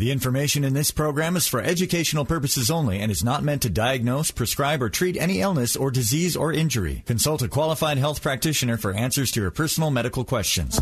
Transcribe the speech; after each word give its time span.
The 0.00 0.12
information 0.12 0.64
in 0.64 0.72
this 0.72 0.90
program 0.90 1.36
is 1.36 1.46
for 1.46 1.60
educational 1.60 2.24
purposes 2.24 2.70
only 2.70 3.00
and 3.00 3.12
is 3.12 3.22
not 3.22 3.44
meant 3.44 3.60
to 3.60 3.68
diagnose, 3.68 4.30
prescribe, 4.30 4.80
or 4.80 4.88
treat 4.88 5.14
any 5.14 5.42
illness 5.42 5.76
or 5.76 5.90
disease 5.90 6.34
or 6.34 6.54
injury. 6.54 7.02
Consult 7.04 7.42
a 7.42 7.48
qualified 7.48 7.98
health 7.98 8.22
practitioner 8.22 8.78
for 8.78 8.94
answers 8.94 9.30
to 9.32 9.42
your 9.42 9.50
personal 9.50 9.90
medical 9.90 10.24
questions. 10.24 10.80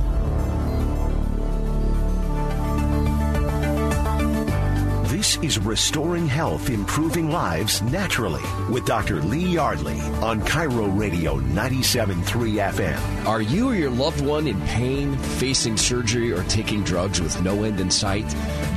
Is 5.41 5.57
Restoring 5.57 6.27
Health, 6.27 6.69
Improving 6.69 7.31
Lives 7.31 7.81
Naturally 7.81 8.43
with 8.69 8.85
Dr. 8.85 9.23
Lee 9.23 9.47
Yardley 9.47 10.01
on 10.21 10.41
KIRO 10.41 10.99
Radio 10.99 11.39
97.3 11.39 12.25
FM. 12.73 13.25
Are 13.25 13.41
you 13.41 13.69
or 13.69 13.75
your 13.77 13.91
loved 13.91 14.21
one 14.21 14.49
in 14.49 14.61
pain, 14.63 15.17
facing 15.17 15.77
surgery, 15.77 16.33
or 16.33 16.43
taking 16.45 16.83
drugs 16.83 17.21
with 17.21 17.41
no 17.41 17.63
end 17.63 17.79
in 17.79 17.89
sight? 17.89 18.27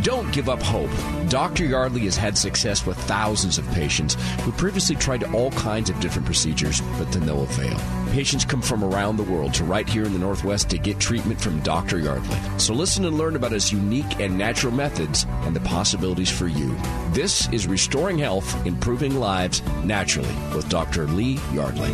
Don't 0.04 0.32
give 0.32 0.50
up 0.50 0.62
hope. 0.62 0.92
Dr. 1.30 1.66
Yardley 1.66 2.02
has 2.02 2.16
had 2.16 2.38
success 2.38 2.86
with 2.86 2.98
thousands 3.00 3.58
of 3.58 3.68
patients 3.72 4.16
who 4.42 4.52
previously 4.52 4.96
tried 4.96 5.24
all 5.34 5.50
kinds 5.52 5.90
of 5.90 6.00
different 6.00 6.28
procedures, 6.28 6.80
but 7.00 7.12
to 7.12 7.20
no 7.22 7.40
avail. 7.40 7.80
Patients 8.12 8.44
come 8.44 8.62
from 8.62 8.84
around 8.84 9.16
the 9.16 9.24
world 9.24 9.54
to 9.54 9.64
right 9.64 9.88
here 9.88 10.04
in 10.04 10.12
the 10.12 10.20
Northwest 10.20 10.70
to 10.70 10.78
get 10.78 11.00
treatment 11.00 11.40
from 11.40 11.62
Dr. 11.62 11.98
Yardley. 11.98 12.38
So 12.60 12.74
listen 12.74 13.06
and 13.06 13.18
learn 13.18 13.38
about 13.38 13.54
his 13.54 13.72
unique 13.72 14.20
and 14.20 14.38
natural 14.38 14.74
methods 14.74 15.26
and 15.44 15.56
the 15.56 15.62
possibilities 15.62 16.30
for 16.30 16.51
you. 16.52 16.76
This 17.12 17.48
is 17.52 17.68
Restoring 17.68 18.18
Health, 18.18 18.66
Improving 18.66 19.20
Lives 19.20 19.62
Naturally 19.84 20.36
with 20.56 20.70
Dr. 20.70 21.08
Lee 21.08 21.40
Yardley. 21.54 21.92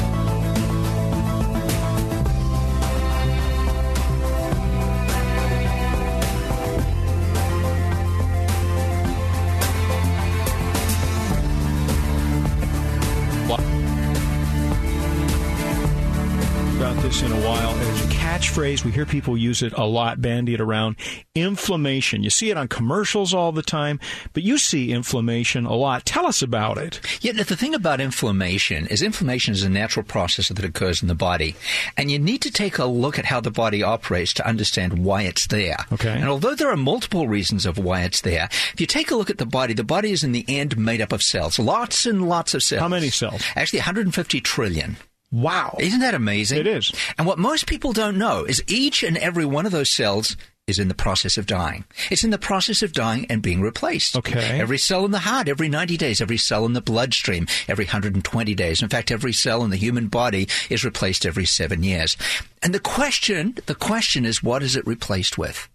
about 16.77 17.01
this 17.01 17.23
in 17.23 17.31
a 17.31 17.41
while. 17.41 17.73
A 17.73 18.16
catchphrase. 18.27 18.83
We 18.83 18.91
hear 18.91 19.05
people 19.05 19.37
use 19.37 19.61
it 19.61 19.71
a 19.73 19.85
lot, 19.85 20.21
bandy 20.21 20.53
it 20.53 20.59
around. 20.59 20.97
Inflammation. 21.33 22.23
You 22.23 22.29
see 22.29 22.49
it 22.49 22.57
on 22.57 22.67
commercials 22.67 23.33
all 23.33 23.53
the 23.53 23.61
time, 23.61 24.01
but 24.33 24.43
you 24.43 24.57
see 24.57 24.91
inflammation 24.91 25.65
a 25.65 25.73
lot. 25.73 26.05
Tell 26.05 26.25
us 26.25 26.41
about 26.41 26.77
it. 26.77 26.99
Yeah, 27.21 27.31
the 27.31 27.55
thing 27.55 27.73
about 27.73 28.01
inflammation 28.01 28.85
is 28.87 29.01
inflammation 29.01 29.53
is 29.53 29.63
a 29.63 29.69
natural 29.69 30.03
process 30.03 30.49
that 30.49 30.65
occurs 30.65 31.01
in 31.01 31.07
the 31.07 31.15
body. 31.15 31.55
And 31.95 32.11
you 32.11 32.19
need 32.19 32.41
to 32.41 32.51
take 32.51 32.77
a 32.77 32.85
look 32.85 33.17
at 33.17 33.23
how 33.23 33.39
the 33.39 33.49
body 33.49 33.81
operates 33.81 34.33
to 34.33 34.47
understand 34.47 35.05
why 35.05 35.21
it's 35.21 35.47
there. 35.47 35.77
Okay. 35.93 36.09
And 36.09 36.27
although 36.27 36.55
there 36.55 36.69
are 36.69 36.77
multiple 36.77 37.29
reasons 37.29 37.65
of 37.65 37.77
why 37.77 38.01
it's 38.01 38.21
there, 38.21 38.49
if 38.73 38.81
you 38.81 38.87
take 38.87 39.09
a 39.09 39.15
look 39.15 39.29
at 39.29 39.37
the 39.37 39.45
body, 39.45 39.73
the 39.73 39.85
body 39.85 40.11
is 40.11 40.25
in 40.25 40.33
the 40.33 40.43
end 40.49 40.77
made 40.77 40.99
up 40.99 41.13
of 41.13 41.23
cells. 41.23 41.57
Lots 41.59 42.05
and 42.05 42.27
lots 42.27 42.53
of 42.53 42.61
cells. 42.61 42.81
How 42.81 42.89
many 42.89 43.09
cells? 43.09 43.41
Actually, 43.55 43.79
150 43.79 44.41
trillion. 44.41 44.97
Wow. 45.31 45.75
Isn't 45.79 45.99
that 45.99 46.13
amazing? 46.13 46.59
It 46.59 46.67
is. 46.67 46.91
And 47.17 47.27
what 47.27 47.39
most 47.39 47.67
people 47.67 47.93
don't 47.93 48.17
know 48.17 48.43
is 48.45 48.63
each 48.67 49.03
and 49.03 49.17
every 49.17 49.45
one 49.45 49.65
of 49.65 49.71
those 49.71 49.91
cells 49.91 50.37
is 50.67 50.79
in 50.79 50.89
the 50.89 50.93
process 50.93 51.37
of 51.37 51.45
dying. 51.45 51.85
It's 52.11 52.25
in 52.25 52.29
the 52.29 52.37
process 52.37 52.83
of 52.83 52.91
dying 52.91 53.25
and 53.29 53.41
being 53.41 53.61
replaced. 53.61 54.17
Okay. 54.17 54.59
Every 54.59 54.77
cell 54.77 55.05
in 55.05 55.11
the 55.11 55.19
heart, 55.19 55.47
every 55.47 55.69
90 55.69 55.95
days, 55.95 56.19
every 56.19 56.37
cell 56.37 56.65
in 56.65 56.73
the 56.73 56.81
bloodstream, 56.81 57.47
every 57.69 57.85
120 57.85 58.53
days. 58.53 58.81
In 58.81 58.89
fact, 58.89 59.09
every 59.09 59.31
cell 59.31 59.63
in 59.63 59.69
the 59.69 59.77
human 59.77 60.07
body 60.07 60.49
is 60.69 60.83
replaced 60.83 61.25
every 61.25 61.45
seven 61.45 61.83
years. 61.83 62.17
And 62.61 62.73
the 62.73 62.81
question, 62.81 63.57
the 63.65 63.75
question 63.75 64.25
is, 64.25 64.43
what 64.43 64.61
is 64.61 64.75
it 64.75 64.85
replaced 64.85 65.37
with? 65.37 65.69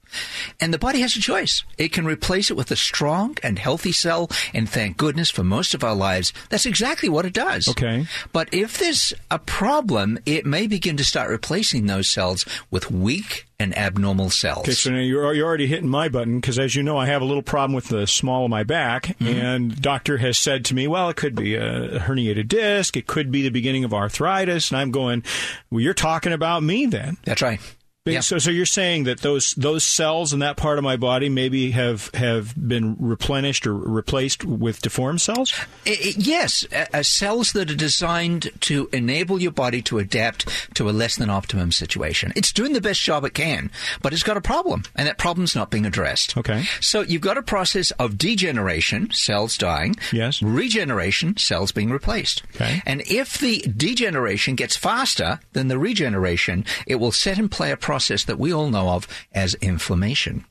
And 0.61 0.73
the 0.73 0.79
body 0.79 1.01
has 1.01 1.17
a 1.17 1.21
choice. 1.21 1.65
It 1.79 1.93
can 1.93 2.05
replace 2.05 2.51
it 2.51 2.57
with 2.57 2.71
a 2.71 2.77
strong 2.77 3.37
and 3.43 3.59
healthy 3.59 3.93
cell, 3.93 4.31
and 4.53 4.69
thank 4.69 4.97
goodness 4.97 5.31
for 5.31 5.45
most 5.45 5.75
of 5.75 5.85
our 5.85 5.95
lives, 5.95 6.33
that's 6.49 6.67
exactly 6.67 7.09
what 7.09 7.25
it 7.25 7.33
does. 7.33 7.69
Okay. 7.69 8.07
But 8.33 8.53
if 8.53 8.79
there's 8.79 9.13
a 9.31 9.39
problem, 9.39 10.19
it 10.27 10.47
may 10.47 10.67
begin 10.67 10.97
to 10.97 11.05
start 11.05 11.31
replacing 11.31 11.87
those 11.87 12.11
cells 12.11 12.45
with 12.71 12.91
weak 12.91 13.47
and 13.63 13.77
abnormal 13.79 14.31
cells. 14.31 14.61
Okay, 14.61 14.73
so 14.73 14.91
now 14.91 14.99
you're, 14.99 15.33
you're 15.35 15.47
already 15.47 15.67
hitting 15.67 15.89
my 15.89 16.09
button 16.09 16.41
because, 16.41 16.59
as 16.59 16.75
you 16.75 16.83
know, 16.83 16.99
I 16.99 17.07
have 17.07 17.23
a 17.23 17.25
little 17.25 17.43
problem 17.43 17.75
with 17.75 17.89
the 17.89 18.07
small 18.07 18.45
of 18.45 18.51
my 18.51 18.65
back, 18.65 19.17
mm-hmm. 19.19 19.27
and 19.27 19.81
doctor 19.81 20.19
has 20.19 20.37
said 20.37 20.65
to 20.67 20.75
me, 20.75 20.89
"Well, 20.89 21.09
it 21.09 21.17
could 21.17 21.37
be 21.37 21.55
a 21.55 22.01
herniated 22.01 22.49
disc, 22.49 22.97
it 22.97 23.07
could 23.07 23.31
be 23.31 23.43
the 23.43 23.51
beginning 23.51 23.85
of 23.85 23.95
arthritis," 23.95 24.71
and 24.71 24.79
I'm 24.79 24.91
going, 24.91 25.23
"Well, 25.71 25.81
you're 25.81 25.95
talking 25.95 26.33
about 26.33 26.63
me 26.63 26.87
then." 26.87 27.19
That's 27.25 27.43
right. 27.43 27.61
Yeah. 28.05 28.19
So, 28.19 28.39
so 28.39 28.51
you're 28.51 28.67
saying 28.67 29.05
that 29.05 29.21
those 29.21 29.55
those 29.55 29.85
cells 29.85 30.33
in 30.33 30.41
that 30.41 30.57
part 30.57 30.77
of 30.77 30.83
my 30.83 30.97
body 30.97 31.29
maybe 31.29 31.71
have 31.71 32.11
have 32.15 32.53
been 32.57 32.97
replenished 32.99 33.65
or 33.65 33.75
replaced 33.75 34.45
with 34.45 34.83
deformed 34.83 35.21
cells? 35.21 35.53
I- 35.87 35.91
I- 35.91 36.15
yes, 36.19 36.67
uh, 36.73 37.05
cells 37.05 37.53
that 37.53 37.71
are 37.71 37.77
designed 37.77 38.51
to 38.63 38.89
enable 38.93 39.41
your 39.41 39.53
body 39.53 39.83
to 39.83 40.01
adapt 40.01 40.75
to 40.75 40.91
a 40.91 40.93
less 40.93 41.15
than 41.15 41.31
optimum 41.31 41.71
situation. 41.71 42.33
It's 42.35 42.53
doing 42.53 42.73
the 42.73 42.81
best 42.81 43.01
job 43.03 43.25
it 43.25 43.35
can, 43.35 43.71
but 44.03 44.13
it's 44.13 44.25
got 44.25 44.37
a 44.37 44.41
problem, 44.41 44.83
and 44.97 45.07
that 45.07 45.17
problem's 45.17 45.55
not 45.55 45.71
being 45.71 45.87
addressed. 45.87 46.37
Okay. 46.37 46.65
So 46.81 47.03
you've 47.03 47.23
got 47.23 47.39
a 47.39 47.43
process 47.43 47.93
of 48.01 48.19
degeneration, 48.19 49.13
cells 49.13 49.57
dying. 49.57 49.95
Yes. 50.11 50.43
Regeneration, 50.43 51.37
cells 51.37 51.71
being 51.71 51.91
replaced. 51.91 52.43
Okay. 52.57 52.83
And 52.85 53.03
if 53.03 53.39
the 53.39 53.59
degeneration 53.61 54.57
gets 54.57 54.75
faster 54.75 55.39
than 55.53 55.69
the 55.69 55.79
regeneration, 55.79 56.65
it 56.85 56.97
will 56.97 57.13
set 57.13 57.39
in 57.39 57.49
play 57.49 57.71
a 57.71 57.77
process 57.77 57.92
that 58.01 58.39
we 58.39 58.53
all 58.53 58.71
know 58.71 58.91
of 58.91 59.07
as 59.33 59.55
inflammation. 59.55 60.45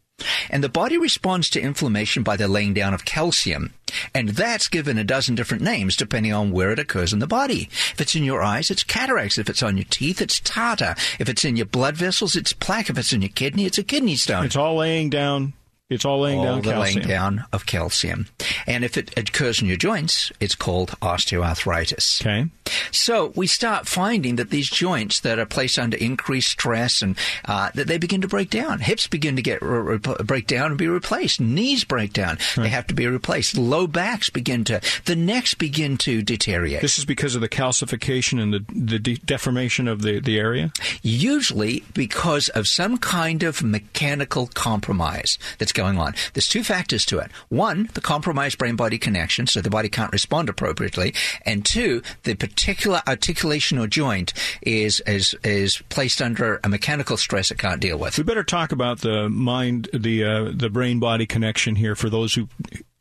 And 0.49 0.63
the 0.63 0.69
body 0.69 0.97
responds 0.97 1.49
to 1.51 1.61
inflammation 1.61 2.23
by 2.23 2.35
the 2.37 2.47
laying 2.47 2.73
down 2.73 2.93
of 2.93 3.05
calcium. 3.05 3.73
And 4.13 4.29
that's 4.29 4.67
given 4.67 4.97
a 4.97 5.03
dozen 5.03 5.35
different 5.35 5.63
names 5.63 5.95
depending 5.95 6.33
on 6.33 6.51
where 6.51 6.71
it 6.71 6.79
occurs 6.79 7.11
in 7.11 7.19
the 7.19 7.27
body. 7.27 7.69
If 7.91 7.99
it's 7.99 8.15
in 8.15 8.23
your 8.23 8.41
eyes, 8.41 8.71
it's 8.71 8.83
cataracts. 8.83 9.37
If 9.37 9.49
it's 9.49 9.63
on 9.63 9.77
your 9.77 9.87
teeth, 9.89 10.21
it's 10.21 10.39
tartar. 10.39 10.95
If 11.19 11.27
it's 11.27 11.43
in 11.43 11.55
your 11.55 11.65
blood 11.65 11.97
vessels, 11.97 12.35
it's 12.35 12.53
plaque. 12.53 12.89
If 12.89 12.97
it's 12.97 13.13
in 13.13 13.21
your 13.21 13.29
kidney, 13.29 13.65
it's 13.65 13.77
a 13.77 13.83
kidney 13.83 14.15
stone 14.15 14.45
It's 14.45 14.55
all 14.55 14.77
laying 14.77 15.09
down. 15.09 15.53
It's 15.91 16.05
all 16.05 16.21
laying 16.21 16.39
all 16.39 16.45
down 16.45 16.61
the 16.61 16.71
calcium. 16.71 16.95
laying 16.95 17.07
down 17.07 17.45
of 17.51 17.65
calcium. 17.65 18.27
And 18.65 18.85
if 18.85 18.97
it 18.97 19.11
occurs 19.17 19.61
in 19.61 19.67
your 19.67 19.77
joints, 19.77 20.31
it's 20.39 20.55
called 20.55 20.91
osteoarthritis. 21.01 22.21
Okay. 22.21 22.49
So 22.91 23.33
we 23.35 23.47
start 23.47 23.87
finding 23.87 24.37
that 24.37 24.49
these 24.49 24.69
joints 24.69 25.19
that 25.21 25.37
are 25.37 25.45
placed 25.45 25.77
under 25.77 25.97
increased 25.97 26.49
stress 26.51 27.01
and 27.01 27.17
uh, 27.45 27.71
that 27.75 27.87
they 27.87 27.97
begin 27.97 28.21
to 28.21 28.27
break 28.29 28.49
down. 28.49 28.79
Hips 28.79 29.07
begin 29.07 29.35
to 29.35 29.41
get 29.41 29.61
re- 29.61 29.97
re- 29.97 30.15
break 30.23 30.47
down 30.47 30.67
and 30.67 30.77
be 30.77 30.87
replaced. 30.87 31.41
Knees 31.41 31.83
break 31.83 32.13
down; 32.13 32.37
they 32.55 32.69
have 32.69 32.87
to 32.87 32.93
be 32.93 33.05
replaced. 33.07 33.57
Low 33.57 33.87
backs 33.87 34.29
begin 34.29 34.63
to. 34.65 34.79
The 35.05 35.17
necks 35.17 35.53
begin 35.53 35.97
to 35.99 36.21
deteriorate. 36.21 36.81
This 36.81 36.97
is 36.97 37.03
because 37.03 37.35
of 37.35 37.41
the 37.41 37.49
calcification 37.49 38.41
and 38.41 38.53
the 38.53 38.63
the 38.73 38.99
de- 38.99 39.17
deformation 39.17 39.89
of 39.89 40.01
the, 40.01 40.19
the 40.21 40.39
area. 40.39 40.71
usually 41.01 41.83
because 41.93 42.47
of 42.49 42.67
some 42.67 42.97
kind 42.97 43.43
of 43.43 43.61
mechanical 43.63 44.47
compromise 44.47 45.37
that's 45.57 45.73
going 45.81 45.97
on. 45.97 46.13
There's 46.33 46.47
two 46.47 46.63
factors 46.63 47.05
to 47.05 47.19
it. 47.19 47.31
One, 47.49 47.89
the 47.93 48.01
compromised 48.01 48.57
brain 48.57 48.75
body 48.75 48.97
connection, 48.97 49.47
so 49.47 49.61
the 49.61 49.69
body 49.69 49.89
can't 49.89 50.11
respond 50.11 50.49
appropriately. 50.49 51.13
And 51.45 51.65
two, 51.65 52.03
the 52.23 52.35
particular 52.35 53.01
articulation 53.07 53.79
or 53.79 53.87
joint 53.87 54.33
is, 54.61 55.01
is, 55.07 55.35
is 55.43 55.81
placed 55.89 56.21
under 56.21 56.59
a 56.63 56.69
mechanical 56.69 57.17
stress 57.17 57.49
it 57.51 57.57
can't 57.57 57.81
deal 57.81 57.97
with. 57.97 58.17
We 58.17 58.23
better 58.23 58.43
talk 58.43 58.71
about 58.71 59.01
the 59.01 59.27
mind, 59.29 59.89
the 59.93 60.23
uh, 60.23 60.51
the 60.53 60.69
brain 60.69 60.99
body 60.99 61.25
connection 61.25 61.75
here 61.75 61.95
for 61.95 62.09
those 62.09 62.33
who 62.35 62.47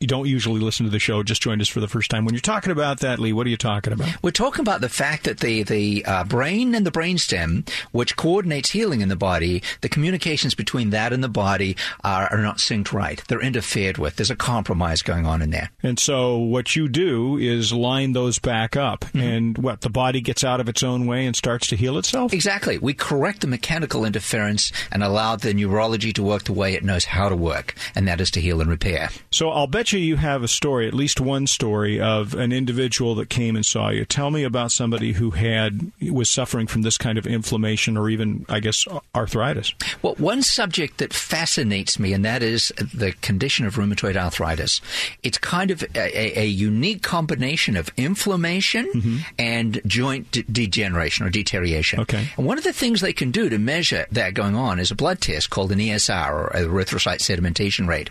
you 0.01 0.07
don't 0.07 0.27
usually 0.27 0.61
listen 0.61 0.87
to 0.87 0.91
the 0.91 0.99
show. 0.99 1.23
Just 1.23 1.43
joined 1.43 1.61
us 1.61 1.69
for 1.69 1.81
the 1.81 1.87
first 1.87 2.11
time. 2.11 2.25
When 2.25 2.35
you're 2.35 2.41
talking 2.41 2.73
about 2.73 3.01
that, 3.01 3.19
Lee, 3.19 3.35
what 3.35 3.47
are 3.47 3.51
you 3.51 3.59
talking 3.59 3.93
about? 3.93 4.09
We're 4.23 4.31
talking 4.31 4.63
about 4.63 4.81
the 4.81 4.89
fact 4.89 5.25
that 5.25 5.41
the 5.41 5.63
the 5.63 6.05
uh, 6.07 6.25
brain 6.25 6.75
and 6.75 6.87
the 6.87 6.91
brainstem, 6.91 7.69
which 7.93 8.17
coordinates 8.17 8.71
healing 8.71 9.03
in 9.03 9.11
the 9.11 9.17
body, 9.17 9.63
the 9.83 9.91
communications 9.91 10.55
between 10.55 10.89
that 10.91 11.13
and 11.13 11.23
the 11.23 11.29
body 11.29 11.77
are, 12.03 12.29
are 12.33 12.39
not 12.39 12.57
synced 12.57 12.95
right. 12.95 13.23
They're 13.29 13.43
interfered 13.43 13.99
with. 13.99 14.17
There's 14.17 14.31
a 14.31 14.37
compromise 14.37 15.03
going 15.03 15.27
on 15.27 15.43
in 15.43 15.51
there. 15.51 15.71
And 15.83 15.99
so 15.99 16.39
what 16.39 16.75
you 16.75 16.89
do 16.89 17.37
is 17.37 17.71
line 17.71 18.13
those 18.13 18.39
back 18.39 18.77
up, 18.77 19.05
and 19.13 19.59
what 19.59 19.83
the 19.83 19.91
body 19.91 20.23
gets 20.23 20.43
out 20.43 20.61
of 20.61 20.69
its 20.69 20.83
own 20.83 21.07
way 21.07 21.27
and 21.27 21.37
starts 21.37 21.67
to 21.69 21.77
heal 21.77 21.99
itself. 21.99 22.33
Exactly. 22.33 22.79
We 22.79 22.95
correct 22.95 23.43
the 23.43 23.47
mechanical 23.47 24.07
interference 24.07 24.73
and 24.91 25.05
allow 25.05 25.37
the 25.37 25.53
neurology 25.53 26.15
to 26.15 26.23
work 26.23 26.45
the 26.45 26.55
way 26.55 26.73
it 26.73 26.85
knows 26.85 27.05
how 27.05 27.29
to 27.29 27.37
work, 27.37 27.75
and 27.95 28.09
that 28.09 28.23
is 28.23 28.31
to 28.31 28.41
heal 28.41 28.63
and 28.63 28.71
repair. 28.71 29.11
So 29.31 29.51
I'll 29.51 29.67
bet 29.67 29.90
bet 29.91 29.99
you 30.01 30.07
you 30.07 30.17
have 30.17 30.43
a 30.43 30.49
story, 30.49 30.87
at 30.87 30.95
least 30.95 31.21
one 31.21 31.47
story 31.47 32.01
of 32.01 32.35
an 32.35 32.53
individual 32.53 33.15
that 33.17 33.29
came 33.29 33.57
and 33.57 33.65
saw 33.65 33.91
you. 33.91 34.05
Tell 34.05 34.31
me 34.31 34.45
about 34.45 34.73
somebody 34.73 35.13
who 35.13 35.31
had 35.31 35.91
was 36.11 36.31
suffering 36.31 36.67
from 36.67 36.83
this 36.83 36.97
kind 36.97 37.19
of 37.19 37.27
inflammation 37.27 37.97
or 37.97 38.09
even, 38.09 38.45
I 38.49 38.61
guess, 38.61 38.87
arthritis. 39.15 39.75
Well, 40.03 40.15
one 40.17 40.43
subject 40.43 40.99
that 40.99 41.13
fascinates 41.13 41.99
me, 41.99 42.13
and 42.13 42.25
that 42.25 42.43
is 42.43 42.73
the 42.79 43.13
condition 43.21 43.67
of 43.67 43.75
rheumatoid 43.75 44.17
arthritis. 44.17 44.81
It's 45.23 45.39
kind 45.39 45.71
of 45.71 45.83
a, 45.95 46.41
a 46.41 46.47
unique 46.47 47.03
combination 47.03 47.77
of 47.77 47.91
inflammation 47.97 48.87
mm-hmm. 48.95 49.17
and 49.39 49.81
joint 49.87 50.31
de- 50.31 50.43
degeneration 50.45 51.27
or 51.27 51.31
deterioration. 51.31 52.01
Okay. 52.01 52.29
And 52.37 52.47
one 52.47 52.59
of 52.59 52.65
the 52.65 52.73
things 52.73 53.01
they 53.01 53.13
can 53.13 53.31
do 53.31 53.49
to 53.49 53.59
measure 53.59 54.07
that 54.13 54.35
going 54.35 54.55
on 54.55 54.79
is 54.79 54.91
a 54.91 54.95
blood 54.95 55.21
test 55.21 55.51
called 55.51 55.73
an 55.73 55.79
ESR 55.79 56.31
or 56.31 56.51
erythrocyte 56.55 57.21
sedimentation 57.21 57.89
rate. 57.89 58.11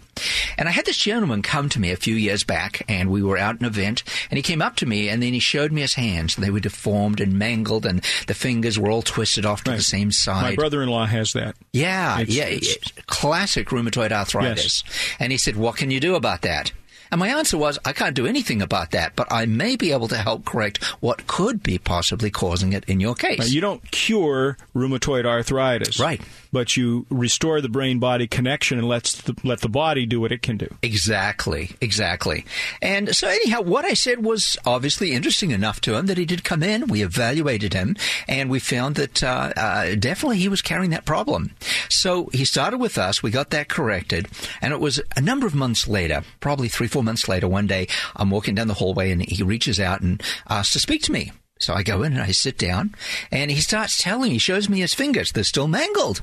And 0.57 0.67
I 0.67 0.71
had 0.71 0.85
this 0.85 0.97
gentleman 0.97 1.41
come 1.41 1.68
to 1.69 1.79
me 1.79 1.91
a 1.91 1.95
few 1.95 2.15
years 2.15 2.43
back, 2.43 2.83
and 2.87 3.09
we 3.09 3.23
were 3.23 3.37
out 3.37 3.55
at 3.55 3.61
an 3.61 3.67
event, 3.67 4.03
and 4.29 4.37
he 4.37 4.41
came 4.41 4.61
up 4.61 4.75
to 4.77 4.85
me, 4.85 5.09
and 5.09 5.21
then 5.21 5.33
he 5.33 5.39
showed 5.39 5.71
me 5.71 5.81
his 5.81 5.93
hands. 5.93 6.35
They 6.35 6.49
were 6.49 6.59
deformed 6.59 7.21
and 7.21 7.37
mangled, 7.37 7.85
and 7.85 8.03
the 8.27 8.33
fingers 8.33 8.77
were 8.79 8.91
all 8.91 9.01
twisted 9.01 9.45
off 9.45 9.63
to 9.63 9.71
right. 9.71 9.77
the 9.77 9.83
same 9.83 10.11
side. 10.11 10.43
My 10.43 10.55
brother-in-law 10.55 11.05
has 11.05 11.33
that. 11.33 11.55
Yeah, 11.73 12.19
it's, 12.19 12.35
yeah, 12.35 12.45
it's, 12.45 12.77
classic 13.05 13.69
rheumatoid 13.69 14.11
arthritis. 14.11 14.83
Yes. 14.85 15.15
And 15.19 15.31
he 15.31 15.37
said, 15.37 15.55
"What 15.55 15.77
can 15.77 15.91
you 15.91 15.99
do 15.99 16.15
about 16.15 16.41
that?" 16.41 16.71
And 17.11 17.19
my 17.19 17.29
answer 17.29 17.57
was, 17.57 17.79
I 17.85 17.93
can't 17.93 18.15
do 18.15 18.27
anything 18.27 18.61
about 18.61 18.91
that, 18.91 19.15
but 19.15 19.31
I 19.31 19.45
may 19.45 19.75
be 19.75 19.91
able 19.91 20.07
to 20.09 20.17
help 20.17 20.45
correct 20.45 20.83
what 20.99 21.25
could 21.25 21.63
be 21.63 21.77
possibly 21.79 22.29
causing 22.29 22.73
it 22.73 22.85
in 22.87 22.99
your 22.99 23.15
case. 23.15 23.39
Right, 23.39 23.49
you 23.49 23.61
don't 23.61 23.89
cure 23.91 24.57
rheumatoid 24.75 25.25
arthritis. 25.25 25.99
Right. 25.99 26.21
But 26.51 26.75
you 26.75 27.05
restore 27.09 27.61
the 27.61 27.69
brain 27.69 27.99
body 27.99 28.27
connection 28.27 28.77
and 28.79 28.87
lets 28.87 29.21
the, 29.21 29.35
let 29.43 29.61
the 29.61 29.69
body 29.69 30.05
do 30.05 30.19
what 30.19 30.31
it 30.31 30.41
can 30.41 30.57
do. 30.57 30.67
Exactly. 30.81 31.71
Exactly. 31.81 32.45
And 32.81 33.15
so, 33.15 33.27
anyhow, 33.27 33.61
what 33.61 33.85
I 33.85 33.93
said 33.93 34.23
was 34.23 34.57
obviously 34.65 35.11
interesting 35.11 35.51
enough 35.51 35.79
to 35.81 35.95
him 35.95 36.07
that 36.07 36.17
he 36.17 36.25
did 36.25 36.43
come 36.43 36.63
in. 36.63 36.87
We 36.87 37.03
evaluated 37.03 37.73
him 37.73 37.95
and 38.27 38.49
we 38.49 38.59
found 38.59 38.95
that 38.95 39.23
uh, 39.23 39.53
uh, 39.55 39.95
definitely 39.95 40.37
he 40.39 40.49
was 40.49 40.61
carrying 40.61 40.89
that 40.91 41.05
problem. 41.05 41.51
So 41.89 42.29
he 42.33 42.45
started 42.45 42.77
with 42.79 42.97
us. 42.97 43.21
We 43.21 43.31
got 43.31 43.51
that 43.51 43.69
corrected. 43.69 44.27
And 44.61 44.73
it 44.73 44.79
was 44.79 45.01
a 45.15 45.21
number 45.21 45.45
of 45.45 45.55
months 45.55 45.87
later, 45.87 46.23
probably 46.39 46.67
three, 46.67 46.87
four 46.87 47.03
months 47.03 47.27
later, 47.27 47.47
one 47.47 47.67
day, 47.67 47.87
I'm 48.15 48.29
walking 48.29 48.55
down 48.55 48.67
the 48.67 48.73
hallway 48.73 49.11
and 49.11 49.21
he 49.21 49.43
reaches 49.43 49.79
out 49.79 50.01
and 50.01 50.21
asks 50.49 50.73
to 50.73 50.79
speak 50.79 51.03
to 51.03 51.11
me. 51.11 51.31
So 51.59 51.73
I 51.73 51.83
go 51.83 52.03
in 52.03 52.13
and 52.13 52.21
I 52.21 52.31
sit 52.31 52.57
down 52.57 52.95
and 53.31 53.51
he 53.51 53.59
starts 53.59 54.01
telling 54.01 54.29
me, 54.29 54.35
he 54.35 54.39
shows 54.39 54.69
me 54.69 54.79
his 54.79 54.93
fingers. 54.93 55.31
They're 55.31 55.43
still 55.43 55.67
mangled. 55.67 56.21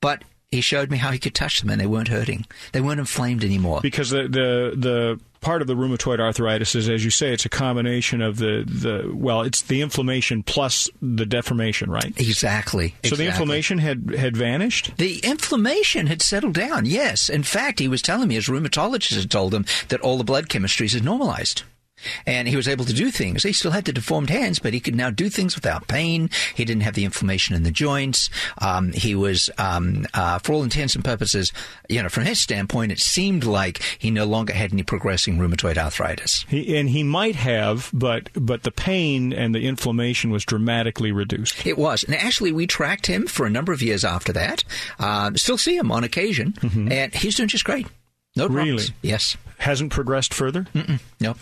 But 0.00 0.22
he 0.50 0.60
showed 0.60 0.90
me 0.90 0.96
how 0.96 1.10
he 1.10 1.18
could 1.18 1.34
touch 1.34 1.60
them 1.60 1.70
and 1.70 1.80
they 1.80 1.86
weren't 1.86 2.08
hurting. 2.08 2.46
They 2.72 2.80
weren't 2.80 3.00
inflamed 3.00 3.44
anymore. 3.44 3.80
Because 3.82 4.10
the 4.10 4.22
the, 4.22 4.72
the 4.74 5.20
part 5.40 5.60
of 5.60 5.68
the 5.68 5.74
rheumatoid 5.74 6.20
arthritis 6.20 6.74
is, 6.74 6.88
as 6.88 7.04
you 7.04 7.10
say, 7.10 7.32
it's 7.32 7.44
a 7.44 7.50
combination 7.50 8.22
of 8.22 8.38
the, 8.38 8.64
the 8.66 9.12
well, 9.14 9.42
it's 9.42 9.62
the 9.62 9.82
inflammation 9.82 10.42
plus 10.42 10.88
the 11.02 11.26
deformation, 11.26 11.90
right? 11.90 12.18
Exactly. 12.18 12.88
So 12.88 12.94
exactly. 13.08 13.24
the 13.24 13.30
inflammation 13.30 13.78
had 13.78 14.14
had 14.14 14.36
vanished. 14.36 14.96
The 14.96 15.18
inflammation 15.18 16.06
had 16.06 16.22
settled 16.22 16.54
down. 16.54 16.86
Yes, 16.86 17.28
in 17.28 17.42
fact, 17.42 17.78
he 17.78 17.88
was 17.88 18.02
telling 18.02 18.28
me 18.28 18.36
his 18.36 18.46
rheumatologist 18.46 19.20
had 19.20 19.30
told 19.30 19.54
him 19.54 19.66
that 19.88 20.00
all 20.00 20.16
the 20.16 20.24
blood 20.24 20.48
chemistries 20.48 20.94
had 20.94 21.04
normalized 21.04 21.62
and 22.26 22.48
he 22.48 22.56
was 22.56 22.68
able 22.68 22.84
to 22.84 22.92
do 22.92 23.10
things. 23.10 23.42
He 23.42 23.52
still 23.52 23.70
had 23.70 23.84
the 23.84 23.92
deformed 23.92 24.30
hands, 24.30 24.58
but 24.58 24.72
he 24.72 24.80
could 24.80 24.94
now 24.94 25.10
do 25.10 25.28
things 25.28 25.54
without 25.54 25.88
pain. 25.88 26.30
He 26.54 26.64
didn't 26.64 26.82
have 26.82 26.94
the 26.94 27.04
inflammation 27.04 27.54
in 27.54 27.62
the 27.62 27.70
joints. 27.70 28.30
Um, 28.58 28.92
he 28.92 29.14
was, 29.14 29.50
um, 29.58 30.06
uh, 30.14 30.38
for 30.38 30.52
all 30.52 30.62
intents 30.62 30.94
and 30.94 31.04
purposes, 31.04 31.52
you 31.88 32.02
know, 32.02 32.08
from 32.08 32.24
his 32.24 32.40
standpoint, 32.40 32.92
it 32.92 33.00
seemed 33.00 33.44
like 33.44 33.82
he 33.98 34.10
no 34.10 34.24
longer 34.24 34.52
had 34.52 34.72
any 34.72 34.82
progressing 34.82 35.38
rheumatoid 35.38 35.76
arthritis. 35.76 36.44
He, 36.48 36.76
and 36.76 36.88
he 36.88 37.02
might 37.02 37.36
have, 37.36 37.90
but 37.92 38.30
but 38.34 38.62
the 38.62 38.70
pain 38.70 39.32
and 39.32 39.54
the 39.54 39.66
inflammation 39.66 40.30
was 40.30 40.44
dramatically 40.44 41.12
reduced. 41.12 41.66
It 41.66 41.78
was, 41.78 42.04
and 42.04 42.14
actually, 42.14 42.52
we 42.52 42.66
tracked 42.66 43.06
him 43.06 43.26
for 43.26 43.46
a 43.46 43.50
number 43.50 43.72
of 43.72 43.82
years 43.82 44.04
after 44.04 44.32
that. 44.32 44.64
Uh, 44.98 45.32
still 45.34 45.58
see 45.58 45.76
him 45.76 45.90
on 45.90 46.04
occasion, 46.04 46.52
mm-hmm. 46.52 46.92
and 46.92 47.14
he's 47.14 47.36
doing 47.36 47.48
just 47.48 47.64
great. 47.64 47.86
No 48.36 48.46
problems. 48.46 48.90
Really? 48.90 48.94
Yes. 49.02 49.36
Hasn't 49.58 49.90
progressed 49.90 50.32
further. 50.32 50.66
Mm-mm. 50.74 51.00
No. 51.20 51.34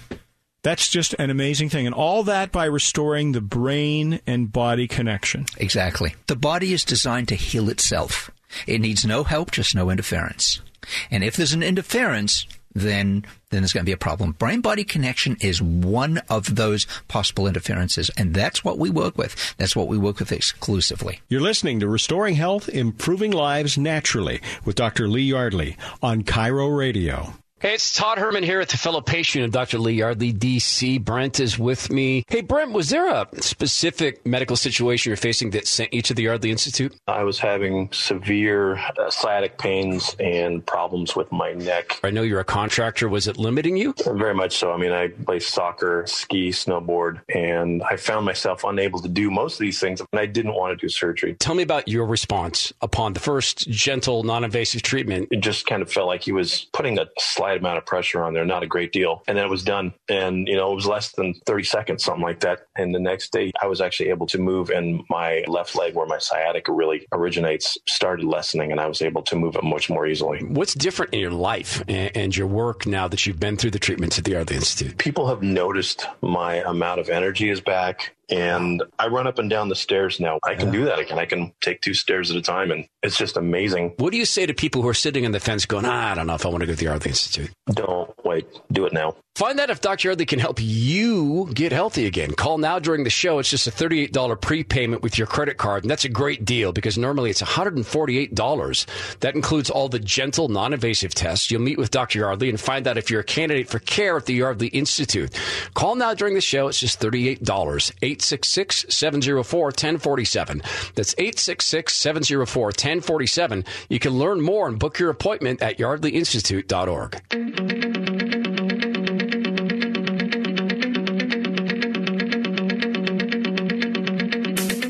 That's 0.66 0.88
just 0.88 1.14
an 1.20 1.30
amazing 1.30 1.68
thing. 1.68 1.86
And 1.86 1.94
all 1.94 2.24
that 2.24 2.50
by 2.50 2.64
restoring 2.64 3.30
the 3.30 3.40
brain 3.40 4.18
and 4.26 4.50
body 4.50 4.88
connection. 4.88 5.46
Exactly. 5.58 6.16
The 6.26 6.34
body 6.34 6.72
is 6.72 6.82
designed 6.82 7.28
to 7.28 7.36
heal 7.36 7.68
itself. 7.68 8.32
It 8.66 8.80
needs 8.80 9.06
no 9.06 9.22
help, 9.22 9.52
just 9.52 9.76
no 9.76 9.90
interference. 9.90 10.60
And 11.08 11.22
if 11.22 11.36
there's 11.36 11.52
an 11.52 11.62
interference, 11.62 12.48
then 12.74 13.24
then 13.50 13.62
there's 13.62 13.72
going 13.72 13.84
to 13.84 13.88
be 13.88 13.92
a 13.92 13.96
problem. 13.96 14.32
Brain 14.32 14.60
body 14.60 14.82
connection 14.82 15.36
is 15.40 15.62
one 15.62 16.18
of 16.28 16.56
those 16.56 16.84
possible 17.06 17.46
interferences, 17.46 18.10
and 18.16 18.34
that's 18.34 18.64
what 18.64 18.76
we 18.76 18.90
work 18.90 19.16
with. 19.16 19.54
That's 19.58 19.76
what 19.76 19.86
we 19.86 19.96
work 19.96 20.18
with 20.18 20.32
exclusively. 20.32 21.20
You're 21.28 21.42
listening 21.42 21.78
to 21.78 21.88
Restoring 21.88 22.34
Health, 22.34 22.68
Improving 22.68 23.30
Lives 23.30 23.78
Naturally 23.78 24.40
with 24.64 24.74
Dr. 24.74 25.06
Lee 25.06 25.22
Yardley 25.22 25.76
on 26.02 26.24
KIRO 26.24 26.76
Radio. 26.76 27.34
Hey, 27.58 27.72
it's 27.72 27.90
Todd 27.90 28.18
Herman 28.18 28.42
here 28.42 28.58
with 28.58 28.68
the 28.68 28.76
fellow 28.76 29.00
patient 29.00 29.46
of 29.46 29.50
Dr. 29.50 29.78
Lee 29.78 29.94
Yardley, 29.94 30.30
DC. 30.30 31.02
Brent 31.02 31.40
is 31.40 31.58
with 31.58 31.90
me. 31.90 32.22
Hey, 32.28 32.42
Brent, 32.42 32.72
was 32.72 32.90
there 32.90 33.08
a 33.08 33.26
specific 33.40 34.26
medical 34.26 34.56
situation 34.56 35.08
you're 35.08 35.16
facing 35.16 35.52
that 35.52 35.66
sent 35.66 35.94
you 35.94 36.02
to 36.02 36.12
the 36.12 36.24
Yardley 36.24 36.50
Institute? 36.50 36.94
I 37.08 37.22
was 37.22 37.38
having 37.38 37.90
severe 37.92 38.76
uh, 38.76 39.08
sciatic 39.08 39.56
pains 39.56 40.14
and 40.20 40.66
problems 40.66 41.16
with 41.16 41.32
my 41.32 41.54
neck. 41.54 41.98
I 42.04 42.10
know 42.10 42.20
you're 42.20 42.40
a 42.40 42.44
contractor. 42.44 43.08
Was 43.08 43.26
it 43.26 43.38
limiting 43.38 43.78
you? 43.78 43.94
Very 44.04 44.34
much 44.34 44.58
so. 44.58 44.70
I 44.72 44.76
mean, 44.76 44.92
I 44.92 45.08
play 45.08 45.38
soccer, 45.38 46.04
ski, 46.06 46.50
snowboard, 46.50 47.22
and 47.34 47.82
I 47.84 47.96
found 47.96 48.26
myself 48.26 48.64
unable 48.64 49.00
to 49.00 49.08
do 49.08 49.30
most 49.30 49.54
of 49.54 49.60
these 49.60 49.80
things, 49.80 50.02
and 50.12 50.20
I 50.20 50.26
didn't 50.26 50.52
want 50.52 50.78
to 50.78 50.86
do 50.86 50.90
surgery. 50.90 51.36
Tell 51.36 51.54
me 51.54 51.62
about 51.62 51.88
your 51.88 52.04
response 52.04 52.74
upon 52.82 53.14
the 53.14 53.20
first 53.20 53.70
gentle, 53.70 54.24
non 54.24 54.44
invasive 54.44 54.82
treatment. 54.82 55.28
It 55.30 55.40
just 55.40 55.64
kind 55.64 55.80
of 55.80 55.90
felt 55.90 56.06
like 56.06 56.22
he 56.22 56.32
was 56.32 56.66
putting 56.74 56.98
a 56.98 57.06
slight 57.46 57.58
amount 57.60 57.78
of 57.78 57.86
pressure 57.86 58.24
on 58.24 58.34
there, 58.34 58.44
not 58.44 58.64
a 58.64 58.66
great 58.66 58.90
deal. 58.90 59.22
And 59.28 59.38
then 59.38 59.44
it 59.44 59.48
was 59.50 59.62
done. 59.62 59.94
And, 60.08 60.48
you 60.48 60.56
know, 60.56 60.72
it 60.72 60.74
was 60.74 60.86
less 60.86 61.12
than 61.12 61.32
30 61.46 61.62
seconds, 61.62 62.02
something 62.02 62.24
like 62.24 62.40
that. 62.40 62.66
And 62.74 62.92
the 62.92 62.98
next 62.98 63.30
day 63.30 63.52
I 63.62 63.68
was 63.68 63.80
actually 63.80 64.08
able 64.08 64.26
to 64.26 64.38
move 64.38 64.70
and 64.70 65.04
my 65.08 65.44
left 65.46 65.76
leg 65.76 65.94
where 65.94 66.06
my 66.06 66.18
sciatica 66.18 66.72
really 66.72 67.06
originates 67.12 67.78
started 67.86 68.26
lessening 68.26 68.72
and 68.72 68.80
I 68.80 68.88
was 68.88 69.00
able 69.00 69.22
to 69.22 69.36
move 69.36 69.54
it 69.54 69.62
much 69.62 69.88
more 69.88 70.08
easily. 70.08 70.40
What's 70.40 70.74
different 70.74 71.14
in 71.14 71.20
your 71.20 71.30
life 71.30 71.84
and 71.86 72.36
your 72.36 72.48
work 72.48 72.84
now 72.84 73.06
that 73.06 73.26
you've 73.26 73.38
been 73.38 73.56
through 73.56 73.70
the 73.70 73.78
treatments 73.78 74.18
at 74.18 74.24
the 74.24 74.32
Yardley 74.32 74.56
Institute? 74.56 74.98
People 74.98 75.28
have 75.28 75.42
noticed 75.42 76.04
my 76.22 76.56
amount 76.56 76.98
of 76.98 77.08
energy 77.08 77.48
is 77.48 77.60
back 77.60 78.15
and 78.28 78.82
I 78.98 79.08
run 79.08 79.26
up 79.26 79.38
and 79.38 79.48
down 79.48 79.68
the 79.68 79.76
stairs 79.76 80.18
now. 80.20 80.38
I 80.44 80.54
can 80.54 80.70
do 80.70 80.84
that 80.86 80.98
again. 80.98 81.18
I 81.18 81.26
can 81.26 81.52
take 81.60 81.80
two 81.80 81.94
stairs 81.94 82.30
at 82.30 82.36
a 82.36 82.42
time, 82.42 82.70
and 82.70 82.86
it's 83.02 83.16
just 83.16 83.36
amazing. 83.36 83.94
What 83.98 84.10
do 84.12 84.18
you 84.18 84.24
say 84.24 84.46
to 84.46 84.54
people 84.54 84.82
who 84.82 84.88
are 84.88 84.94
sitting 84.94 85.24
on 85.24 85.32
the 85.32 85.40
fence 85.40 85.66
going, 85.66 85.84
ah, 85.84 86.12
I 86.12 86.14
don't 86.14 86.26
know 86.26 86.34
if 86.34 86.44
I 86.44 86.48
want 86.48 86.62
to 86.62 86.66
go 86.66 86.72
to 86.72 86.78
the 86.78 86.84
Yardley 86.84 87.10
Institute? 87.10 87.50
Don't 87.72 88.12
wait. 88.24 88.46
Do 88.72 88.86
it 88.86 88.92
now. 88.92 89.16
Find 89.36 89.60
out 89.60 89.68
if 89.68 89.82
Dr. 89.82 90.08
Yardley 90.08 90.24
can 90.24 90.38
help 90.38 90.58
you 90.62 91.50
get 91.52 91.70
healthy 91.70 92.06
again. 92.06 92.32
Call 92.32 92.56
now 92.56 92.78
during 92.78 93.04
the 93.04 93.10
show. 93.10 93.38
It's 93.38 93.50
just 93.50 93.66
a 93.66 93.70
$38 93.70 94.40
prepayment 94.40 95.02
with 95.02 95.18
your 95.18 95.26
credit 95.26 95.58
card. 95.58 95.84
And 95.84 95.90
that's 95.90 96.06
a 96.06 96.08
great 96.08 96.46
deal 96.46 96.72
because 96.72 96.96
normally 96.96 97.28
it's 97.28 97.42
$148. 97.42 99.18
That 99.20 99.34
includes 99.34 99.68
all 99.68 99.90
the 99.90 99.98
gentle, 99.98 100.48
non 100.48 100.72
invasive 100.72 101.14
tests. 101.14 101.50
You'll 101.50 101.60
meet 101.60 101.76
with 101.76 101.90
Dr. 101.90 102.20
Yardley 102.20 102.48
and 102.48 102.58
find 102.58 102.86
out 102.88 102.96
if 102.96 103.10
you're 103.10 103.20
a 103.20 103.24
candidate 103.24 103.68
for 103.68 103.78
care 103.78 104.16
at 104.16 104.24
the 104.24 104.32
Yardley 104.32 104.68
Institute. 104.68 105.38
Call 105.74 105.96
now 105.96 106.14
during 106.14 106.32
the 106.32 106.40
show. 106.40 106.68
It's 106.68 106.80
just 106.80 106.98
$38. 106.98 107.92
866 108.16 108.86
704 108.88 109.64
1047. 109.66 110.62
That's 110.94 111.14
866 111.18 111.92
704 111.92 112.66
1047. 112.66 113.64
You 113.88 113.98
can 113.98 114.12
learn 114.12 114.40
more 114.40 114.68
and 114.68 114.78
book 114.78 114.98
your 114.98 115.10
appointment 115.10 115.60
at 115.60 115.78
yardleyinstitute.org. 115.78 117.20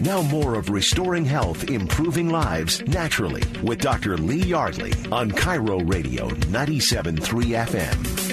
Now, 0.02 0.22
more 0.22 0.54
of 0.54 0.70
Restoring 0.70 1.24
Health, 1.24 1.68
Improving 1.68 2.28
Lives 2.28 2.80
Naturally 2.86 3.42
with 3.62 3.80
Dr. 3.80 4.16
Lee 4.16 4.42
Yardley 4.42 4.92
on 5.10 5.32
KIRO 5.32 5.80
Radio 5.92 6.28
97.3 6.28 7.18
FM. 7.66 8.25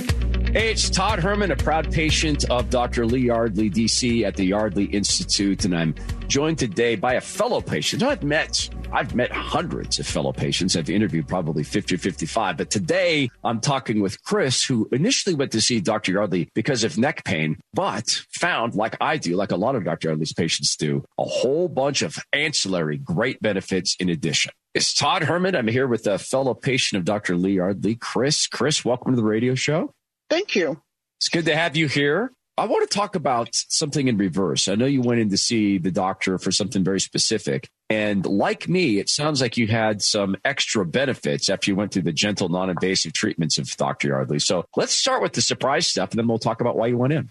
Hey, 0.53 0.69
it's 0.69 0.87
Todd 0.87 1.17
Herman, 1.17 1.49
a 1.49 1.55
proud 1.55 1.91
patient 1.91 2.47
of 2.51 2.69
Dr. 2.69 3.07
Lee 3.07 3.21
Yardley, 3.21 3.71
DC, 3.71 4.21
at 4.21 4.35
the 4.35 4.45
Yardley 4.45 4.85
Institute, 4.85 5.65
and 5.65 5.75
I'm 5.75 5.95
joined 6.27 6.59
today 6.59 6.95
by 6.95 7.15
a 7.15 7.21
fellow 7.21 7.59
patient 7.59 8.03
I've 8.03 8.21
met 8.21 8.69
I've 8.91 9.15
met 9.15 9.31
hundreds 9.31 9.97
of 9.97 10.05
fellow 10.05 10.31
patients. 10.31 10.75
I've 10.75 10.91
interviewed 10.91 11.27
probably 11.27 11.63
50 11.63 11.95
or 11.95 11.97
55. 11.97 12.57
But 12.57 12.69
today 12.69 13.31
I'm 13.43 13.59
talking 13.59 13.99
with 13.99 14.21
Chris, 14.21 14.63
who 14.63 14.87
initially 14.91 15.33
went 15.33 15.51
to 15.53 15.61
see 15.61 15.81
Dr. 15.81 16.11
Yardley 16.11 16.51
because 16.53 16.83
of 16.83 16.99
neck 16.99 17.25
pain, 17.25 17.57
but 17.73 18.07
found, 18.29 18.75
like 18.75 18.95
I 19.01 19.17
do, 19.17 19.35
like 19.35 19.51
a 19.51 19.55
lot 19.55 19.73
of 19.73 19.83
Dr. 19.83 20.09
Yardley's 20.09 20.33
patients 20.33 20.75
do, 20.75 21.03
a 21.17 21.23
whole 21.23 21.67
bunch 21.67 22.03
of 22.03 22.19
ancillary 22.31 22.99
great 22.99 23.41
benefits 23.41 23.95
in 23.99 24.09
addition. 24.09 24.51
It's 24.75 24.93
Todd 24.93 25.23
Herman. 25.23 25.55
I'm 25.55 25.67
here 25.67 25.87
with 25.87 26.05
a 26.05 26.19
fellow 26.19 26.53
patient 26.53 26.99
of 26.99 27.05
Dr. 27.05 27.35
Lee 27.35 27.53
Yardley, 27.53 27.95
Chris. 27.95 28.45
Chris, 28.45 28.85
welcome 28.85 29.13
to 29.13 29.15
the 29.15 29.23
radio 29.23 29.55
show. 29.55 29.91
Thank 30.33 30.55
you. 30.55 30.81
It's 31.19 31.29
good 31.29 31.45
to 31.45 31.55
have 31.55 31.77
you 31.77 31.87
here. 31.87 32.31
I 32.57 32.65
want 32.65 32.89
to 32.89 32.97
talk 32.97 33.15
about 33.15 33.49
something 33.53 34.07
in 34.07 34.17
reverse. 34.17 34.67
I 34.67 34.73
know 34.73 34.87
you 34.87 35.03
went 35.03 35.19
in 35.19 35.29
to 35.29 35.37
see 35.37 35.77
the 35.77 35.91
doctor 35.91 36.39
for 36.39 36.51
something 36.51 36.83
very 36.83 36.99
specific. 36.99 37.69
And 37.87 38.25
like 38.25 38.67
me, 38.67 38.97
it 38.97 39.09
sounds 39.09 39.41
like 39.41 39.57
you 39.57 39.67
had 39.67 40.01
some 40.01 40.35
extra 40.43 40.87
benefits 40.87 41.49
after 41.49 41.69
you 41.69 41.75
went 41.75 41.93
through 41.93 42.01
the 42.01 42.11
gentle, 42.11 42.49
non 42.49 42.71
invasive 42.71 43.13
treatments 43.13 43.59
of 43.59 43.69
Dr. 43.77 44.07
Yardley. 44.07 44.39
So 44.39 44.65
let's 44.75 44.95
start 44.95 45.21
with 45.21 45.33
the 45.33 45.41
surprise 45.43 45.85
stuff 45.85 46.09
and 46.09 46.17
then 46.17 46.27
we'll 46.27 46.39
talk 46.39 46.61
about 46.61 46.77
why 46.77 46.87
you 46.87 46.97
went 46.97 47.13
in. 47.13 47.29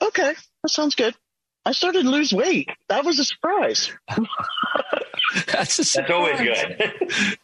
Okay, 0.00 0.32
that 0.62 0.68
sounds 0.68 0.94
good. 0.94 1.16
I 1.64 1.72
started 1.72 2.04
to 2.04 2.10
lose 2.10 2.32
weight. 2.32 2.70
That 2.88 3.04
was 3.04 3.18
a 3.18 3.24
surprise. 3.24 3.90
that's 5.46 5.78
a. 5.78 5.98
That's 5.98 6.10
always 6.10 6.40
good. 6.40 6.92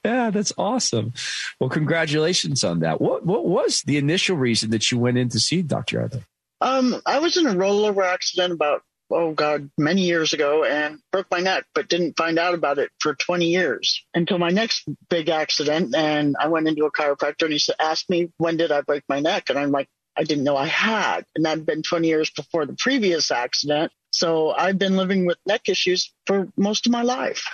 yeah, 0.05 0.31
that's 0.31 0.53
awesome. 0.57 1.13
Well, 1.59 1.71
congratulations 1.71 2.65
on 2.65 2.81
that. 2.81 3.01
What 3.01 3.27
what 3.27 3.47
was 3.47 3.83
the 3.83 3.97
initial 3.97 4.37
reason 4.37 4.71
that 4.71 4.91
you 4.91 4.99
went 4.99 5.19
in 5.19 5.29
to 5.31 5.41
see 5.41 5.63
Dr. 5.63 5.97
Yardley? 5.99 6.23
Um, 6.61 7.03
I 7.07 7.19
was 7.19 7.37
in 7.37 7.47
a 7.47 7.55
rollover 7.55 8.05
accident 8.05 8.53
about 8.53 8.83
oh 9.11 9.33
god 9.33 9.71
many 9.77 10.03
years 10.03 10.33
ago 10.33 10.65
and 10.65 10.99
broke 11.11 11.27
my 11.31 11.41
neck 11.41 11.65
but 11.75 11.89
didn't 11.89 12.17
find 12.17 12.39
out 12.39 12.55
about 12.55 12.79
it 12.79 12.91
for 12.99 13.15
20 13.15 13.47
years 13.47 14.05
until 14.15 14.39
my 14.39 14.49
next 14.49 14.89
big 15.11 15.29
accident 15.29 15.95
and 15.95 16.35
i 16.41 16.49
went 16.49 16.67
into 16.67 16.85
a 16.87 16.93
chiropractor 16.93 17.43
and 17.43 17.53
he 17.53 17.61
asked 17.79 18.09
me 18.09 18.31
when 18.39 18.57
did 18.57 18.73
i 18.73 18.81
break 18.81 19.03
my 19.09 19.21
neck 19.21 19.51
and 19.51 19.59
i'm 19.59 19.71
like 19.71 19.89
i 20.17 20.23
didn't 20.23 20.45
know 20.45 20.57
i 20.57 20.67
had 20.67 21.25
and 21.35 21.45
that'd 21.45 21.67
been 21.67 21.83
20 21.83 22.09
years 22.09 22.31
before 22.31 22.65
the 22.65 22.77
previous 22.79 23.31
accident 23.31 23.93
so 24.13 24.51
i've 24.53 24.79
been 24.79 24.97
living 24.97 25.27
with 25.27 25.37
neck 25.47 25.69
issues 25.69 26.13
for 26.27 26.49
most 26.57 26.87
of 26.87 26.93
my 26.93 27.03
life 27.03 27.45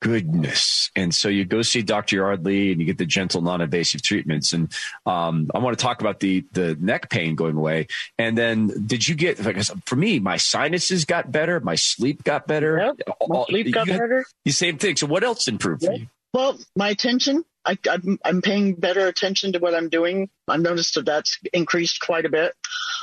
goodness. 0.00 0.90
And 0.94 1.14
so 1.14 1.28
you 1.28 1.44
go 1.44 1.62
see 1.62 1.82
Dr. 1.82 2.16
Yardley 2.16 2.72
and 2.72 2.80
you 2.80 2.86
get 2.86 2.98
the 2.98 3.06
gentle, 3.06 3.40
non-invasive 3.42 4.02
treatments. 4.02 4.52
And 4.52 4.72
um, 5.04 5.50
I 5.54 5.58
want 5.58 5.78
to 5.78 5.82
talk 5.82 6.00
about 6.00 6.20
the 6.20 6.44
the 6.52 6.76
neck 6.78 7.10
pain 7.10 7.34
going 7.34 7.56
away. 7.56 7.88
And 8.18 8.36
then 8.36 8.86
did 8.86 9.06
you 9.06 9.14
get, 9.14 9.44
like, 9.44 9.60
for 9.84 9.96
me, 9.96 10.20
my 10.20 10.36
sinuses 10.36 11.04
got 11.04 11.32
better, 11.32 11.60
my 11.60 11.74
sleep 11.74 12.24
got 12.24 12.46
better. 12.46 12.94
Yep, 12.98 13.18
my 13.28 13.44
sleep 13.48 13.74
got 13.74 13.88
had, 13.88 13.98
better. 13.98 14.26
The 14.44 14.52
same 14.52 14.78
thing. 14.78 14.96
So 14.96 15.06
what 15.06 15.24
else 15.24 15.48
improved 15.48 15.82
yep. 15.82 15.92
for 15.92 15.98
you? 15.98 16.06
Well, 16.32 16.58
my 16.76 16.90
attention. 16.90 17.44
I, 17.64 17.76
I'm, 17.90 18.18
I'm 18.24 18.42
paying 18.42 18.74
better 18.74 19.08
attention 19.08 19.52
to 19.54 19.58
what 19.58 19.74
I'm 19.74 19.88
doing. 19.88 20.30
I've 20.46 20.60
noticed 20.60 20.94
that 20.94 21.04
that's 21.04 21.38
increased 21.52 22.00
quite 22.00 22.24
a 22.24 22.28
bit. 22.28 22.54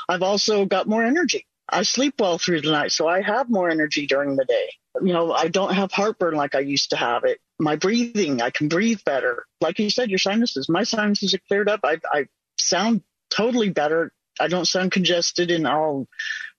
I've 0.08 0.24
also 0.24 0.66
got 0.66 0.88
more 0.88 1.04
energy. 1.04 1.46
I 1.70 1.84
sleep 1.84 2.16
well 2.20 2.38
through 2.38 2.62
the 2.62 2.72
night, 2.72 2.92
so 2.92 3.08
I 3.08 3.22
have 3.22 3.50
more 3.50 3.70
energy 3.70 4.06
during 4.06 4.36
the 4.36 4.46
day 4.46 4.70
you 5.02 5.14
know, 5.14 5.32
I 5.32 5.48
don't 5.48 5.74
have 5.74 5.92
heartburn 5.92 6.36
like 6.36 6.56
I 6.56 6.60
used 6.60 6.92
to 6.92 6.98
have 6.98 7.24
it. 7.24 7.40
My 7.60 7.76
breathing, 7.76 8.42
I 8.42 8.50
can 8.50 8.68
breathe 8.68 9.00
better. 9.06 9.46
Like 9.62 9.80
you 9.80 9.90
said, 9.90 10.10
your 10.10 10.20
sinuses, 10.20 10.70
my 10.70 10.84
sinuses 10.84 11.34
are 11.34 11.42
cleared 11.48 11.70
up. 11.70 11.80
I, 11.84 12.00
I 12.12 12.28
sound 12.58 13.02
totally 13.30 13.70
better. 13.70 14.12
I 14.40 14.48
don't 14.48 14.68
sound 14.68 14.92
congested 14.92 15.52
and 15.52 15.68
all 15.68 16.08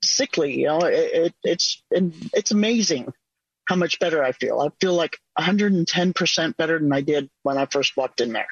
sickly. 0.02 0.60
You 0.60 0.66
know, 0.66 0.80
it, 0.80 0.94
it, 0.94 1.34
it's 1.42 1.82
it's 1.90 2.50
amazing 2.50 3.12
how 3.66 3.76
much 3.76 3.98
better 3.98 4.22
I 4.22 4.32
feel. 4.32 4.60
I 4.60 4.68
feel 4.80 4.94
like 4.94 5.18
110% 5.38 6.56
better 6.56 6.78
than 6.78 6.92
I 6.92 7.00
did 7.00 7.30
when 7.42 7.58
I 7.58 7.66
first 7.66 7.96
walked 7.96 8.20
in 8.20 8.32
there. 8.32 8.46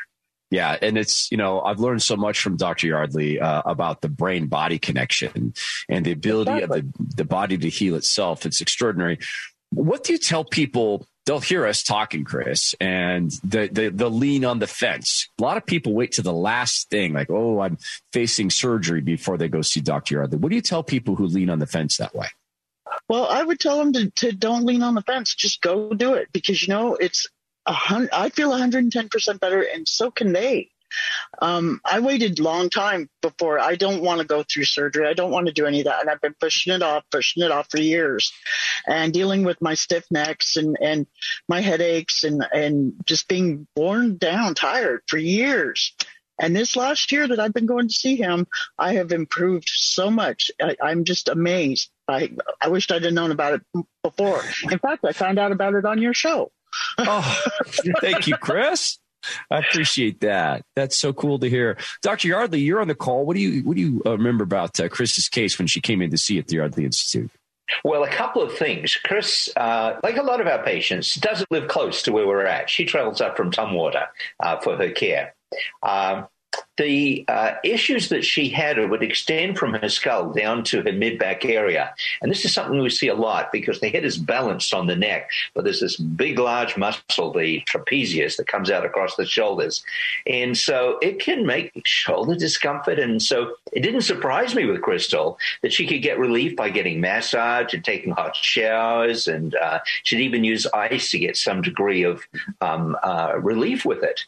Yeah, 0.53 0.77
and 0.83 0.99
it's 0.99 1.33
you 1.33 1.39
know 1.39 1.63
I've 1.63 1.81
learned 1.81 2.03
so 2.03 2.15
much 2.15 2.39
from 2.41 2.59
Dr. 2.59 2.87
Yardley 2.87 3.41
uh, 3.41 3.63
about 3.65 4.03
the 4.03 4.11
brain 4.11 4.49
body 4.49 4.79
connection 4.79 5.55
and 5.89 6.05
the 6.05 6.13
ability 6.13 6.51
exactly. 6.51 6.81
of 6.81 6.85
the, 6.93 7.15
the 7.17 7.25
body 7.25 7.57
to 7.57 7.71
heal 7.71 7.95
itself. 7.95 8.45
It's 8.45 8.61
extraordinary. 8.61 9.19
What 9.71 10.05
do 10.05 10.13
you 10.13 10.19
tell 10.19 10.45
people? 10.45 11.07
They'll 11.25 11.41
hear 11.41 11.65
us 11.67 11.83
talking, 11.83 12.25
Chris, 12.25 12.75
and 12.81 13.31
the, 13.45 13.69
the, 13.71 13.91
the 13.91 14.11
lean 14.11 14.45
on 14.45 14.59
the 14.59 14.67
fence. 14.67 15.29
A 15.39 15.43
lot 15.43 15.57
of 15.57 15.65
people 15.65 15.95
wait 15.95 16.13
to 16.13 16.23
the 16.23 16.33
last 16.33 16.91
thing, 16.91 17.13
like, 17.13 17.31
oh, 17.31 17.61
I'm 17.61 17.79
facing 18.13 18.51
surgery 18.51 19.01
before 19.01 19.39
they 19.39 19.49
go 19.49 19.63
see 19.63 19.81
Dr. 19.81 20.17
Yardley. 20.17 20.39
What 20.39 20.51
do 20.51 20.57
you 20.57 20.63
tell 20.63 20.83
people 20.83 21.15
who 21.15 21.27
lean 21.27 21.49
on 21.49 21.61
the 21.61 21.67
fence 21.69 21.97
that 21.99 22.13
way? 22.13 22.27
Well, 23.09 23.29
I 23.31 23.41
would 23.41 23.61
tell 23.61 23.79
them 23.79 23.93
to, 23.93 24.11
to 24.17 24.33
don't 24.33 24.65
lean 24.65 24.83
on 24.83 24.97
the 24.97 25.03
fence. 25.03 25.33
Just 25.33 25.61
go 25.61 25.95
do 25.95 26.15
it 26.15 26.27
because, 26.33 26.61
you 26.67 26.75
know, 26.75 26.97
it's 26.97 27.29
I 27.67 28.31
feel 28.31 28.51
110% 28.51 29.41
better 29.41 29.63
and 29.63 29.87
so 29.87 30.11
can 30.11 30.33
they. 30.33 30.71
Um, 31.41 31.81
I 31.85 32.01
waited 32.01 32.39
a 32.39 32.43
long 32.43 32.69
time 32.69 33.09
before. 33.21 33.59
I 33.59 33.77
don't 33.77 34.03
want 34.03 34.21
to 34.21 34.27
go 34.27 34.43
through 34.43 34.65
surgery. 34.65 35.07
I 35.07 35.15
don't 35.15 35.31
want 35.31 35.47
to 35.47 35.53
do 35.53 35.67
any 35.67 35.81
of 35.81 35.87
that. 35.87 36.01
And 36.01 36.11
I've 36.11 36.21
been 36.21 36.35
pushing 36.39 36.73
it 36.73 36.83
off, 36.83 37.05
pushing 37.11 37.43
it 37.43 37.51
off 37.51 37.71
for 37.71 37.81
years 37.81 38.33
and 38.87 39.13
dealing 39.13 39.45
with 39.45 39.61
my 39.63 39.75
stiff 39.75 40.05
necks 40.11 40.57
and, 40.57 40.77
and 40.81 41.07
my 41.49 41.61
headaches 41.61 42.25
and, 42.25 42.47
and 42.53 42.95
just 43.05 43.29
being 43.29 43.67
worn 43.77 44.17
down, 44.17 44.55
tired 44.55 45.03
for 45.07 45.19
years. 45.19 45.95
And 46.39 46.57
this 46.57 46.77
last 46.77 47.13
year 47.13 47.29
that 47.29 47.39
I've 47.39 47.55
been 47.55 47.67
going 47.67 47.89
to 47.89 47.95
see 47.95 48.17
him, 48.17 48.47
I 48.79 48.95
have 48.95 49.13
improved 49.13 49.69
so 49.69 50.11
much. 50.11 50.51
I, 50.61 50.91
am 50.91 51.05
just 51.05 51.29
amazed. 51.29 51.91
I, 52.09 52.33
I 52.61 52.69
wished 52.69 52.91
I'd 52.91 53.05
have 53.05 53.13
known 53.13 53.31
about 53.31 53.55
it 53.55 53.87
before. 54.03 54.43
In 54.71 54.79
fact, 54.79 55.05
I 55.05 55.13
found 55.13 55.39
out 55.39 55.53
about 55.53 55.75
it 55.75 55.85
on 55.85 56.01
your 56.03 56.15
show. 56.15 56.51
Oh, 56.99 57.43
thank 58.01 58.27
you, 58.27 58.37
Chris. 58.37 58.99
I 59.51 59.59
appreciate 59.59 60.21
that. 60.21 60.65
That's 60.75 60.97
so 60.97 61.13
cool 61.13 61.39
to 61.39 61.49
hear. 61.49 61.77
Dr. 62.03 62.29
Yardley, 62.29 62.61
you're 62.61 62.81
on 62.81 62.89
the 62.89 62.95
call. 62.95 63.25
What 63.25 63.37
do 63.37 63.43
you 63.43 63.63
what 63.63 63.77
do 63.77 63.83
you 63.83 64.03
uh, 64.05 64.13
remember 64.13 64.45
about 64.45 64.79
uh, 64.81 64.89
Chris's 64.89 65.29
case 65.29 65.59
when 65.59 65.69
she 65.69 65.81
came 65.81 66.03
in 66.03 66.11
to 66.11 66.19
see 66.19 66.39
at 66.39 66.49
the 66.49 66.57
Yardley 66.57 66.85
Institute? 66.85 67.31
Well, 67.85 68.05
a 68.05 68.11
couple 68.11 68.43
of 68.43 68.53
things. 68.57 68.97
Chris, 68.97 69.49
uh, 69.57 69.99
like 70.03 70.17
a 70.17 70.23
lot 70.23 70.41
of 70.41 70.47
our 70.47 70.63
patients, 70.63 71.15
doesn't 71.15 71.51
live 71.51 71.69
close 71.69 72.03
to 72.03 72.13
where 72.13 72.27
we're 72.27 72.45
at. 72.45 72.69
She 72.69 72.85
travels 72.85 73.21
up 73.21 73.37
from 73.37 73.51
Tumwater 73.51 74.07
uh, 74.41 74.59
for 74.59 74.77
her 74.77 74.91
care. 74.91 75.35
Um, 75.83 76.27
the 76.79 77.25
uh, 77.29 77.53
issues 77.65 78.09
that 78.09 78.25
she 78.25 78.49
had 78.49 78.79
would 78.79 79.03
extend 79.03 79.59
from 79.59 79.75
her 79.75 79.89
skull 79.89 80.33
down 80.33 80.65
to 80.65 80.83
her 80.83 80.93
mid 80.93 81.19
back 81.19 81.45
area. 81.45 81.95
And 82.23 82.31
this 82.31 82.45
is 82.45 82.55
something 82.55 82.81
we 82.81 82.89
see 82.89 83.09
a 83.09 83.15
lot 83.15 83.53
because 83.53 83.81
the 83.81 83.91
head 83.91 84.05
is 84.05 84.17
balanced 84.17 84.73
on 84.73 84.87
the 84.87 84.97
neck, 84.97 85.31
but 85.55 85.65
there's 85.65 85.81
this 85.81 85.97
big, 85.97 86.39
large 86.39 86.77
muscle, 86.77 87.33
the 87.33 87.63
trapezius, 87.67 88.37
that 88.37 88.47
comes 88.47 88.71
out 88.71 88.87
across 88.87 89.17
the 89.17 89.27
shoulders. 89.27 89.85
And 90.27 90.57
so 90.57 90.99
it 91.03 91.21
can 91.21 91.47
make 91.47 91.73
shoulder 91.85 92.35
discomfort. 92.35 92.99
And 92.99 93.21
so 93.21 93.55
it 93.73 93.81
didn't 93.81 94.03
surprise 94.03 94.55
me 94.55 94.65
with 94.65 94.83
Crystal 94.83 95.39
that 95.63 95.73
she 95.73 95.87
could 95.87 96.03
get 96.03 96.19
relief 96.19 96.57
by 96.57 96.71
getting 96.71 97.01
massage 97.01 97.75
and 97.75 97.85
taking 97.85 98.13
hot 98.13 98.35
showers. 98.35 99.29
And 99.29 99.55
uh, 99.57 99.81
she'd 100.05 100.21
even 100.21 100.43
use 100.43 100.67
ice 100.73 101.11
to 101.11 101.19
get 101.19 101.37
some 101.37 101.61
degree 101.61 102.03
of 102.03 102.23
um, 102.61 102.97
uh, 103.03 103.35
relief 103.39 103.85
with 103.85 104.03
it. 104.03 104.25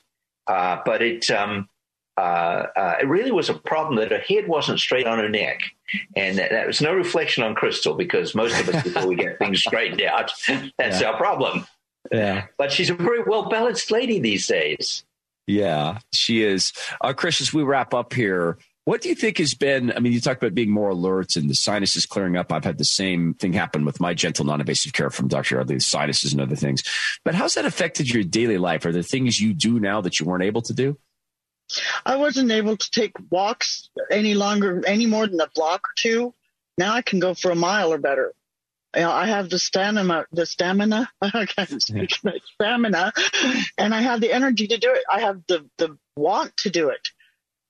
Uh, 0.46 0.78
but 0.84 1.00
it, 1.00 1.30
um, 1.30 1.68
uh, 2.16 2.66
uh, 2.76 2.94
it 3.00 3.08
really 3.08 3.32
was 3.32 3.48
a 3.48 3.54
problem 3.54 3.96
that 3.96 4.10
her 4.10 4.18
head 4.18 4.46
wasn't 4.46 4.78
straight 4.78 5.06
on 5.06 5.18
her 5.18 5.28
neck. 5.28 5.60
And 6.16 6.38
that, 6.38 6.50
that 6.50 6.66
was 6.66 6.80
no 6.80 6.94
reflection 6.94 7.42
on 7.42 7.54
Crystal 7.54 7.94
because 7.94 8.34
most 8.34 8.58
of 8.60 8.68
us, 8.68 8.82
before 8.84 9.06
we 9.06 9.16
get 9.16 9.38
things 9.38 9.60
straightened 9.60 10.02
out, 10.02 10.32
that's 10.78 11.00
yeah. 11.00 11.10
our 11.10 11.16
problem. 11.16 11.66
Yeah. 12.12 12.46
But 12.56 12.72
she's 12.72 12.90
a 12.90 12.94
very 12.94 13.22
well 13.22 13.48
balanced 13.48 13.90
lady 13.90 14.20
these 14.20 14.46
days. 14.46 15.04
Yeah, 15.46 15.98
she 16.12 16.42
is. 16.42 16.72
Uh, 17.00 17.12
Chris, 17.12 17.40
as 17.40 17.52
we 17.52 17.62
wrap 17.62 17.92
up 17.92 18.14
here, 18.14 18.58
what 18.84 19.00
do 19.00 19.08
you 19.08 19.14
think 19.14 19.38
has 19.38 19.54
been? 19.54 19.92
I 19.92 20.00
mean, 20.00 20.12
you 20.12 20.20
talked 20.20 20.42
about 20.42 20.54
being 20.54 20.70
more 20.70 20.90
alert 20.90 21.36
and 21.36 21.48
the 21.48 21.54
sinuses 21.54 22.06
clearing 22.06 22.36
up. 22.36 22.52
I've 22.52 22.64
had 22.64 22.78
the 22.78 22.84
same 22.84 23.34
thing 23.34 23.52
happen 23.52 23.84
with 23.84 24.00
my 24.00 24.14
gentle, 24.14 24.44
non 24.44 24.60
invasive 24.60 24.92
care 24.92 25.10
from 25.10 25.28
Dr. 25.28 25.56
Yardley, 25.56 25.80
sinuses 25.80 26.32
and 26.32 26.40
other 26.40 26.56
things. 26.56 26.82
But 27.24 27.34
how's 27.34 27.54
that 27.54 27.64
affected 27.64 28.12
your 28.12 28.24
daily 28.24 28.58
life? 28.58 28.84
Are 28.84 28.92
there 28.92 29.02
things 29.02 29.40
you 29.40 29.54
do 29.54 29.80
now 29.80 30.00
that 30.02 30.20
you 30.20 30.26
weren't 30.26 30.44
able 30.44 30.62
to 30.62 30.74
do? 30.74 30.98
I 32.04 32.16
wasn't 32.16 32.50
able 32.50 32.76
to 32.76 32.90
take 32.90 33.12
walks 33.30 33.88
any 34.10 34.34
longer, 34.34 34.82
any 34.86 35.06
more 35.06 35.26
than 35.26 35.40
a 35.40 35.48
block 35.54 35.80
or 35.88 35.92
two. 35.96 36.34
Now 36.78 36.94
I 36.94 37.02
can 37.02 37.20
go 37.20 37.34
for 37.34 37.50
a 37.50 37.56
mile 37.56 37.92
or 37.92 37.98
better. 37.98 38.32
You 38.94 39.02
know, 39.02 39.10
I 39.10 39.26
have 39.26 39.50
the 39.50 39.58
stamina, 39.58 40.26
the 40.32 40.46
stamina, 40.46 41.10
I 41.20 41.46
can't 41.46 41.82
speak 41.82 42.12
yeah. 42.22 42.32
stamina, 42.54 43.12
and 43.76 43.94
I 43.94 44.02
have 44.02 44.20
the 44.20 44.32
energy 44.32 44.68
to 44.68 44.78
do 44.78 44.92
it. 44.92 45.02
I 45.10 45.20
have 45.20 45.42
the, 45.48 45.68
the 45.78 45.98
want 46.16 46.56
to 46.58 46.70
do 46.70 46.90
it. 46.90 47.08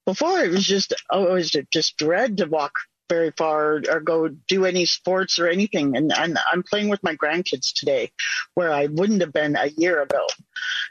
Before 0.05 0.39
it 0.41 0.51
was 0.51 0.67
just, 0.67 0.93
oh, 1.09 1.27
it 1.27 1.33
was 1.33 1.57
just 1.73 1.97
dread 1.97 2.37
to 2.39 2.47
walk 2.47 2.75
very 3.09 3.33
far 3.37 3.83
or 3.91 4.01
go 4.01 4.29
do 4.29 4.65
any 4.65 4.87
sports 4.87 5.39
or 5.39 5.49
anything. 5.49 5.97
And, 5.97 6.13
and 6.17 6.39
I'm 6.51 6.63
playing 6.63 6.89
with 6.89 7.03
my 7.03 7.15
grandkids 7.17 7.73
today 7.75 8.13
where 8.55 8.73
I 8.73 8.87
wouldn't 8.87 9.21
have 9.21 9.33
been 9.33 9.57
a 9.57 9.67
year 9.67 10.03
ago. 10.03 10.27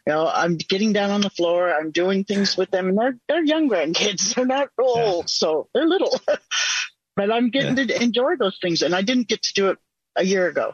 You 0.06 0.14
know, 0.14 0.30
I'm 0.32 0.58
getting 0.58 0.94
down 0.94 1.12
on 1.12 1.22
the 1.22 1.30
floor. 1.30 1.74
I'm 1.74 1.92
doing 1.92 2.24
things 2.24 2.56
with 2.58 2.72
them 2.72 2.90
and 2.90 2.98
they're, 2.98 3.18
they're 3.28 3.44
young 3.44 3.70
grandkids. 3.70 4.36
They're 4.36 4.46
not 4.46 4.70
old. 4.80 5.24
Yeah. 5.24 5.28
So 5.28 5.70
they're 5.74 5.88
little, 5.88 6.20
but 7.16 7.32
I'm 7.32 7.50
getting 7.50 7.78
yeah. 7.78 7.86
to 7.86 8.04
enjoy 8.04 8.36
those 8.38 8.58
things. 8.62 8.82
And 8.82 8.96
I 8.96 9.02
didn't 9.02 9.28
get 9.28 9.44
to 9.44 9.54
do 9.54 9.70
it 9.70 9.78
a 10.16 10.24
year 10.24 10.48
ago. 10.48 10.74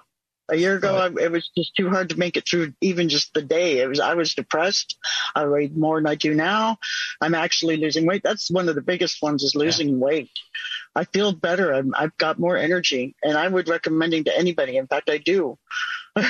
A 0.52 0.56
year 0.56 0.76
ago, 0.76 0.96
I, 0.96 1.24
it 1.24 1.32
was 1.32 1.48
just 1.56 1.76
too 1.76 1.90
hard 1.90 2.10
to 2.10 2.18
make 2.18 2.36
it 2.36 2.50
through 2.50 2.74
even 2.82 3.08
just 3.08 3.36
the 3.36 3.42
day. 3.44 3.80
It 3.80 3.88
was 3.88 4.00
I 4.00 4.16
was 4.16 4.34
depressed. 4.34 4.98
I 5.36 5.46
weighed 5.46 5.78
more 5.78 6.00
than 6.00 6.08
I 6.08 6.16
do 6.16 6.34
now. 6.34 6.78
I'm 7.22 7.36
actually 7.36 7.78
losing 7.78 8.08
weight. 8.08 8.24
That's 8.24 8.50
one 8.50 8.68
of 8.68 8.74
the 8.74 8.82
biggest 8.82 9.22
ones 9.22 9.44
is 9.44 9.54
losing 9.54 9.90
yeah. 9.90 9.96
weight. 9.98 10.32
I 10.96 11.06
feel 11.06 11.32
better. 11.32 11.74
i 11.74 12.02
have 12.02 12.18
got 12.18 12.40
more 12.40 12.58
energy, 12.58 13.16
and 13.24 13.38
I 13.38 13.48
would 13.48 13.70
recommending 13.70 14.24
to 14.26 14.38
anybody. 14.38 14.78
In 14.78 14.88
fact, 14.88 15.10
I 15.10 15.18
do. 15.18 15.58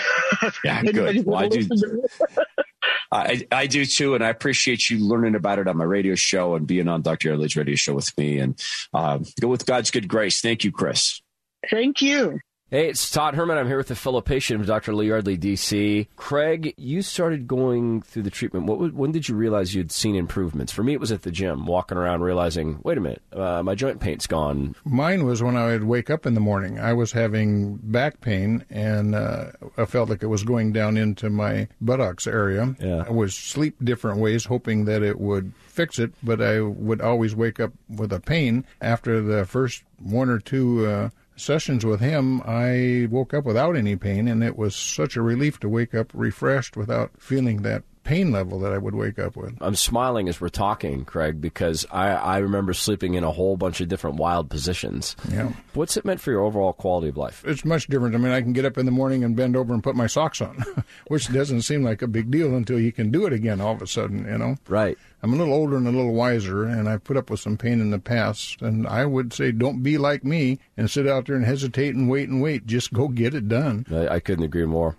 Yeah, 0.64 0.84
good. 0.84 1.26
Well, 1.26 1.38
I 1.38 1.48
do. 1.48 1.68
I, 3.12 3.48
I 3.52 3.68
do 3.68 3.86
too, 3.86 4.14
and 4.14 4.24
I 4.24 4.30
appreciate 4.30 4.90
you 4.90 5.00
learning 5.00 5.36
about 5.36 5.60
it 5.60 5.68
on 5.68 5.78
my 5.78 5.84
radio 5.84 6.16
show 6.16 6.56
and 6.56 6.68
being 6.68 6.88
on 6.88 7.02
Dr. 7.02 7.30
Yardley's 7.30 7.56
radio 7.56 7.76
show 7.76 7.96
with 7.96 8.16
me. 8.18 8.40
And 8.40 8.62
uh, 8.94 9.20
go 9.42 9.48
with 9.48 9.66
God's 9.66 9.90
good 9.90 10.08
grace. 10.08 10.42
Thank 10.42 10.64
you, 10.64 10.72
Chris. 10.72 11.22
Thank 11.70 12.02
you. 12.02 12.40
Hey, 12.72 12.88
it's 12.88 13.10
Todd 13.10 13.34
Herman. 13.34 13.58
I'm 13.58 13.66
here 13.66 13.78
with 13.80 13.90
a 13.90 13.96
fellow 13.96 14.22
patient 14.22 14.62
of 14.62 14.68
Dr. 14.68 14.94
Lee 14.94 15.08
Yardley, 15.08 15.36
DC. 15.40 16.06
Craig, 16.16 16.76
you 16.78 17.02
started 17.02 17.48
going 17.48 18.04
through 18.04 18.22
the 18.22 18.30
treatment. 18.30 18.68
What, 18.68 18.94
when 18.94 19.12
did 19.12 19.28
you 19.28 19.34
realize 19.34 19.74
you'd 19.74 19.92
seen 19.92 20.16
improvements? 20.16 20.72
For 20.72 20.84
me, 20.84 20.94
it 20.94 21.00
was 21.00 21.12
at 21.12 21.24
the 21.24 21.32
gym, 21.32 21.66
walking 21.66 21.98
around, 21.98 22.22
realizing, 22.22 22.80
wait 22.84 23.00
a 23.00 23.02
minute, 23.02 23.24
uh, 23.34 23.64
my 23.64 23.74
joint 23.74 24.00
pain's 24.00 24.28
gone. 24.28 24.76
Mine 24.86 25.26
was 25.26 25.42
when 25.42 25.58
I 25.58 25.66
would 25.66 25.86
wake 25.86 26.12
up 26.12 26.28
in 26.28 26.36
the 26.36 26.40
morning. 26.40 26.80
I 26.80 26.94
was 26.94 27.12
having 27.12 27.78
back 27.78 28.22
pain, 28.22 28.64
and 28.70 29.16
uh, 29.16 29.46
I 29.76 29.86
felt 29.86 30.10
like 30.10 30.22
it 30.22 30.28
was 30.28 30.44
going 30.44 30.72
down 30.72 30.96
into 30.96 31.32
my 31.32 31.70
buttocks 31.82 32.28
area. 32.28 32.76
Yeah. 32.80 33.04
I 33.08 33.10
was 33.10 33.34
sleep 33.34 33.78
different 33.84 34.20
ways, 34.20 34.46
hoping 34.46 34.86
that 34.86 35.02
it 35.02 35.20
would 35.20 35.54
fix 35.66 35.98
it, 35.98 36.14
but 36.22 36.40
I 36.40 36.62
would 36.62 37.02
always 37.02 37.36
wake 37.36 37.60
up 37.60 37.74
with 37.90 38.14
a 38.14 38.20
pain. 38.20 38.64
After 38.80 39.24
the 39.24 39.46
first 39.46 39.82
one 39.98 40.30
or 40.30 40.38
two 40.38 40.86
uh, 40.86 41.10
sessions 41.40 41.86
with 41.86 42.00
him, 42.00 42.42
I 42.46 43.08
woke 43.10 43.34
up 43.34 43.46
without 43.46 43.76
any 43.76 43.96
pain, 43.96 44.28
and 44.28 44.44
it 44.44 44.58
was 44.58 44.76
such 44.76 45.16
a 45.16 45.22
relief 45.22 45.60
to 45.62 45.70
wake 45.70 45.96
up 45.96 46.12
refreshed 46.14 46.78
without 46.78 47.12
feeling 47.20 47.62
that 47.64 47.84
pain 48.10 48.32
level 48.32 48.60
that 48.62 48.74
I 48.74 48.80
would 48.80 48.96
wake 48.96 49.20
up 49.20 49.36
with. 49.36 49.56
I'm 49.62 49.76
smiling 49.76 50.28
as 50.28 50.42
we're 50.42 50.50
talking, 50.50 51.06
Craig, 51.06 51.40
because 51.40 51.86
I, 51.92 52.08
I 52.08 52.38
remember 52.40 52.74
sleeping 52.74 53.14
in 53.14 53.24
a 53.24 53.32
whole 53.32 53.56
bunch 53.56 53.82
of 53.82 53.88
different 53.88 54.16
wild 54.16 54.50
positions. 54.50 55.16
Yeah. 55.32 55.52
What's 55.76 55.96
it 55.96 56.06
meant 56.06 56.20
for 56.20 56.32
your 56.32 56.42
overall 56.42 56.74
quality 56.74 57.10
of 57.10 57.18
life? 57.18 57.44
It's 57.46 57.64
much 57.64 57.86
different. 57.86 58.16
I 58.16 58.18
mean, 58.18 58.32
I 58.32 58.42
can 58.42 58.52
get 58.52 58.66
up 58.66 58.80
in 58.80 58.88
the 58.88 58.92
morning 58.92 59.24
and 59.24 59.36
bend 59.36 59.56
over 59.56 59.76
and 59.76 59.84
put 59.84 59.96
my 59.96 60.08
socks 60.08 60.42
on, 60.42 60.66
which 61.08 61.32
doesn't 61.32 61.62
seem 61.62 61.84
like 61.84 62.02
a 62.02 62.08
big 62.08 62.32
deal 62.32 62.56
until 62.56 62.80
you 62.80 62.92
can 62.92 63.12
do 63.12 63.28
it 63.28 63.34
again 63.34 63.62
all 63.62 63.74
of 63.74 63.82
a 63.84 63.88
sudden, 63.88 64.26
you 64.26 64.40
know? 64.40 64.56
Right. 64.68 64.98
I'm 65.22 65.34
a 65.34 65.36
little 65.36 65.54
older 65.54 65.78
and 65.78 65.88
a 65.88 65.92
little 65.92 66.16
wiser, 66.16 66.64
and 66.64 66.90
I've 66.90 67.04
put 67.04 67.16
up 67.16 67.30
with 67.30 67.42
some 67.42 67.58
pain 67.58 67.80
in 67.80 67.92
the 67.92 68.00
past. 68.00 68.60
And 68.64 68.88
I 68.88 69.06
would 69.06 69.34
say, 69.34 69.52
don't 69.52 69.84
be 69.84 70.00
like 70.00 70.24
me 70.24 70.58
and 70.76 70.90
sit 70.90 71.08
out 71.08 71.28
there 71.28 71.36
and 71.36 71.46
hesitate 71.46 71.94
and 71.94 72.10
wait 72.10 72.28
and 72.28 72.42
wait. 72.42 72.66
Just 72.66 72.92
go 72.92 73.08
get 73.08 73.36
it 73.36 73.48
done. 73.48 73.86
I, 73.92 74.16
I 74.16 74.20
couldn't 74.20 74.46
agree 74.46 74.66
more. 74.66 74.98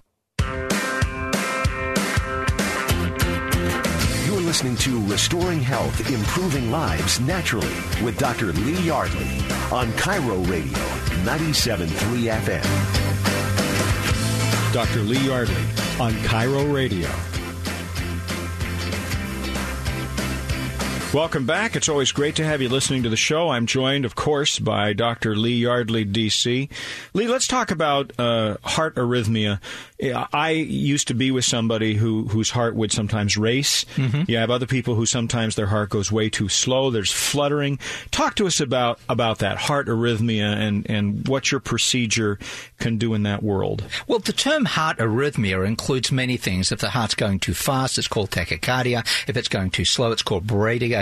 Listening 4.51 4.75
to 4.79 5.07
Restoring 5.07 5.61
Health, 5.61 6.11
Improving 6.11 6.73
Lives 6.73 7.21
Naturally 7.21 7.73
with 8.03 8.19
Dr. 8.19 8.53
Lee 8.53 8.85
Yardley 8.85 9.39
on 9.71 9.93
KIRO 9.93 10.45
Radio 10.51 10.77
97.3 11.23 11.87
FM. 12.33 12.65
Dr. 14.73 15.03
Lee 15.03 15.25
Yardley 15.25 15.63
on 16.01 16.15
KIRO 16.25 16.75
Radio. 16.75 17.09
Welcome 21.13 21.45
back. 21.45 21.75
It's 21.75 21.89
always 21.89 22.13
great 22.13 22.37
to 22.37 22.45
have 22.45 22.63
you 22.63 22.69
listening 22.69 23.03
to 23.03 23.09
the 23.09 23.17
show. 23.17 23.49
I'm 23.49 23.67
joined, 23.67 24.05
of 24.05 24.15
course, 24.15 24.61
by 24.61 24.93
Dr. 24.93 25.35
Lee 25.35 25.57
Yardley, 25.57 26.05
DC. 26.05 26.71
Lee, 27.15 27.27
let's 27.27 27.49
talk 27.49 27.73
about 27.73 28.13
uh, 28.17 28.59
heart 28.63 28.95
arrhythmia. 28.95 29.59
I 30.33 30.51
used 30.51 31.09
to 31.09 31.15
be 31.15 31.31
with 31.33 31.45
somebody 31.45 31.95
who 31.95 32.27
whose 32.29 32.51
heart 32.51 32.75
would 32.77 32.93
sometimes 32.93 33.37
race. 33.37 33.85
You 34.29 34.39
have 34.39 34.51
other 34.51 34.67
people 34.67 34.95
who 34.95 35.05
sometimes 35.05 35.57
their 35.57 35.67
heart 35.67 35.91
goes 35.91 36.11
way 36.13 36.31
too 36.31 36.49
slow. 36.49 36.91
There's 36.91 37.13
fluttering. 37.13 37.79
Talk 38.13 38.37
to 38.37 38.47
us 38.47 38.61
about 38.61 38.99
about 39.09 39.41
that 39.41 39.59
heart 39.59 39.89
arrhythmia 39.89 40.57
and 40.57 40.89
and 40.89 41.27
what 41.29 41.51
your 41.51 41.61
procedure 41.61 42.39
can 42.79 42.97
do 42.97 43.13
in 43.15 43.25
that 43.25 43.43
world. 43.43 43.85
Well, 44.07 44.21
the 44.21 44.33
term 44.33 44.65
heart 44.65 44.99
arrhythmia 44.99 45.67
includes 45.67 46.11
many 46.11 46.37
things. 46.39 46.73
If 46.73 46.81
the 46.81 46.91
heart's 46.91 47.15
going 47.15 47.41
too 47.41 47.53
fast, 47.55 47.99
it's 47.99 48.09
called 48.09 48.31
tachycardia. 48.31 49.01
If 49.29 49.37
it's 49.37 49.49
going 49.49 49.71
too 49.71 49.85
slow, 49.85 50.13
it's 50.13 50.23
called 50.23 50.47
bradycardia. 50.47 51.00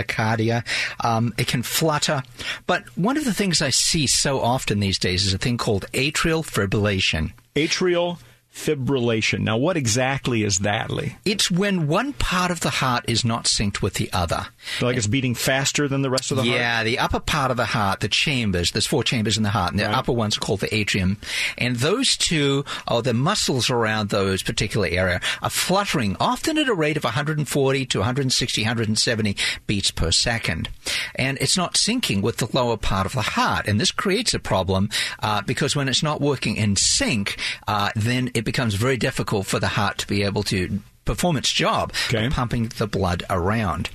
Um, 1.03 1.33
it 1.37 1.47
can 1.47 1.63
flutter. 1.63 2.23
But 2.67 2.83
one 2.97 3.17
of 3.17 3.25
the 3.25 3.33
things 3.33 3.61
I 3.61 3.69
see 3.69 4.07
so 4.07 4.39
often 4.41 4.79
these 4.79 4.99
days 4.99 5.25
is 5.25 5.33
a 5.33 5.37
thing 5.37 5.57
called 5.57 5.85
atrial 5.93 6.43
fibrillation. 6.43 7.33
Atrial 7.55 8.19
fibrillation. 8.59 9.39
Now, 9.39 9.57
what 9.57 9.77
exactly 9.77 10.43
is 10.43 10.57
that, 10.59 10.89
Lee? 10.91 11.15
It's 11.25 11.49
when 11.49 11.87
one 11.87 12.13
part 12.13 12.51
of 12.51 12.59
the 12.59 12.69
heart 12.69 13.05
is 13.07 13.23
not 13.23 13.45
synced 13.45 13.81
with 13.81 13.95
the 13.95 14.11
other. 14.13 14.47
Like 14.81 14.97
it's 14.97 15.07
beating 15.07 15.35
faster 15.35 15.87
than 15.87 16.01
the 16.01 16.09
rest 16.09 16.31
of 16.31 16.37
the 16.37 16.43
heart? 16.43 16.55
yeah, 16.55 16.83
the 16.83 16.99
upper 16.99 17.19
part 17.19 17.51
of 17.51 17.57
the 17.57 17.65
heart, 17.65 18.01
the 18.01 18.07
chambers, 18.09 18.71
there's 18.71 18.85
four 18.87 19.03
chambers 19.03 19.37
in 19.37 19.43
the 19.43 19.49
heart, 19.49 19.71
and 19.71 19.79
the 19.79 19.85
Right. 19.85 19.95
upper 19.95 20.11
ones 20.11 20.37
are 20.37 20.41
called 20.41 20.59
the 20.59 20.73
atrium. 20.75 21.17
And 21.57 21.77
those 21.77 22.15
two, 22.17 22.65
or 22.87 23.01
the 23.01 23.13
muscles 23.13 23.69
around 23.69 24.09
those 24.09 24.43
particular 24.43 24.87
area, 24.87 25.21
are 25.41 25.49
fluttering, 25.49 26.15
often 26.19 26.57
at 26.57 26.67
a 26.67 26.73
rate 26.73 26.97
of 26.97 27.03
140 27.05 27.85
to 27.85 27.99
160, 27.99 28.61
170 28.61 29.35
beats 29.67 29.91
per 29.91 30.11
second. 30.11 30.69
And 31.15 31.37
it's 31.39 31.57
not 31.57 31.75
syncing 31.75 32.21
with 32.21 32.37
the 32.37 32.47
lower 32.53 32.77
part 32.77 33.05
of 33.05 33.13
the 33.13 33.21
heart. 33.21 33.67
And 33.67 33.79
this 33.79 33.91
creates 33.91 34.33
a 34.33 34.39
problem 34.39 34.89
uh, 35.21 35.41
because 35.41 35.75
when 35.75 35.87
it's 35.87 36.03
not 36.03 36.21
working 36.21 36.55
in 36.57 36.75
sync, 36.75 37.37
uh, 37.67 37.89
then 37.95 38.31
it 38.33 38.43
becomes 38.51 38.73
very 38.73 38.97
difficult 38.97 39.45
for 39.45 39.59
the 39.59 39.67
heart 39.77 39.99
to 39.99 40.07
be 40.07 40.23
able 40.23 40.41
to 40.41 40.79
perform 41.05 41.37
its 41.37 41.53
job 41.53 41.93
Okay. 42.07 42.25
of 42.25 42.33
pumping 42.33 42.63
the 42.77 42.87
blood 42.87 43.23
around. 43.29 43.89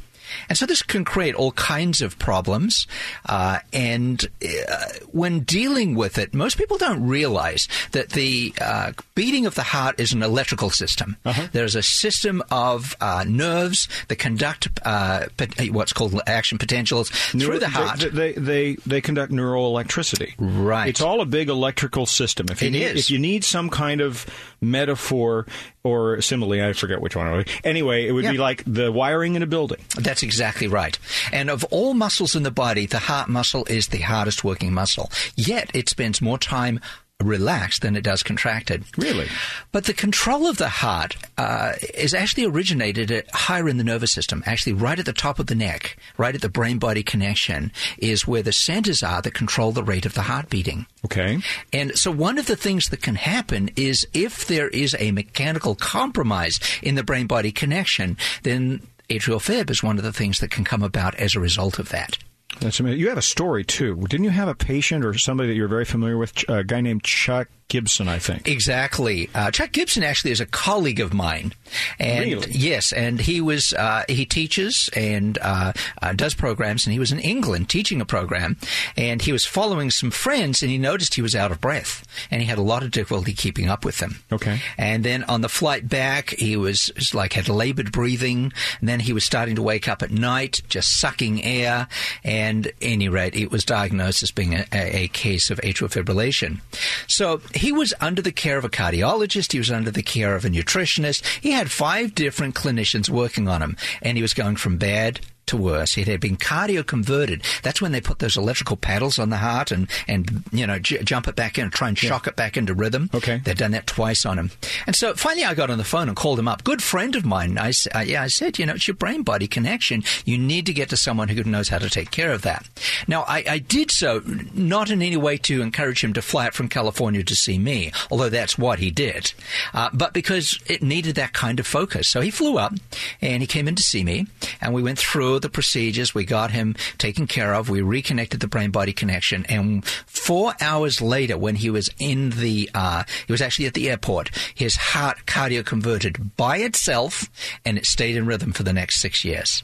And 0.49 0.59
so 0.59 0.66
this 0.66 0.83
can 0.83 1.05
create 1.05 1.35
all 1.35 1.53
kinds 1.53 2.01
of 2.01 2.18
problems. 2.18 2.87
Uh, 3.27 3.59
and 3.73 4.27
uh, 4.42 4.85
when 5.12 5.40
dealing 5.40 5.94
with 5.94 6.18
it, 6.18 6.35
most 6.35 6.59
people 6.59 6.79
don't 6.79 7.07
realize 7.07 7.66
that 7.92 8.11
the 8.11 8.55
uh, 8.61 8.92
beating 9.14 9.47
of 9.47 9.55
the 9.55 9.62
heart 9.62 9.99
is 10.01 10.12
an 10.12 10.23
electrical 10.23 10.70
system. 10.70 11.16
There's 11.53 11.75
a 11.75 11.83
system 11.83 12.42
of 12.51 12.97
uh, 13.01 13.25
nerves 13.27 13.88
that 14.09 14.16
conduct 14.16 14.68
uh, 14.85 15.27
what's 15.70 15.92
called 15.92 16.20
action 16.27 16.59
potentials 16.59 17.11
through 17.11 17.59
the 17.59 17.68
heart. 17.68 18.01
They, 18.01 18.09
they, 18.09 18.33
they, 18.33 18.75
they 18.87 19.01
conduct 19.01 19.33
neural 19.33 19.66
electricity. 19.66 20.35
Right. 20.38 20.88
It's 20.88 21.01
all 21.01 21.20
a 21.20 21.27
big 21.27 21.49
electrical 21.49 22.07
system. 22.07 22.47
If 22.51 22.62
you 22.62 22.68
It 22.68 22.73
need, 22.73 22.83
is. 22.83 23.01
If 23.01 23.11
you 23.11 23.18
need 23.18 23.44
some 23.44 23.70
kind 23.70 24.01
of 24.01 24.27
metaphor 24.61 25.47
or 25.85 26.23
simile, 26.23 26.66
I 26.66 26.73
forget 26.73 27.03
which 27.03 27.14
one. 27.14 27.40
it. 27.40 27.61
Anyway, 27.62 28.07
it 28.09 28.12
would 28.12 28.25
be 28.25 28.38
like 28.38 28.64
the 28.66 28.90
wiring 28.90 29.35
in 29.35 29.42
a 29.42 29.47
building. 29.47 29.81
That's 29.99 30.23
exactly 30.23 30.66
right. 30.66 30.99
And 31.31 31.51
of 31.51 31.62
all 31.64 31.92
muscles 31.92 32.35
in 32.35 32.42
the 32.42 32.51
body, 32.51 32.87
the 32.87 32.99
heart 32.99 33.29
muscle 33.29 33.66
is 33.68 33.88
the 33.88 33.99
hardest 33.99 34.42
working 34.42 34.73
muscle. 34.73 35.11
Yet 35.37 35.70
it 35.75 35.90
spends 35.90 36.23
more 36.23 36.38
time 36.38 36.81
relaxed 37.24 37.82
than 37.82 37.96
it 37.96 38.04
does 38.04 38.22
contracted. 38.22 38.84
Really? 38.96 39.28
But 39.72 39.84
the 39.84 39.94
control 39.94 40.46
of 40.46 40.58
the 40.58 40.68
heart 40.68 41.16
uh, 41.38 41.72
is 41.94 42.14
actually 42.14 42.44
originated 42.44 43.10
at 43.10 43.30
higher 43.30 43.68
in 43.68 43.78
the 43.78 43.84
nervous 43.84 44.12
system, 44.12 44.42
actually 44.46 44.74
right 44.74 44.98
at 44.98 45.06
the 45.06 45.12
top 45.12 45.38
of 45.38 45.46
the 45.46 45.54
neck, 45.54 45.96
right 46.16 46.34
at 46.34 46.42
the 46.42 46.48
brain 46.48 46.78
body 46.78 47.02
connection, 47.02 47.72
is 47.98 48.26
where 48.26 48.42
the 48.42 48.52
centers 48.52 49.02
are 49.02 49.22
that 49.22 49.34
control 49.34 49.72
the 49.72 49.82
rate 49.82 50.06
of 50.06 50.14
the 50.14 50.22
heart 50.22 50.48
beating. 50.50 50.87
Okay. 51.04 51.38
And 51.72 51.96
so 51.98 52.10
one 52.10 52.38
of 52.38 52.46
the 52.46 52.56
things 52.56 52.87
that 52.90 53.02
can 53.02 53.16
happen 53.16 53.70
is 53.76 54.06
if 54.12 54.46
there 54.46 54.68
is 54.68 54.94
a 54.98 55.12
mechanical 55.12 55.74
compromise 55.74 56.60
in 56.82 56.94
the 56.94 57.04
brain 57.04 57.26
body 57.26 57.52
connection, 57.52 58.16
then 58.42 58.80
atrial 59.08 59.40
fib 59.40 59.70
is 59.70 59.82
one 59.82 59.98
of 59.98 60.04
the 60.04 60.12
things 60.12 60.38
that 60.38 60.50
can 60.50 60.64
come 60.64 60.82
about 60.82 61.14
as 61.16 61.34
a 61.34 61.40
result 61.40 61.78
of 61.78 61.90
that. 61.90 62.18
That's 62.61 62.81
amazing. 62.81 63.01
You 63.01 63.09
had 63.09 63.19
a 63.19 63.23
story 63.23 63.64
too. 63.64 63.97
Didn't 64.09 64.25
you 64.25 64.31
have 64.31 64.49
a 64.49 64.55
patient 64.55 65.05
or 65.05 65.14
somebody 65.19 65.49
that 65.51 65.55
you're 65.55 65.69
very 65.69 65.85
familiar 65.85 66.17
with, 66.17 66.49
a 66.49 66.64
guy 66.64 66.81
named 66.81 67.03
Chuck 67.05 67.49
Gibson, 67.69 68.09
I 68.09 68.19
think? 68.19 68.47
Exactly. 68.47 69.29
Uh, 69.35 69.51
Chuck 69.51 69.73
Gibson 69.73 70.03
actually 70.03 70.31
is 70.33 70.40
a 70.40 70.47
colleague 70.47 71.01
of 71.01 71.12
mine, 71.14 71.53
and 71.99 72.25
Really? 72.27 72.53
yes, 72.53 72.93
and 72.93 73.19
he 73.21 73.40
was 73.40 73.73
uh, 73.73 74.05
he 74.09 74.25
teaches 74.27 74.88
and 74.95 75.38
uh, 75.40 75.73
uh, 76.01 76.12
does 76.12 76.35
programs, 76.35 76.87
and 76.87 76.93
he 76.93 76.99
was 76.99 77.11
in 77.11 77.19
England 77.19 77.69
teaching 77.71 78.01
a 78.01 78.05
program, 78.05 78.57
and 78.97 79.23
he 79.23 79.33
was 79.33 79.45
following 79.47 79.90
some 79.90 80.11
friends, 80.11 80.62
and 80.62 80.71
he 80.71 80.79
noticed 80.79 81.14
he 81.14 81.23
was 81.23 81.35
out 81.35 81.51
of 81.51 81.61
breath, 81.61 82.07
and 82.31 82.40
he 82.43 82.47
had 82.47 82.59
a 82.59 82.62
lot 82.62 82.83
of 82.83 82.90
difficulty 82.90 83.33
keeping 83.33 83.69
up 83.69 83.85
with 83.85 83.97
them. 83.99 84.23
Okay. 84.31 84.61
And 84.79 85.03
then 85.03 85.25
on 85.25 85.40
the 85.40 85.49
flight 85.49 85.88
back, 85.88 86.31
he 86.31 86.57
was 86.57 86.90
was 86.95 87.14
like 87.14 87.33
had 87.33 87.49
labored 87.49 87.90
breathing, 87.93 88.53
and 88.81 88.88
then 88.88 89.01
he 89.01 89.12
was 89.14 89.25
starting 89.25 89.57
to 89.57 89.62
wake 89.62 89.88
up 89.88 90.03
at 90.03 90.11
night, 90.11 90.61
just 90.69 91.01
sucking 91.01 91.43
air. 91.43 91.88
And 92.23 92.43
at 92.44 92.72
any 92.80 93.09
rate, 93.09 93.35
it 93.35 93.50
was 93.50 93.64
diagnosed 93.64 94.22
as 94.22 94.30
being 94.30 94.54
a, 94.54 94.66
a 94.72 95.09
case 95.09 95.50
of 95.50 95.61
atrial 95.61 95.90
fibrillation. 95.90 96.61
So 97.07 97.40
he 97.54 97.72
was 97.72 97.94
under 98.00 98.22
the 98.22 98.33
care 98.33 98.59
of 98.59 98.64
a 98.64 98.68
cardiologist. 98.68 99.52
He 99.52 99.59
was 99.59 99.70
under 99.70 99.90
the 99.90 100.02
care 100.02 100.35
of 100.35 100.44
a 100.44 100.50
nutritionist. 100.50 101.24
He 101.40 101.52
had 101.52 101.70
five 101.70 102.14
different 102.14 102.54
clinicians 102.54 103.09
working 103.09 103.48
on 103.48 103.62
him, 103.62 103.76
and 104.02 104.16
he 104.16 104.22
was 104.22 104.35
going 104.35 104.57
from 104.57 104.76
bad 104.76 105.20
to 105.46 105.57
worse. 105.57 105.96
It 105.96 106.09
had 106.09 106.20
been 106.20 106.37
cardio 106.37 106.87
converted. 106.87 107.42
That's 107.62 107.80
when 107.80 107.92
they 107.92 108.00
put 108.00 108.18
those 108.18 108.37
electrical 108.37 108.76
paddles 108.76 109.18
on 109.18 109.30
the 109.30 109.37
heart 109.37 109.70
and, 109.70 109.88
and 110.09 110.44
you 110.52 110.66
know, 110.66 110.78
j- 110.78 111.02
jump 111.02 111.28
it 111.28 111.37
back 111.37 111.59
in 111.59 111.64
and 111.64 111.72
try 111.72 111.88
and 111.88 111.98
shock 111.98 112.26
it 112.26 112.37
back 112.37 112.57
into 112.57 112.74
rhythm. 112.74 113.11
Okay. 113.14 113.38
They'd 113.38 113.59
done 113.59 113.72
that 113.72 113.87
twice 113.87 114.24
on 114.24 114.38
him. 114.38 114.50
And 114.87 114.96
so 114.96 115.14
finally 115.14 115.44
I 115.44 115.54
got 115.54 115.70
on 115.70 115.78
the 115.78 115.85
phone 115.85 116.09
and 116.09 116.16
called 116.16 116.38
him 116.38 116.48
up. 116.48 116.64
Good 116.64 116.83
friend 116.83 117.14
of 117.16 117.24
mine. 117.24 117.59
I, 117.59 117.72
uh, 117.94 118.00
yeah, 118.00 118.22
I 118.22 118.28
said, 118.28 118.59
you 118.59 118.66
know, 118.66 118.74
it's 118.74 118.88
your 118.88 118.96
brain 118.96 119.22
body 119.22 119.46
connection. 119.46 120.02
You 120.24 120.38
need 120.38 120.66
to 120.66 120.72
get 120.72 120.88
to 120.90 120.96
someone 120.96 121.28
who 121.28 121.42
knows 121.44 121.68
how 121.68 121.78
to 121.78 121.90
take 121.90 122.11
care 122.11 122.33
of 122.33 122.42
that. 122.42 122.68
Now, 123.07 123.24
I, 123.28 123.44
I 123.48 123.59
did 123.59 123.90
so 123.90 124.22
not 124.54 124.90
in 124.90 125.02
any 125.02 125.16
way 125.16 125.37
to 125.38 125.62
encourage 125.62 126.02
him 126.02 126.12
to 126.14 126.22
fly 126.22 126.46
out 126.46 126.54
from 126.54 126.68
California 126.68 127.22
to 127.22 127.35
see 127.35 127.59
me, 127.59 127.92
although 128.11 128.28
that's 128.28 128.59
what 128.59 128.78
he 128.78 128.90
did, 128.90 129.33
uh, 129.72 129.90
but 129.92 130.12
because 130.12 130.59
it 130.66 130.83
needed 130.83 131.16
that 131.16 131.33
kind 131.33 131.61
of 131.61 131.66
focus. 131.66 132.09
So 132.09 132.20
he 132.20 132.30
flew 132.30 132.59
up 132.59 132.72
and 133.20 133.42
he 133.42 133.46
came 133.46 133.68
in 133.68 133.74
to 133.74 133.83
see 133.83 134.04
me, 134.04 134.26
and 134.61 134.72
we 134.72 134.83
went 134.83 134.98
through 134.98 135.34
the 135.38 135.49
procedures. 135.49 136.14
We 136.14 136.25
got 136.25 136.51
him 136.51 136.75
taken 136.99 137.27
care 137.27 137.55
of. 137.55 137.68
We 137.68 137.81
reconnected 137.81 138.40
the 138.40 138.49
brain 138.49 138.70
body 138.70 138.92
connection, 138.92 139.47
and 139.47 139.85
four 139.85 140.55
hours 140.61 141.01
later, 141.01 141.37
when 141.37 141.57
he 141.57 141.70
was 141.70 141.90
in 141.99 142.31
the, 142.31 142.70
uh, 142.75 143.05
he 143.27 143.33
was 143.33 143.42
actually 143.42 143.66
at 143.66 143.75
the 143.75 143.90
airport, 143.90 144.31
his 144.55 144.77
heart 144.77 145.27
cardio 145.27 145.64
converted 145.64 146.37
by 146.37 146.59
itself, 146.59 147.29
and 147.64 147.79
it 147.79 147.87
stayed 147.87 148.16
in 148.16 148.27
rhythm 148.27 148.53
for 148.53 148.62
the 148.62 148.73
next 148.73 149.01
six 149.01 149.25
years. 149.25 149.62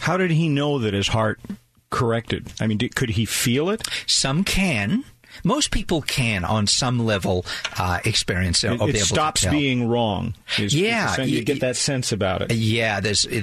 How 0.00 0.16
did 0.16 0.30
he 0.30 0.48
know 0.48 0.78
that 0.78 0.94
his 0.94 1.08
heart 1.08 1.40
corrected? 1.90 2.52
I 2.60 2.66
mean, 2.66 2.78
did, 2.78 2.94
could 2.94 3.10
he 3.10 3.24
feel 3.24 3.70
it? 3.70 3.86
Some 4.06 4.44
can. 4.44 5.04
Most 5.44 5.70
people 5.70 6.02
can, 6.02 6.44
on 6.44 6.66
some 6.66 6.98
level, 7.04 7.44
uh, 7.78 8.00
experience 8.04 8.64
it. 8.64 8.72
It, 8.72 8.74
it 8.74 8.78
be 8.78 8.98
able 8.98 8.98
stops 9.06 9.44
being 9.46 9.88
wrong. 9.88 10.34
Is- 10.58 10.74
Yeah, 10.74 11.20
is- 11.20 11.30
you 11.30 11.44
get 11.44 11.60
that 11.60 11.76
sense 11.76 12.12
about 12.12 12.42
it. 12.42 12.52
Yeah, 12.52 13.00
there's 13.00 13.22
the, 13.22 13.40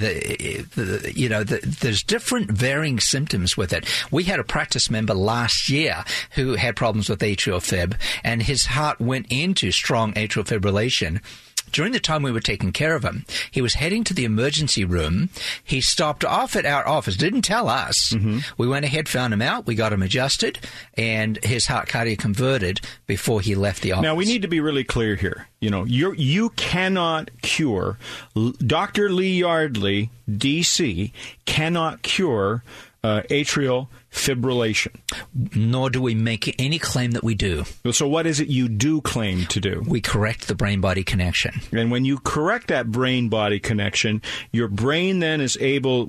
the, 0.74 1.12
you 1.14 1.28
know 1.28 1.44
the, 1.44 1.58
there's 1.80 2.02
different 2.02 2.50
varying 2.50 3.00
symptoms 3.00 3.56
with 3.56 3.72
it. 3.72 3.86
We 4.10 4.24
had 4.24 4.40
a 4.40 4.44
practice 4.44 4.90
member 4.90 5.14
last 5.14 5.68
year 5.68 6.04
who 6.32 6.54
had 6.54 6.76
problems 6.76 7.08
with 7.08 7.20
atrial 7.20 7.62
fib, 7.62 7.96
and 8.24 8.42
his 8.42 8.66
heart 8.66 9.00
went 9.00 9.26
into 9.30 9.70
strong 9.72 10.12
atrial 10.14 10.44
fibrillation. 10.44 11.20
During 11.72 11.92
the 11.92 12.00
time 12.00 12.22
we 12.22 12.32
were 12.32 12.40
taking 12.40 12.72
care 12.72 12.94
of 12.94 13.04
him, 13.04 13.24
he 13.50 13.60
was 13.60 13.74
heading 13.74 14.04
to 14.04 14.14
the 14.14 14.24
emergency 14.24 14.84
room. 14.84 15.30
He 15.62 15.80
stopped 15.80 16.24
off 16.24 16.56
at 16.56 16.64
our 16.66 16.86
office, 16.86 17.16
didn't 17.16 17.42
tell 17.42 17.68
us. 17.68 18.12
Mm-hmm. 18.12 18.38
We 18.56 18.68
went 18.68 18.84
ahead, 18.84 19.08
found 19.08 19.32
him 19.32 19.42
out, 19.42 19.66
we 19.66 19.74
got 19.74 19.92
him 19.92 20.02
adjusted, 20.02 20.58
and 20.94 21.42
his 21.44 21.66
heart 21.66 21.88
cardio 21.88 22.18
converted 22.18 22.80
before 23.06 23.40
he 23.40 23.54
left 23.54 23.82
the 23.82 23.92
office. 23.92 24.02
Now 24.02 24.14
we 24.14 24.24
need 24.24 24.42
to 24.42 24.48
be 24.48 24.60
really 24.60 24.84
clear 24.84 25.16
here. 25.16 25.48
You 25.60 25.70
know, 25.70 25.84
you 25.84 26.12
you 26.12 26.50
cannot 26.50 27.30
cure. 27.42 27.98
Dr. 28.58 29.10
Lee 29.10 29.38
Yardley, 29.38 30.10
DC, 30.30 31.12
cannot 31.44 32.02
cure 32.02 32.62
uh, 33.06 33.22
atrial 33.30 33.86
fibrillation. 34.10 34.96
Nor 35.54 35.90
do 35.90 36.02
we 36.02 36.14
make 36.16 36.52
any 36.58 36.80
claim 36.80 37.12
that 37.12 37.22
we 37.22 37.36
do. 37.36 37.64
So, 37.92 38.08
what 38.08 38.26
is 38.26 38.40
it 38.40 38.48
you 38.48 38.68
do 38.68 39.00
claim 39.00 39.46
to 39.46 39.60
do? 39.60 39.84
We 39.86 40.00
correct 40.00 40.48
the 40.48 40.56
brain 40.56 40.80
body 40.80 41.04
connection. 41.04 41.60
And 41.70 41.92
when 41.92 42.04
you 42.04 42.18
correct 42.18 42.66
that 42.68 42.90
brain 42.90 43.28
body 43.28 43.60
connection, 43.60 44.22
your 44.50 44.66
brain 44.66 45.20
then 45.20 45.40
is 45.40 45.56
able, 45.60 46.06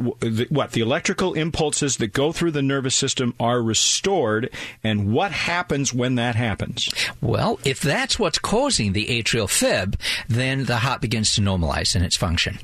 what, 0.49 0.71
the 0.71 0.81
electrical 0.81 1.33
impulses 1.33 1.97
that 1.97 2.13
go 2.13 2.31
through 2.31 2.51
the 2.51 2.63
nervous 2.63 2.95
system 2.95 3.35
are 3.39 3.61
restored. 3.61 4.49
And 4.83 5.13
what 5.13 5.31
happens 5.31 5.93
when 5.93 6.15
that 6.15 6.35
happens? 6.35 6.89
Well, 7.21 7.59
if 7.63 7.79
that's 7.79 8.17
what's 8.17 8.39
causing 8.39 8.93
the 8.93 9.05
atrial 9.05 9.49
fib, 9.49 9.99
then 10.27 10.65
the 10.65 10.77
heart 10.77 11.01
begins 11.01 11.35
to 11.35 11.41
normalize 11.41 11.95
in 11.95 12.01
its 12.01 12.17
function. 12.17 12.57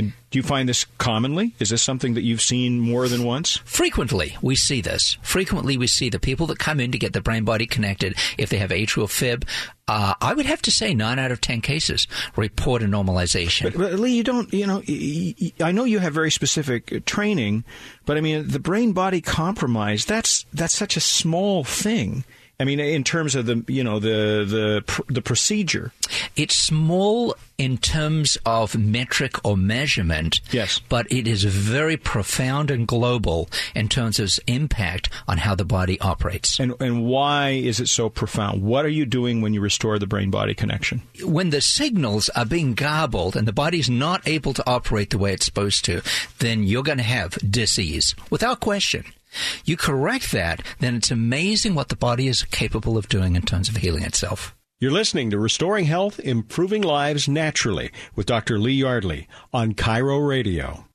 And 0.00 0.12
do 0.30 0.38
you 0.38 0.42
find 0.42 0.66
this 0.66 0.86
commonly? 0.96 1.54
Is 1.58 1.68
this 1.68 1.82
something 1.82 2.14
that 2.14 2.22
you've 2.22 2.40
seen 2.40 2.80
more 2.80 3.06
than 3.06 3.22
once? 3.22 3.58
Frequently, 3.66 4.36
we 4.40 4.56
see 4.56 4.80
this. 4.80 5.18
Frequently, 5.20 5.76
we 5.76 5.86
see 5.86 6.08
the 6.08 6.18
people 6.18 6.46
that 6.46 6.58
come 6.58 6.80
in 6.80 6.90
to 6.92 6.98
get 6.98 7.12
the 7.12 7.20
brain 7.20 7.44
body 7.44 7.66
connected, 7.66 8.16
if 8.38 8.48
they 8.48 8.56
have 8.56 8.70
atrial 8.70 9.10
fib, 9.10 9.46
uh, 9.88 10.14
I 10.20 10.32
would 10.32 10.46
have 10.46 10.62
to 10.62 10.70
say 10.70 10.94
nine 10.94 11.18
out 11.18 11.32
of 11.32 11.42
ten 11.42 11.60
cases 11.60 12.06
report 12.34 12.82
a 12.82 12.86
normalization. 12.86 13.64
But, 13.64 13.76
but 13.76 13.92
Lee, 14.00 14.16
you 14.16 14.24
don't, 14.24 14.50
you 14.54 14.66
know, 14.66 14.82
I 15.60 15.72
know 15.72 15.84
you 15.84 15.98
have 15.98 16.14
very 16.14 16.30
specific 16.30 16.92
uh, 16.92 17.00
training, 17.04 17.64
but 18.06 18.16
I 18.16 18.22
mean, 18.22 18.48
the 18.48 18.60
brain 18.60 18.92
body 18.92 19.20
compromise, 19.20 20.06
that's, 20.06 20.46
that's 20.54 20.76
such 20.76 20.96
a 20.96 21.00
small 21.00 21.62
thing. 21.64 22.24
I 22.60 22.64
mean, 22.64 22.78
in 22.78 23.02
terms 23.04 23.34
of 23.34 23.46
the, 23.46 23.64
you 23.66 23.82
know, 23.82 23.98
the, 23.98 24.44
the, 24.86 25.02
the 25.12 25.22
procedure. 25.22 25.92
It's 26.36 26.54
small 26.56 27.34
in 27.56 27.78
terms 27.78 28.36
of 28.46 28.76
metric 28.76 29.36
or 29.44 29.56
measurement, 29.56 30.40
Yes. 30.52 30.80
but 30.88 31.10
it 31.10 31.26
is 31.26 31.44
very 31.44 31.96
profound 31.96 32.70
and 32.70 32.86
global 32.86 33.48
in 33.74 33.88
terms 33.88 34.18
of 34.18 34.24
its 34.26 34.38
impact 34.46 35.08
on 35.26 35.38
how 35.38 35.54
the 35.54 35.64
body 35.64 35.98
operates. 36.00 36.58
And, 36.60 36.74
and 36.80 37.04
why 37.06 37.50
is 37.50 37.80
it 37.80 37.88
so 37.88 38.08
profound? 38.08 38.62
What 38.62 38.84
are 38.84 38.88
you 38.88 39.06
doing 39.06 39.40
when 39.40 39.54
you 39.54 39.60
restore 39.60 39.98
the 39.98 40.06
brain 40.06 40.30
body 40.30 40.54
connection? 40.54 41.02
when 41.24 41.50
the 41.50 41.60
signals 41.60 42.28
are 42.30 42.44
being 42.46 42.74
garbled 42.74 43.36
and 43.36 43.46
the 43.46 43.52
body's 43.52 43.88
not 43.90 44.26
able 44.26 44.52
to 44.54 44.68
operate 44.68 45.10
the 45.10 45.18
way 45.18 45.32
it's 45.32 45.44
supposed 45.46 45.84
to, 45.84 46.02
then 46.38 46.62
you're 46.64 46.82
going 46.82 46.98
to 46.98 47.04
have 47.04 47.38
disease 47.50 48.14
without 48.30 48.60
question. 48.60 49.04
You 49.64 49.76
correct 49.76 50.32
that, 50.32 50.62
then 50.80 50.96
it's 50.96 51.10
amazing 51.10 51.74
what 51.74 51.88
the 51.88 51.96
body 51.96 52.28
is 52.28 52.42
capable 52.44 52.96
of 52.96 53.08
doing 53.08 53.36
in 53.36 53.42
terms 53.42 53.68
of 53.68 53.76
healing 53.76 54.02
itself. 54.02 54.54
You're 54.80 54.90
listening 54.90 55.30
to 55.30 55.38
Restoring 55.38 55.84
Health, 55.84 56.18
Improving 56.20 56.82
Lives 56.82 57.28
Naturally 57.28 57.90
with 58.16 58.26
Dr. 58.26 58.58
Lee 58.58 58.72
Yardley 58.72 59.28
on 59.52 59.74
KIRO 59.74 60.26
Radio. 60.26 60.86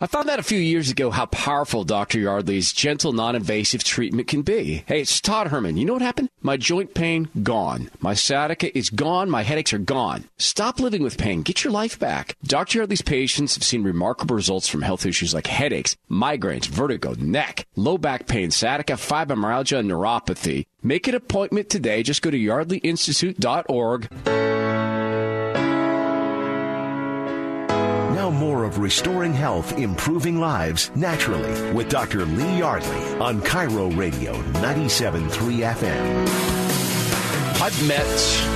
I 0.00 0.06
found 0.06 0.30
out 0.30 0.38
a 0.38 0.44
few 0.44 0.60
years 0.60 0.92
ago 0.92 1.10
how 1.10 1.26
powerful 1.26 1.82
Dr. 1.82 2.20
Yardley's 2.20 2.72
gentle, 2.72 3.12
non-invasive 3.12 3.82
treatment 3.82 4.28
can 4.28 4.42
be. 4.42 4.84
Hey, 4.86 5.00
it's 5.00 5.20
Todd 5.20 5.48
Herman. 5.48 5.76
You 5.76 5.86
know 5.86 5.92
what 5.92 6.02
happened? 6.02 6.28
My 6.40 6.56
joint 6.56 6.94
pain, 6.94 7.28
gone. 7.42 7.90
My 7.98 8.14
sciatica 8.14 8.78
is 8.78 8.90
gone. 8.90 9.28
My 9.28 9.42
headaches 9.42 9.72
are 9.72 9.78
gone. 9.78 10.28
Stop 10.38 10.78
living 10.78 11.02
with 11.02 11.18
pain. 11.18 11.42
Get 11.42 11.64
your 11.64 11.72
life 11.72 11.98
back. 11.98 12.36
Dr. 12.44 12.78
Yardley's 12.78 13.02
patients 13.02 13.56
have 13.56 13.64
seen 13.64 13.82
remarkable 13.82 14.36
results 14.36 14.68
from 14.68 14.82
health 14.82 15.04
issues 15.04 15.34
like 15.34 15.48
headaches, 15.48 15.96
migraines, 16.08 16.68
vertigo, 16.68 17.14
neck, 17.14 17.66
low 17.74 17.98
back 17.98 18.28
pain, 18.28 18.52
sciatica, 18.52 18.92
fibromyalgia, 18.92 19.80
and 19.80 19.90
neuropathy. 19.90 20.66
Make 20.80 21.08
an 21.08 21.16
appointment 21.16 21.70
today. 21.70 22.04
Just 22.04 22.22
go 22.22 22.30
to 22.30 22.38
yardleyinstitute.org. 22.38 25.07
More 28.30 28.64
of 28.64 28.78
Restoring 28.78 29.32
Health, 29.32 29.78
Improving 29.78 30.38
Lives 30.38 30.90
Naturally 30.94 31.72
with 31.72 31.88
Dr. 31.88 32.24
Lee 32.24 32.58
Yardley 32.58 33.18
on 33.18 33.40
KIRO 33.40 33.96
Radio 33.96 34.34
97.3 34.54 35.28
FM. 35.74 36.58
I've 37.60 37.88
met 37.88 38.06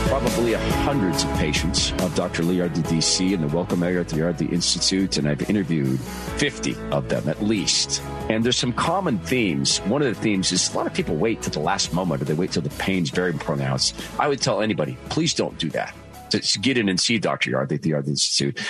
probably 0.08 0.52
hundreds 0.52 1.24
of 1.24 1.30
patients 1.35 1.92
of 2.02 2.14
Dr. 2.14 2.44
Lee 2.44 2.58
Yardley 2.58 2.82
DC 2.85 3.32
in 3.32 3.40
the 3.40 3.48
Welcome 3.48 3.82
area 3.82 4.00
at 4.00 4.08
the 4.08 4.16
Yardley 4.16 4.46
Institute, 4.46 5.18
and 5.18 5.28
I've 5.28 5.50
interviewed 5.50 5.98
50 5.98 6.76
of 6.92 7.08
them 7.08 7.28
at 7.28 7.42
least. 7.42 8.00
And 8.28 8.44
there's 8.44 8.56
some 8.56 8.72
common 8.72 9.18
themes. 9.18 9.78
One 9.80 10.02
of 10.02 10.08
the 10.14 10.20
themes 10.20 10.52
is 10.52 10.72
a 10.72 10.76
lot 10.76 10.87
of 10.87 10.94
people 10.94 11.16
wait 11.16 11.42
till 11.42 11.52
the 11.52 11.61
last 11.61 11.92
moment 11.92 12.22
or 12.22 12.26
they 12.26 12.35
wait 12.35 12.52
till 12.52 12.62
the 12.62 12.70
pain's 12.70 13.11
very 13.11 13.32
pronounced. 13.32 13.94
I 14.18 14.28
would 14.28 14.40
tell 14.40 14.61
anybody, 14.61 14.96
please 15.08 15.35
don't 15.35 15.58
do 15.58 15.68
that. 15.70 15.94
To 16.33 16.59
get 16.59 16.79
in 16.79 16.88
and 16.88 16.99
see 16.99 17.18
Dr. 17.18 17.51
Yardley 17.51 17.77
at 17.77 17.83
the 17.83 17.90
Yardley 17.90 18.12
Institute. 18.12 18.61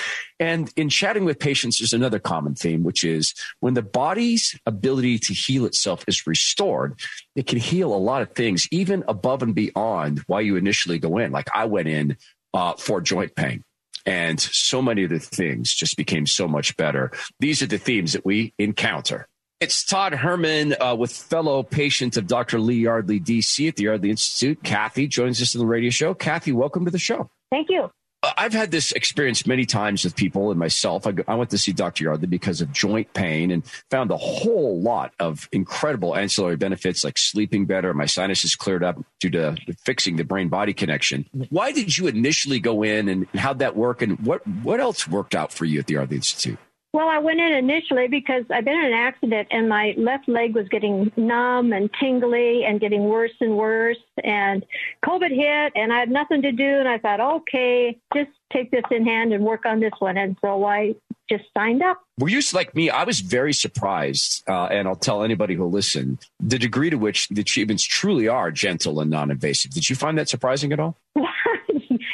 And 0.40 0.72
in 0.76 0.88
chatting 0.88 1.24
with 1.24 1.38
patients, 1.38 1.78
there's 1.78 1.92
another 1.92 2.18
common 2.18 2.54
theme, 2.54 2.82
which 2.82 3.04
is 3.04 3.34
when 3.60 3.74
the 3.74 3.82
body's 3.82 4.58
ability 4.66 5.18
to 5.20 5.34
heal 5.34 5.64
itself 5.64 6.04
is 6.08 6.26
restored, 6.26 6.98
it 7.36 7.46
can 7.46 7.58
heal 7.58 7.94
a 7.94 7.96
lot 7.96 8.22
of 8.22 8.32
things, 8.32 8.66
even 8.70 9.04
above 9.06 9.42
and 9.42 9.54
beyond 9.54 10.20
why 10.26 10.40
you 10.40 10.56
initially 10.56 10.98
go 10.98 11.18
in. 11.18 11.32
Like 11.32 11.48
I 11.54 11.66
went 11.66 11.88
in 11.88 12.16
uh, 12.54 12.74
for 12.74 13.00
joint 13.00 13.34
pain. 13.34 13.64
And 14.04 14.40
so 14.40 14.82
many 14.82 15.04
of 15.04 15.10
the 15.10 15.20
things 15.20 15.72
just 15.72 15.96
became 15.96 16.26
so 16.26 16.48
much 16.48 16.76
better. 16.76 17.12
These 17.38 17.62
are 17.62 17.66
the 17.66 17.78
themes 17.78 18.14
that 18.14 18.24
we 18.24 18.52
encounter. 18.58 19.28
It's 19.60 19.84
Todd 19.84 20.12
Herman 20.12 20.74
uh, 20.80 20.96
with 20.96 21.12
fellow 21.12 21.62
patient 21.62 22.16
of 22.16 22.26
Dr. 22.26 22.58
Lee 22.58 22.80
Yardley, 22.80 23.20
DC 23.20 23.68
at 23.68 23.76
the 23.76 23.84
Yardley 23.84 24.10
Institute. 24.10 24.60
Kathy 24.64 25.06
joins 25.06 25.40
us 25.40 25.54
on 25.54 25.60
the 25.60 25.66
radio 25.66 25.90
show. 25.90 26.14
Kathy, 26.14 26.50
welcome 26.50 26.84
to 26.84 26.90
the 26.90 26.98
show. 26.98 27.30
Thank 27.52 27.68
you. 27.68 27.90
I've 28.38 28.52
had 28.52 28.70
this 28.70 28.92
experience 28.92 29.46
many 29.46 29.66
times 29.66 30.04
with 30.04 30.16
people 30.16 30.50
and 30.50 30.58
myself. 30.58 31.06
I, 31.06 31.12
I 31.28 31.34
went 31.34 31.50
to 31.50 31.58
see 31.58 31.72
Dr. 31.72 32.04
Yardley 32.04 32.28
because 32.28 32.60
of 32.62 32.72
joint 32.72 33.12
pain 33.12 33.50
and 33.50 33.66
found 33.90 34.10
a 34.10 34.16
whole 34.16 34.80
lot 34.80 35.12
of 35.18 35.48
incredible 35.52 36.16
ancillary 36.16 36.56
benefits 36.56 37.04
like 37.04 37.18
sleeping 37.18 37.66
better. 37.66 37.92
My 37.92 38.06
sinuses 38.06 38.54
cleared 38.54 38.84
up 38.84 39.04
due 39.20 39.30
to 39.30 39.56
fixing 39.84 40.16
the 40.16 40.24
brain 40.24 40.48
body 40.48 40.72
connection. 40.72 41.26
Why 41.50 41.72
did 41.72 41.98
you 41.98 42.06
initially 42.06 42.60
go 42.60 42.82
in 42.84 43.08
and 43.08 43.26
how'd 43.34 43.58
that 43.58 43.76
work? 43.76 44.00
And 44.00 44.18
what, 44.20 44.46
what 44.46 44.80
else 44.80 45.06
worked 45.06 45.34
out 45.34 45.52
for 45.52 45.64
you 45.64 45.80
at 45.80 45.88
the 45.88 45.94
Yardley 45.94 46.16
Institute? 46.16 46.58
Well, 46.92 47.08
I 47.08 47.18
went 47.18 47.40
in 47.40 47.52
initially 47.52 48.06
because 48.08 48.44
I've 48.50 48.66
been 48.66 48.78
in 48.78 48.84
an 48.84 48.92
accident 48.92 49.48
and 49.50 49.66
my 49.66 49.94
left 49.96 50.28
leg 50.28 50.54
was 50.54 50.68
getting 50.68 51.10
numb 51.16 51.72
and 51.72 51.88
tingly 51.98 52.64
and 52.64 52.80
getting 52.80 53.04
worse 53.04 53.32
and 53.40 53.56
worse. 53.56 53.96
And 54.22 54.64
COVID 55.02 55.30
hit 55.30 55.72
and 55.74 55.90
I 55.90 56.00
had 56.00 56.10
nothing 56.10 56.42
to 56.42 56.52
do. 56.52 56.64
And 56.64 56.86
I 56.86 56.98
thought, 56.98 57.20
okay, 57.20 57.98
just 58.14 58.30
take 58.52 58.70
this 58.70 58.84
in 58.90 59.06
hand 59.06 59.32
and 59.32 59.42
work 59.42 59.64
on 59.64 59.80
this 59.80 59.94
one. 60.00 60.18
And 60.18 60.36
so 60.42 60.66
I 60.66 60.94
just 61.30 61.44
signed 61.56 61.82
up. 61.82 62.02
Were 62.18 62.28
you 62.28 62.42
like 62.52 62.74
me? 62.74 62.90
I 62.90 63.04
was 63.04 63.20
very 63.20 63.54
surprised, 63.54 64.42
uh, 64.46 64.66
and 64.66 64.86
I'll 64.86 64.94
tell 64.94 65.22
anybody 65.22 65.54
who 65.54 65.64
listened 65.64 66.18
the 66.40 66.58
degree 66.58 66.90
to 66.90 66.96
which 66.96 67.28
the 67.28 67.42
treatments 67.42 67.84
truly 67.84 68.28
are 68.28 68.50
gentle 68.50 69.00
and 69.00 69.10
non 69.10 69.30
invasive. 69.30 69.70
Did 69.70 69.88
you 69.88 69.96
find 69.96 70.18
that 70.18 70.28
surprising 70.28 70.72
at 70.72 70.80
all? 70.80 70.98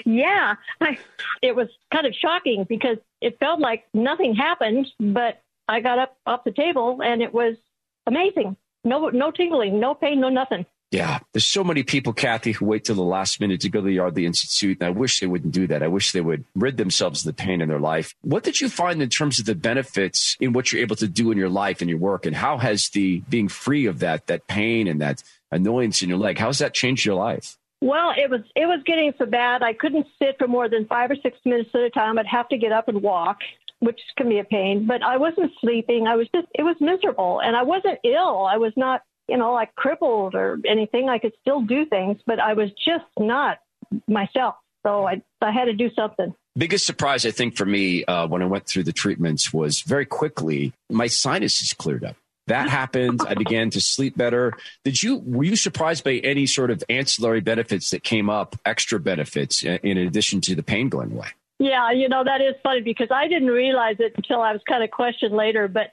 yeah, 0.08 0.54
I, 0.80 0.98
it 1.42 1.54
was 1.54 1.68
kind 1.92 2.06
of 2.06 2.14
shocking 2.14 2.64
because 2.66 2.96
it 3.20 3.38
felt 3.38 3.60
like 3.60 3.84
nothing 3.92 4.34
happened, 4.34 4.86
but 4.98 5.42
I 5.68 5.80
got 5.80 5.98
up 5.98 6.16
off 6.24 6.44
the 6.44 6.50
table 6.50 7.02
and 7.02 7.20
it 7.20 7.34
was 7.34 7.56
amazing. 8.06 8.56
No, 8.84 9.10
no 9.10 9.30
tingling, 9.30 9.78
no 9.80 9.94
pain, 9.94 10.20
no 10.20 10.30
nothing. 10.30 10.64
Yeah, 10.90 11.18
there's 11.34 11.44
so 11.44 11.62
many 11.62 11.82
people, 11.82 12.14
Kathy, 12.14 12.52
who 12.52 12.64
wait 12.64 12.84
till 12.84 12.94
the 12.94 13.02
last 13.02 13.38
minute 13.38 13.60
to 13.60 13.68
go 13.68 13.80
to 13.80 13.86
the 13.86 13.92
Yardley 13.92 14.24
Institute, 14.24 14.78
and 14.80 14.86
I 14.86 14.90
wish 14.90 15.20
they 15.20 15.26
wouldn't 15.26 15.52
do 15.52 15.66
that. 15.66 15.82
I 15.82 15.88
wish 15.88 16.12
they 16.12 16.22
would 16.22 16.44
rid 16.54 16.78
themselves 16.78 17.20
of 17.20 17.26
the 17.26 17.42
pain 17.42 17.60
in 17.60 17.68
their 17.68 17.78
life. 17.78 18.14
What 18.22 18.44
did 18.44 18.62
you 18.62 18.70
find 18.70 19.02
in 19.02 19.10
terms 19.10 19.38
of 19.38 19.44
the 19.44 19.54
benefits 19.54 20.38
in 20.40 20.54
what 20.54 20.72
you're 20.72 20.80
able 20.80 20.96
to 20.96 21.06
do 21.06 21.30
in 21.30 21.36
your 21.36 21.50
life 21.50 21.82
and 21.82 21.90
your 21.90 21.98
work, 21.98 22.24
and 22.24 22.34
how 22.34 22.56
has 22.56 22.88
the 22.88 23.20
being 23.28 23.48
free 23.48 23.84
of 23.84 23.98
that 23.98 24.28
that 24.28 24.46
pain 24.46 24.88
and 24.88 25.02
that 25.02 25.22
annoyance 25.50 26.00
in 26.00 26.08
your 26.08 26.16
leg, 26.16 26.38
how 26.38 26.46
has 26.46 26.60
that 26.60 26.72
changed 26.72 27.04
your 27.04 27.16
life? 27.16 27.58
Well, 27.80 28.12
it 28.16 28.28
was 28.28 28.40
it 28.56 28.66
was 28.66 28.80
getting 28.84 29.12
so 29.18 29.26
bad 29.26 29.62
I 29.62 29.72
couldn't 29.72 30.06
sit 30.20 30.36
for 30.38 30.48
more 30.48 30.68
than 30.68 30.86
five 30.86 31.10
or 31.10 31.16
six 31.16 31.38
minutes 31.44 31.70
at 31.74 31.80
a 31.80 31.90
time. 31.90 32.18
I'd 32.18 32.26
have 32.26 32.48
to 32.48 32.58
get 32.58 32.72
up 32.72 32.88
and 32.88 33.02
walk, 33.02 33.38
which 33.78 34.00
can 34.16 34.28
be 34.28 34.38
a 34.38 34.44
pain. 34.44 34.86
But 34.86 35.02
I 35.02 35.16
wasn't 35.16 35.52
sleeping. 35.60 36.06
I 36.06 36.16
was 36.16 36.28
just 36.34 36.48
it 36.54 36.62
was 36.62 36.76
miserable, 36.80 37.40
and 37.40 37.54
I 37.56 37.62
wasn't 37.62 37.98
ill. 38.04 38.46
I 38.46 38.56
was 38.56 38.72
not 38.76 39.02
you 39.28 39.36
know 39.36 39.52
like 39.52 39.74
crippled 39.76 40.34
or 40.34 40.58
anything. 40.66 41.08
I 41.08 41.18
could 41.18 41.34
still 41.40 41.60
do 41.60 41.86
things, 41.86 42.18
but 42.26 42.40
I 42.40 42.54
was 42.54 42.70
just 42.84 43.06
not 43.18 43.58
myself. 44.08 44.56
So 44.84 45.06
I 45.06 45.22
I 45.40 45.52
had 45.52 45.66
to 45.66 45.72
do 45.72 45.90
something. 45.94 46.34
Biggest 46.56 46.84
surprise 46.84 47.24
I 47.24 47.30
think 47.30 47.56
for 47.56 47.64
me 47.64 48.04
uh, 48.06 48.26
when 48.26 48.42
I 48.42 48.46
went 48.46 48.66
through 48.66 48.82
the 48.82 48.92
treatments 48.92 49.52
was 49.52 49.82
very 49.82 50.06
quickly 50.06 50.72
my 50.90 51.06
sinuses 51.06 51.72
cleared 51.72 52.04
up 52.04 52.16
that 52.48 52.68
happened. 52.68 53.20
I 53.26 53.34
began 53.34 53.70
to 53.70 53.80
sleep 53.80 54.16
better. 54.16 54.52
Did 54.84 55.02
you 55.02 55.22
were 55.24 55.44
you 55.44 55.56
surprised 55.56 56.04
by 56.04 56.14
any 56.16 56.46
sort 56.46 56.70
of 56.70 56.82
ancillary 56.88 57.40
benefits 57.40 57.90
that 57.90 58.02
came 58.02 58.28
up, 58.28 58.56
extra 58.64 59.00
benefits 59.00 59.62
in 59.62 59.98
addition 59.98 60.40
to 60.42 60.54
the 60.54 60.62
pain 60.62 60.88
going 60.88 61.12
away? 61.12 61.28
Yeah, 61.58 61.90
you 61.90 62.08
know 62.08 62.22
that 62.24 62.40
is 62.40 62.54
funny 62.62 62.82
because 62.82 63.08
I 63.10 63.26
didn't 63.26 63.48
realize 63.48 63.96
it 63.98 64.12
until 64.16 64.40
I 64.40 64.52
was 64.52 64.62
kind 64.68 64.84
of 64.84 64.90
questioned 64.90 65.34
later. 65.34 65.66
But 65.66 65.92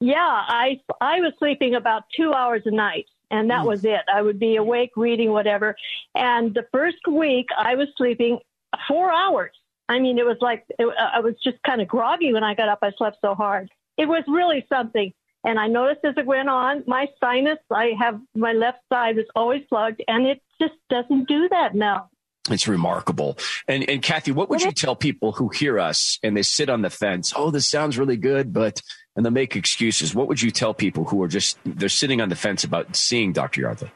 yeah, 0.00 0.16
I 0.18 0.80
I 1.00 1.20
was 1.20 1.32
sleeping 1.38 1.74
about 1.74 2.04
two 2.16 2.32
hours 2.32 2.62
a 2.66 2.70
night, 2.70 3.06
and 3.30 3.50
that 3.50 3.62
mm. 3.62 3.68
was 3.68 3.84
it. 3.84 4.00
I 4.12 4.22
would 4.22 4.38
be 4.40 4.56
awake 4.56 4.92
reading 4.96 5.30
whatever, 5.30 5.76
and 6.14 6.52
the 6.52 6.66
first 6.72 7.06
week 7.08 7.46
I 7.56 7.76
was 7.76 7.88
sleeping 7.96 8.40
four 8.88 9.12
hours. 9.12 9.52
I 9.88 10.00
mean, 10.00 10.18
it 10.18 10.26
was 10.26 10.38
like 10.40 10.64
it, 10.78 10.86
I 10.98 11.20
was 11.20 11.34
just 11.44 11.62
kind 11.62 11.80
of 11.80 11.88
groggy 11.88 12.32
when 12.32 12.42
I 12.42 12.54
got 12.54 12.68
up. 12.68 12.80
I 12.82 12.90
slept 12.92 13.18
so 13.20 13.34
hard. 13.34 13.70
It 13.96 14.06
was 14.06 14.24
really 14.26 14.66
something. 14.68 15.12
And 15.44 15.58
I 15.58 15.66
noticed 15.66 16.00
as 16.04 16.14
it 16.16 16.26
went 16.26 16.48
on, 16.48 16.84
my 16.86 17.06
sinus, 17.20 17.58
I 17.70 17.92
have 17.98 18.18
my 18.34 18.52
left 18.52 18.78
side 18.90 19.18
is 19.18 19.26
always 19.36 19.62
plugged, 19.68 20.02
and 20.08 20.26
it 20.26 20.42
just 20.60 20.74
doesn't 20.88 21.28
do 21.28 21.48
that 21.50 21.74
now. 21.74 22.08
It's 22.50 22.68
remarkable. 22.68 23.38
And 23.68 23.88
and 23.88 24.02
Kathy, 24.02 24.32
what 24.32 24.50
would 24.50 24.62
you 24.62 24.72
tell 24.72 24.96
people 24.96 25.32
who 25.32 25.48
hear 25.48 25.78
us 25.78 26.18
and 26.22 26.36
they 26.36 26.42
sit 26.42 26.68
on 26.68 26.82
the 26.82 26.90
fence? 26.90 27.32
Oh, 27.34 27.50
this 27.50 27.68
sounds 27.68 27.98
really 27.98 28.16
good, 28.16 28.52
but 28.52 28.82
and 29.16 29.24
they 29.24 29.30
make 29.30 29.56
excuses. 29.56 30.14
What 30.14 30.28
would 30.28 30.42
you 30.42 30.50
tell 30.50 30.74
people 30.74 31.04
who 31.04 31.22
are 31.22 31.28
just 31.28 31.58
they're 31.64 31.88
sitting 31.88 32.20
on 32.20 32.28
the 32.28 32.36
fence 32.36 32.64
about 32.64 32.96
seeing 32.96 33.32
Dr. 33.32 33.62
Yardley? 33.62 33.90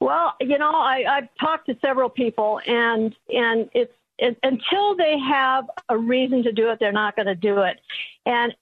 Well, 0.00 0.34
you 0.40 0.58
know, 0.58 0.72
I, 0.72 1.04
I've 1.08 1.28
talked 1.40 1.66
to 1.66 1.76
several 1.80 2.10
people, 2.10 2.60
and 2.66 3.14
and 3.28 3.70
it's 3.72 3.92
it, 4.18 4.38
until 4.42 4.96
they 4.96 5.16
have 5.18 5.64
a 5.88 5.96
reason 5.96 6.42
to 6.42 6.52
do 6.52 6.70
it, 6.70 6.78
they're 6.78 6.92
not 6.92 7.16
going 7.16 7.26
to 7.26 7.34
do 7.34 7.60
it. 7.60 7.80
And 8.26 8.54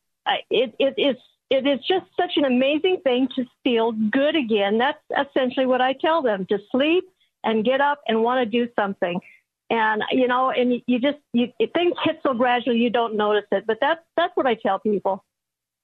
it, 0.51 0.75
it 0.79 0.95
is 0.97 1.17
it 1.51 1.67
is 1.67 1.81
just 1.81 2.07
such 2.17 2.33
an 2.37 2.45
amazing 2.45 3.01
thing 3.03 3.29
to 3.35 3.45
feel 3.65 3.93
good 3.93 4.37
again. 4.37 4.79
That's 4.79 5.29
essentially 5.29 5.67
what 5.67 5.81
I 5.81 5.95
tell 5.95 6.23
them 6.23 6.47
to 6.47 6.59
sleep 6.71 7.05
and 7.43 7.65
get 7.65 7.81
up 7.81 8.01
and 8.07 8.23
want 8.23 8.45
to 8.45 8.47
do 8.47 8.71
something. 8.77 9.21
And 9.69 10.03
you 10.13 10.29
know, 10.29 10.51
and 10.51 10.83
you 10.87 10.99
just 10.99 11.19
you, 11.33 11.49
things 11.59 11.95
hit 12.05 12.21
so 12.23 12.35
gradually 12.35 12.79
you 12.79 12.91
don't 12.91 13.17
notice 13.17 13.47
it. 13.53 13.65
But 13.67 13.79
that's 13.81 14.01
that's 14.17 14.37
what 14.37 14.47
I 14.47 14.55
tell 14.55 14.79
people. 14.79 15.25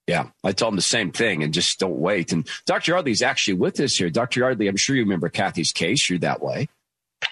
Yeah, 0.06 0.28
I 0.44 0.52
tell 0.52 0.68
them 0.68 0.76
the 0.76 0.82
same 0.82 1.10
thing 1.10 1.42
and 1.42 1.52
just 1.52 1.80
don't 1.80 1.98
wait. 1.98 2.30
And 2.30 2.48
Dr. 2.64 2.92
Yardley 2.92 3.10
is 3.10 3.22
actually 3.22 3.54
with 3.54 3.80
us 3.80 3.96
here. 3.96 4.08
Dr. 4.08 4.40
Yardley, 4.40 4.68
I'm 4.68 4.76
sure 4.76 4.94
you 4.94 5.02
remember 5.02 5.28
Kathy's 5.28 5.72
case. 5.72 6.08
You're 6.08 6.20
that 6.20 6.40
way. 6.40 6.68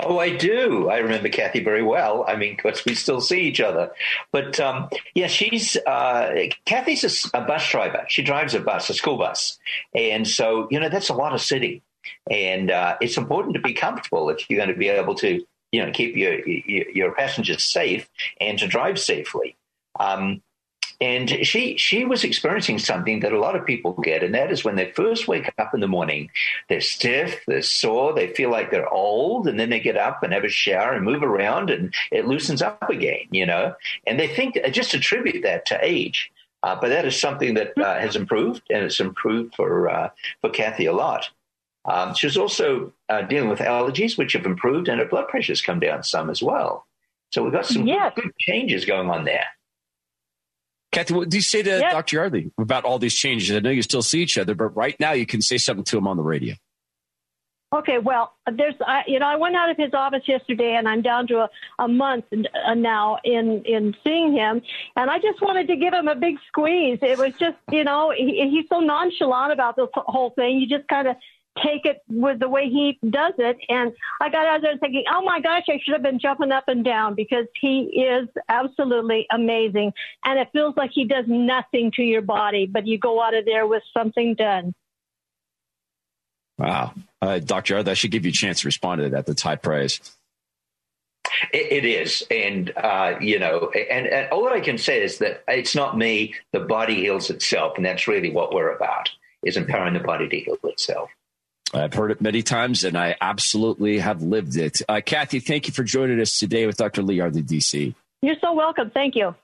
Oh, 0.00 0.18
I 0.18 0.36
do. 0.36 0.88
I 0.88 0.98
remember 0.98 1.28
Kathy 1.28 1.62
very 1.62 1.82
well. 1.82 2.24
I 2.26 2.36
mean, 2.36 2.56
because 2.56 2.84
we 2.84 2.94
still 2.94 3.20
see 3.20 3.42
each 3.42 3.60
other. 3.60 3.90
But 4.32 4.58
um, 4.58 4.88
yeah, 5.14 5.28
she's 5.28 5.76
uh, 5.76 6.46
Kathy's 6.64 7.04
a, 7.32 7.38
a, 7.38 7.44
bus 7.44 7.68
driver. 7.70 8.04
She 8.08 8.22
drives 8.22 8.54
a 8.54 8.60
bus, 8.60 8.90
a 8.90 8.94
school 8.94 9.18
bus, 9.18 9.58
and 9.94 10.26
so 10.26 10.66
you 10.70 10.80
know 10.80 10.88
that's 10.88 11.10
a 11.10 11.14
lot 11.14 11.32
of 11.32 11.40
sitting, 11.40 11.80
and 12.30 12.70
uh, 12.70 12.96
it's 13.00 13.16
important 13.16 13.54
to 13.54 13.60
be 13.60 13.72
comfortable 13.72 14.30
if 14.30 14.48
you're 14.50 14.58
going 14.58 14.72
to 14.72 14.78
be 14.78 14.88
able 14.88 15.14
to 15.16 15.44
you 15.70 15.84
know 15.84 15.92
keep 15.92 16.16
your 16.16 16.44
your, 16.48 16.90
your 16.90 17.12
passengers 17.12 17.62
safe 17.62 18.08
and 18.40 18.58
to 18.58 18.66
drive 18.66 18.98
safely. 18.98 19.56
Um, 20.00 20.42
and 21.04 21.28
she 21.46 21.76
she 21.76 22.06
was 22.06 22.24
experiencing 22.24 22.78
something 22.78 23.20
that 23.20 23.34
a 23.34 23.38
lot 23.38 23.56
of 23.56 23.66
people 23.66 23.92
get, 23.92 24.22
and 24.22 24.34
that 24.34 24.50
is 24.50 24.64
when 24.64 24.76
they 24.76 24.90
first 24.92 25.28
wake 25.28 25.52
up 25.58 25.74
in 25.74 25.80
the 25.80 25.86
morning, 25.86 26.30
they're 26.70 26.80
stiff, 26.80 27.42
they're 27.46 27.60
sore, 27.60 28.14
they 28.14 28.28
feel 28.28 28.50
like 28.50 28.70
they're 28.70 28.88
old, 28.88 29.46
and 29.46 29.60
then 29.60 29.68
they 29.68 29.80
get 29.80 29.98
up 29.98 30.22
and 30.22 30.32
have 30.32 30.44
a 30.44 30.48
shower 30.48 30.94
and 30.94 31.04
move 31.04 31.22
around, 31.22 31.68
and 31.68 31.92
it 32.10 32.26
loosens 32.26 32.62
up 32.62 32.88
again, 32.88 33.26
you 33.30 33.44
know. 33.44 33.74
And 34.06 34.18
they 34.18 34.28
think 34.28 34.58
just 34.72 34.94
attribute 34.94 35.42
that 35.42 35.66
to 35.66 35.78
age, 35.84 36.32
uh, 36.62 36.74
but 36.80 36.88
that 36.88 37.04
is 37.04 37.20
something 37.20 37.52
that 37.52 37.76
uh, 37.76 38.00
has 38.00 38.16
improved, 38.16 38.62
and 38.70 38.82
it's 38.82 38.98
improved 38.98 39.54
for 39.54 39.90
uh, 39.90 40.08
for 40.40 40.48
Kathy 40.48 40.86
a 40.86 40.94
lot. 40.94 41.28
Um, 41.84 42.14
she 42.14 42.26
was 42.26 42.38
also 42.38 42.94
uh, 43.10 43.20
dealing 43.22 43.50
with 43.50 43.58
allergies, 43.58 44.16
which 44.16 44.32
have 44.32 44.46
improved, 44.46 44.88
and 44.88 45.00
her 45.00 45.06
blood 45.06 45.28
pressure's 45.28 45.60
come 45.60 45.80
down 45.80 46.02
some 46.02 46.30
as 46.30 46.42
well. 46.42 46.86
So 47.30 47.42
we've 47.42 47.52
got 47.52 47.66
some 47.66 47.86
yes. 47.86 48.14
good 48.16 48.32
changes 48.38 48.86
going 48.86 49.10
on 49.10 49.26
there. 49.26 49.48
Kathy, 50.94 51.14
what 51.14 51.28
do 51.28 51.36
you 51.36 51.42
say 51.42 51.62
to 51.62 51.80
Dr. 51.80 52.16
Yardley 52.16 52.52
about 52.58 52.84
all 52.84 52.98
these 52.98 53.14
changes? 53.14 53.54
I 53.54 53.60
know 53.60 53.70
you 53.70 53.82
still 53.82 54.02
see 54.02 54.22
each 54.22 54.38
other, 54.38 54.54
but 54.54 54.68
right 54.76 54.98
now 54.98 55.12
you 55.12 55.26
can 55.26 55.42
say 55.42 55.58
something 55.58 55.84
to 55.84 55.98
him 55.98 56.06
on 56.06 56.16
the 56.16 56.22
radio. 56.22 56.54
Okay, 57.74 57.98
well, 57.98 58.34
there's, 58.46 58.74
I, 58.86 59.02
you 59.08 59.18
know, 59.18 59.26
I 59.26 59.34
went 59.34 59.56
out 59.56 59.68
of 59.68 59.76
his 59.76 59.92
office 59.94 60.22
yesterday, 60.28 60.76
and 60.78 60.88
I'm 60.88 61.02
down 61.02 61.26
to 61.28 61.38
a, 61.40 61.50
a 61.80 61.88
month 61.88 62.26
uh, 62.32 62.74
now 62.74 63.18
in 63.24 63.64
in 63.64 63.96
seeing 64.04 64.32
him, 64.32 64.62
and 64.94 65.10
I 65.10 65.18
just 65.18 65.42
wanted 65.42 65.66
to 65.66 65.76
give 65.76 65.92
him 65.92 66.06
a 66.06 66.14
big 66.14 66.36
squeeze. 66.46 67.00
It 67.02 67.18
was 67.18 67.32
just, 67.34 67.56
you 67.72 67.82
know, 67.82 68.12
he, 68.16 68.48
he's 68.48 68.68
so 68.68 68.78
nonchalant 68.78 69.52
about 69.52 69.74
this 69.74 69.88
whole 69.92 70.30
thing. 70.30 70.60
You 70.60 70.68
just 70.68 70.86
kind 70.88 71.08
of 71.08 71.16
take 71.62 71.84
it 71.84 72.02
with 72.08 72.40
the 72.40 72.48
way 72.48 72.68
he 72.68 72.98
does 73.08 73.34
it. 73.38 73.56
And 73.68 73.92
I 74.20 74.28
got 74.28 74.46
out 74.46 74.62
there 74.62 74.76
thinking, 74.78 75.04
oh 75.10 75.22
my 75.22 75.40
gosh, 75.40 75.64
I 75.68 75.78
should 75.82 75.92
have 75.92 76.02
been 76.02 76.18
jumping 76.18 76.52
up 76.52 76.64
and 76.68 76.84
down 76.84 77.14
because 77.14 77.46
he 77.60 78.02
is 78.02 78.28
absolutely 78.48 79.26
amazing. 79.30 79.92
And 80.24 80.38
it 80.38 80.48
feels 80.52 80.76
like 80.76 80.90
he 80.92 81.04
does 81.04 81.24
nothing 81.28 81.92
to 81.92 82.02
your 82.02 82.22
body, 82.22 82.66
but 82.66 82.86
you 82.86 82.98
go 82.98 83.22
out 83.22 83.34
of 83.34 83.44
there 83.44 83.66
with 83.66 83.82
something 83.92 84.34
done. 84.34 84.74
Wow. 86.58 86.94
Uh, 87.20 87.38
Dr. 87.38 87.76
Ard, 87.76 87.88
I 87.88 87.94
should 87.94 88.10
give 88.10 88.24
you 88.24 88.30
a 88.30 88.32
chance 88.32 88.60
to 88.60 88.68
respond 88.68 89.02
to 89.02 89.08
that. 89.10 89.26
That's 89.26 89.42
high 89.42 89.56
praise. 89.56 90.00
It, 91.52 91.72
it 91.72 91.84
is, 91.84 92.22
and 92.30 92.72
uh, 92.76 93.14
you 93.20 93.38
know, 93.38 93.70
and, 93.90 94.06
and 94.06 94.30
all 94.30 94.48
I 94.48 94.60
can 94.60 94.78
say 94.78 95.02
is 95.02 95.18
that 95.18 95.42
it's 95.48 95.74
not 95.74 95.98
me. 95.98 96.34
The 96.52 96.60
body 96.60 96.96
heals 96.96 97.28
itself, 97.28 97.76
and 97.76 97.84
that's 97.84 98.06
really 98.06 98.30
what 98.30 98.54
we're 98.54 98.72
about: 98.72 99.10
is 99.42 99.56
empowering 99.56 99.94
the 99.94 100.00
body 100.00 100.28
to 100.28 100.38
heal 100.38 100.58
itself. 100.62 101.10
I've 101.74 101.92
heard 101.92 102.10
it 102.10 102.20
many 102.20 102.42
times, 102.42 102.84
and 102.84 102.96
I 102.96 103.16
absolutely 103.20 103.98
have 103.98 104.22
lived 104.22 104.56
it. 104.56 104.80
Uh, 104.88 105.00
Kathy, 105.04 105.40
thank 105.40 105.66
you 105.66 105.74
for 105.74 105.82
joining 105.82 106.20
us 106.20 106.38
today 106.38 106.66
with 106.66 106.76
Dr. 106.76 107.02
Lee 107.02 107.16
Yardley, 107.16 107.42
DC. 107.42 107.94
You're 108.22 108.36
so 108.40 108.52
welcome. 108.52 108.90
Thank 108.90 109.16
you. 109.16 109.34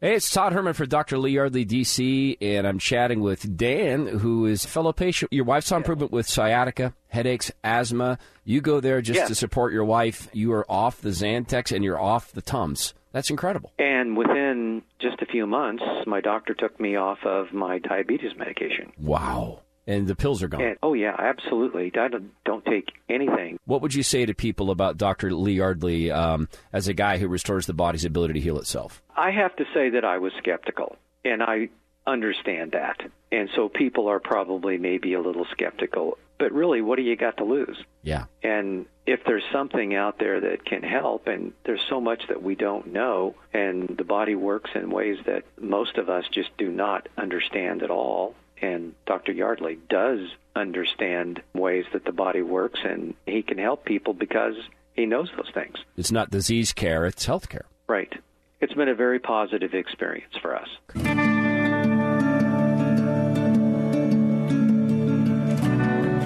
Hey, 0.00 0.14
it's 0.14 0.30
Todd 0.30 0.52
Herman 0.52 0.74
for 0.74 0.86
Dr. 0.86 1.18
Lee 1.18 1.32
Yardley, 1.32 1.66
DC, 1.66 2.36
and 2.40 2.66
I'm 2.68 2.78
chatting 2.78 3.20
with 3.20 3.56
Dan, 3.56 4.06
who 4.06 4.46
is 4.46 4.64
a 4.64 4.68
fellow 4.68 4.92
patient. 4.92 5.32
Your 5.32 5.44
wife's 5.44 5.72
on 5.72 5.78
improvement 5.78 6.12
with 6.12 6.28
sciatica, 6.28 6.94
headaches, 7.08 7.50
asthma. 7.64 8.18
You 8.44 8.60
go 8.60 8.78
there 8.78 9.00
just 9.00 9.26
to 9.26 9.34
support 9.34 9.72
your 9.72 9.84
wife. 9.84 10.28
You 10.32 10.52
are 10.52 10.70
off 10.70 11.00
the 11.00 11.08
Zantac 11.08 11.74
and 11.74 11.84
you're 11.84 12.00
off 12.00 12.30
the 12.30 12.42
Tums. 12.42 12.94
That's 13.10 13.30
incredible. 13.30 13.72
And 13.78 14.16
within 14.16 14.82
just 15.00 15.20
a 15.20 15.26
few 15.26 15.46
months, 15.46 15.82
my 16.06 16.20
doctor 16.20 16.54
took 16.54 16.78
me 16.78 16.94
off 16.94 17.18
of 17.24 17.52
my 17.52 17.78
diabetes 17.78 18.36
medication. 18.36 18.92
Wow. 18.98 19.62
And 19.88 20.06
the 20.06 20.14
pills 20.14 20.42
are 20.42 20.48
gone. 20.48 20.60
And, 20.60 20.76
oh 20.82 20.92
yeah, 20.92 21.16
absolutely. 21.18 21.90
I 21.98 22.08
don't, 22.08 22.30
don't 22.44 22.64
take 22.64 22.90
anything. 23.08 23.58
What 23.64 23.82
would 23.82 23.94
you 23.94 24.02
say 24.04 24.26
to 24.26 24.34
people 24.34 24.70
about 24.70 24.98
Dr. 24.98 25.32
Lee 25.32 25.54
Yardley 25.54 26.12
um, 26.12 26.48
as 26.72 26.86
a 26.86 26.94
guy 26.94 27.16
who 27.16 27.26
restores 27.26 27.66
the 27.66 27.72
body's 27.72 28.04
ability 28.04 28.34
to 28.34 28.40
heal 28.40 28.58
itself? 28.58 29.02
I 29.16 29.30
have 29.30 29.56
to 29.56 29.64
say 29.74 29.90
that 29.90 30.04
I 30.04 30.18
was 30.18 30.32
skeptical, 30.38 30.96
and 31.24 31.42
I 31.42 31.70
understand 32.06 32.72
that. 32.72 33.00
And 33.32 33.48
so 33.56 33.68
people 33.68 34.08
are 34.08 34.20
probably 34.20 34.78
maybe 34.78 35.14
a 35.14 35.20
little 35.20 35.46
skeptical. 35.50 36.18
But 36.38 36.52
really, 36.52 36.82
what 36.82 36.96
do 36.96 37.02
you 37.02 37.16
got 37.16 37.38
to 37.38 37.44
lose? 37.44 37.76
Yeah. 38.02 38.26
And 38.42 38.86
if 39.06 39.20
there's 39.26 39.42
something 39.52 39.94
out 39.94 40.18
there 40.20 40.40
that 40.40 40.64
can 40.64 40.82
help, 40.82 41.26
and 41.26 41.52
there's 41.64 41.80
so 41.88 42.00
much 42.00 42.22
that 42.28 42.42
we 42.42 42.54
don't 42.54 42.92
know, 42.92 43.34
and 43.52 43.88
the 43.98 44.04
body 44.04 44.34
works 44.36 44.70
in 44.74 44.90
ways 44.90 45.16
that 45.26 45.42
most 45.60 45.96
of 45.96 46.08
us 46.08 46.24
just 46.32 46.50
do 46.56 46.70
not 46.70 47.08
understand 47.16 47.82
at 47.82 47.90
all. 47.90 48.34
And 48.60 48.94
Dr. 49.06 49.32
Yardley 49.32 49.78
does 49.88 50.20
understand 50.56 51.42
ways 51.54 51.84
that 51.92 52.04
the 52.04 52.12
body 52.12 52.42
works, 52.42 52.80
and 52.84 53.14
he 53.26 53.42
can 53.42 53.58
help 53.58 53.84
people 53.84 54.12
because 54.14 54.56
he 54.94 55.06
knows 55.06 55.30
those 55.36 55.50
things. 55.54 55.78
It's 55.96 56.10
not 56.10 56.30
disease 56.30 56.72
care, 56.72 57.06
it's 57.06 57.24
health 57.26 57.48
care. 57.48 57.66
Right. 57.86 58.12
It's 58.60 58.74
been 58.74 58.88
a 58.88 58.94
very 58.94 59.20
positive 59.20 59.72
experience 59.74 60.34
for 60.42 60.56
us. 60.56 60.68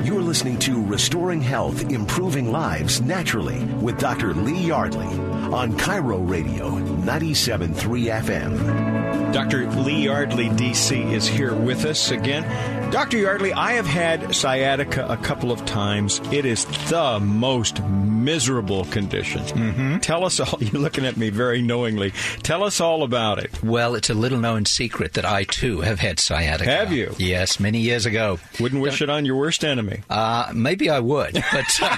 You're 0.07 0.23
listening 0.23 0.59
to 0.61 0.83
Restoring 0.87 1.43
Health, 1.43 1.91
Improving 1.91 2.51
Lives 2.51 3.03
Naturally 3.03 3.63
with 3.83 3.99
Dr. 3.99 4.33
Lee 4.33 4.67
Yardley 4.67 5.09
on 5.53 5.77
KIRO 5.77 6.29
Radio 6.29 6.71
97.3 6.71 7.75
FM. 8.23 9.33
Dr. 9.35 9.71
Lee 9.83 10.05
Yardley, 10.05 10.49
DC, 10.49 11.13
is 11.13 11.27
here 11.27 11.55
with 11.55 11.85
us 11.85 12.11
again. 12.11 12.82
Dr. 12.93 13.17
Yardley, 13.17 13.55
I 13.55 13.73
have 13.73 13.87
had 13.87 14.35
sciatica 14.35 15.07
a 15.09 15.17
couple 15.17 15.51
of 15.51 15.65
times. 15.65 16.21
It 16.31 16.45
is 16.45 16.67
the 16.91 17.19
most 17.21 17.83
miserable 17.83 18.85
condition. 18.85 19.41
Mm-hmm. 19.43 19.99
Tell 19.99 20.27
us 20.27 20.39
all, 20.39 20.59
you're 20.61 20.81
looking 20.81 21.07
at 21.07 21.17
me 21.17 21.31
very 21.31 21.63
knowingly. 21.63 22.11
Tell 22.43 22.63
us 22.63 22.83
all 22.83 23.03
about 23.03 23.39
it. 23.39 23.63
Well, 23.63 23.95
it's 23.95 24.11
a 24.11 24.15
little 24.15 24.39
known 24.39 24.67
secret 24.67 25.15
that 25.15 25.25
I 25.25 25.45
too 25.45 25.81
have 25.81 26.01
had 26.01 26.21
sciatica. 26.21 26.71
Have 26.71 26.93
you? 26.93 27.15
Yes, 27.19 27.59
many 27.59 27.81
years 27.81 28.05
ago. 28.05 28.39
Wouldn't 28.61 28.83
wish 28.83 29.01
it 29.01 29.09
on 29.09 29.25
your 29.25 29.37
worst 29.37 29.65
enemy. 29.65 30.03
Uh, 30.11 30.53
maybe 30.55 30.91
I 30.91 31.01
would, 31.01 31.33
but 31.33 31.79
uh, 31.81 31.97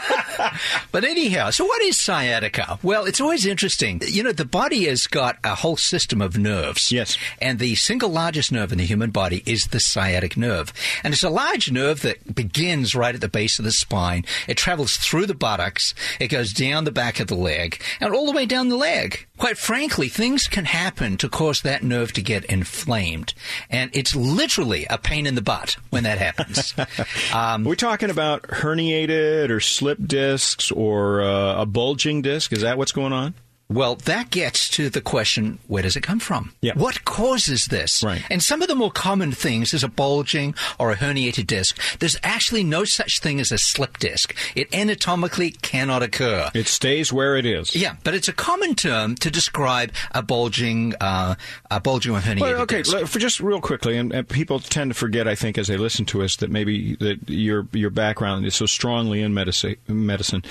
but 0.92 1.04
anyhow. 1.04 1.50
So, 1.50 1.64
what 1.64 1.82
is 1.82 2.00
sciatica? 2.00 2.78
Well, 2.82 3.04
it's 3.04 3.20
always 3.20 3.46
interesting. 3.46 4.00
You 4.06 4.22
know, 4.22 4.32
the 4.32 4.44
body 4.44 4.84
has 4.86 5.06
got 5.06 5.38
a 5.44 5.56
whole 5.56 5.76
system 5.76 6.22
of 6.22 6.38
nerves. 6.38 6.92
Yes, 6.92 7.18
and 7.40 7.58
the 7.58 7.74
single 7.74 8.10
largest 8.10 8.52
nerve 8.52 8.72
in 8.72 8.78
the 8.78 8.86
human 8.86 9.10
body 9.10 9.42
is 9.44 9.64
the 9.64 9.80
sciatic 9.80 10.36
nerve, 10.36 10.72
and 11.02 11.14
it's 11.14 11.22
a 11.22 11.30
large 11.30 11.70
nerve 11.70 12.02
that 12.02 12.34
begins 12.34 12.94
right 12.94 13.14
at 13.14 13.20
the 13.20 13.28
base 13.28 13.58
of 13.58 13.64
the 13.64 13.72
spine. 13.72 14.24
It 14.48 14.56
travels 14.56 14.96
through 14.96 15.26
the 15.26 15.34
buttocks. 15.34 15.94
It 16.20 16.28
goes 16.28 16.52
down 16.52 16.84
the 16.84 16.92
back 16.92 17.20
of 17.20 17.28
the 17.28 17.34
leg 17.34 17.82
and 18.00 18.14
all 18.14 18.26
the 18.26 18.32
way 18.32 18.46
down 18.46 18.68
the 18.68 18.76
leg. 18.76 19.26
Quite 19.36 19.58
frankly, 19.58 20.08
things 20.08 20.46
can 20.46 20.64
happen 20.64 21.16
to 21.16 21.28
cause 21.28 21.62
that 21.62 21.82
nerve 21.82 22.12
to 22.12 22.22
get 22.22 22.44
inflamed, 22.44 23.34
and 23.68 23.90
it's 23.92 24.14
literally 24.14 24.86
a 24.88 24.96
pain 24.96 25.26
in 25.26 25.34
the 25.34 25.42
butt 25.42 25.76
when 25.90 26.04
that 26.04 26.18
happens. 26.18 26.72
um, 27.34 27.64
We're 27.64 27.74
talking 27.74 28.10
about 28.10 28.42
herniated 28.42 29.50
or 29.50 29.58
slip 29.60 29.98
discs 30.06 30.70
or 30.70 31.20
uh, 31.22 31.62
a 31.62 31.66
bulging 31.66 32.22
disc. 32.22 32.52
Is 32.52 32.60
that 32.62 32.78
what's 32.78 32.92
going 32.92 33.12
on? 33.12 33.34
Well, 33.68 33.96
that 33.96 34.30
gets 34.30 34.68
to 34.70 34.90
the 34.90 35.00
question 35.00 35.58
where 35.68 35.82
does 35.82 35.96
it 35.96 36.02
come 36.02 36.20
from? 36.20 36.52
What 36.74 37.04
causes 37.04 37.64
this? 37.70 38.02
Right. 38.02 38.22
And 38.30 38.42
some 38.42 38.60
of 38.60 38.68
the 38.68 38.74
more 38.74 38.90
common 38.90 39.32
things 39.32 39.72
is 39.72 39.82
a 39.82 39.88
bulging 39.88 40.54
or 40.78 40.90
a 40.90 40.96
herniated 40.96 41.46
disc. 41.46 41.80
There's 41.98 42.18
actually 42.22 42.62
no 42.62 42.84
such 42.84 43.20
thing 43.20 43.40
as 43.40 43.50
a 43.50 43.58
slip 43.58 43.98
disc. 43.98 44.34
It 44.54 44.72
anatomically 44.74 45.50
cannot 45.50 46.02
occur. 46.02 46.50
It 46.54 46.68
stays 46.68 47.12
where 47.12 47.36
it 47.36 47.46
is. 47.46 47.74
Yeah, 47.74 47.96
but 48.04 48.14
it's 48.14 48.28
a 48.28 48.32
common 48.32 48.74
term 48.74 49.14
to 49.16 49.30
describe 49.30 49.92
a 50.12 50.22
bulging, 50.22 50.94
uh, 51.00 51.36
a 51.70 51.80
bulging 51.80 52.14
or 52.14 52.20
herniated 52.20 52.40
well, 52.40 52.60
okay, 52.62 52.82
disc. 52.82 53.06
for 53.06 53.18
just 53.18 53.40
real 53.40 53.60
quickly, 53.60 53.96
and, 53.96 54.12
and, 54.12 54.28
people 54.28 54.58
tend 54.58 54.90
to 54.90 54.94
forget, 54.94 55.28
I 55.28 55.34
think, 55.34 55.58
as 55.58 55.68
they 55.68 55.76
listen 55.76 56.04
to 56.06 56.22
us, 56.22 56.36
that 56.36 56.50
maybe 56.50 56.96
that 56.96 57.28
your 57.28 57.68
your 57.72 57.90
background 57.90 58.44
is 58.46 58.54
so 58.54 58.66
strongly 58.66 59.22
in 59.22 59.32
medicine. 59.32 59.76
Medicine, 59.86 60.42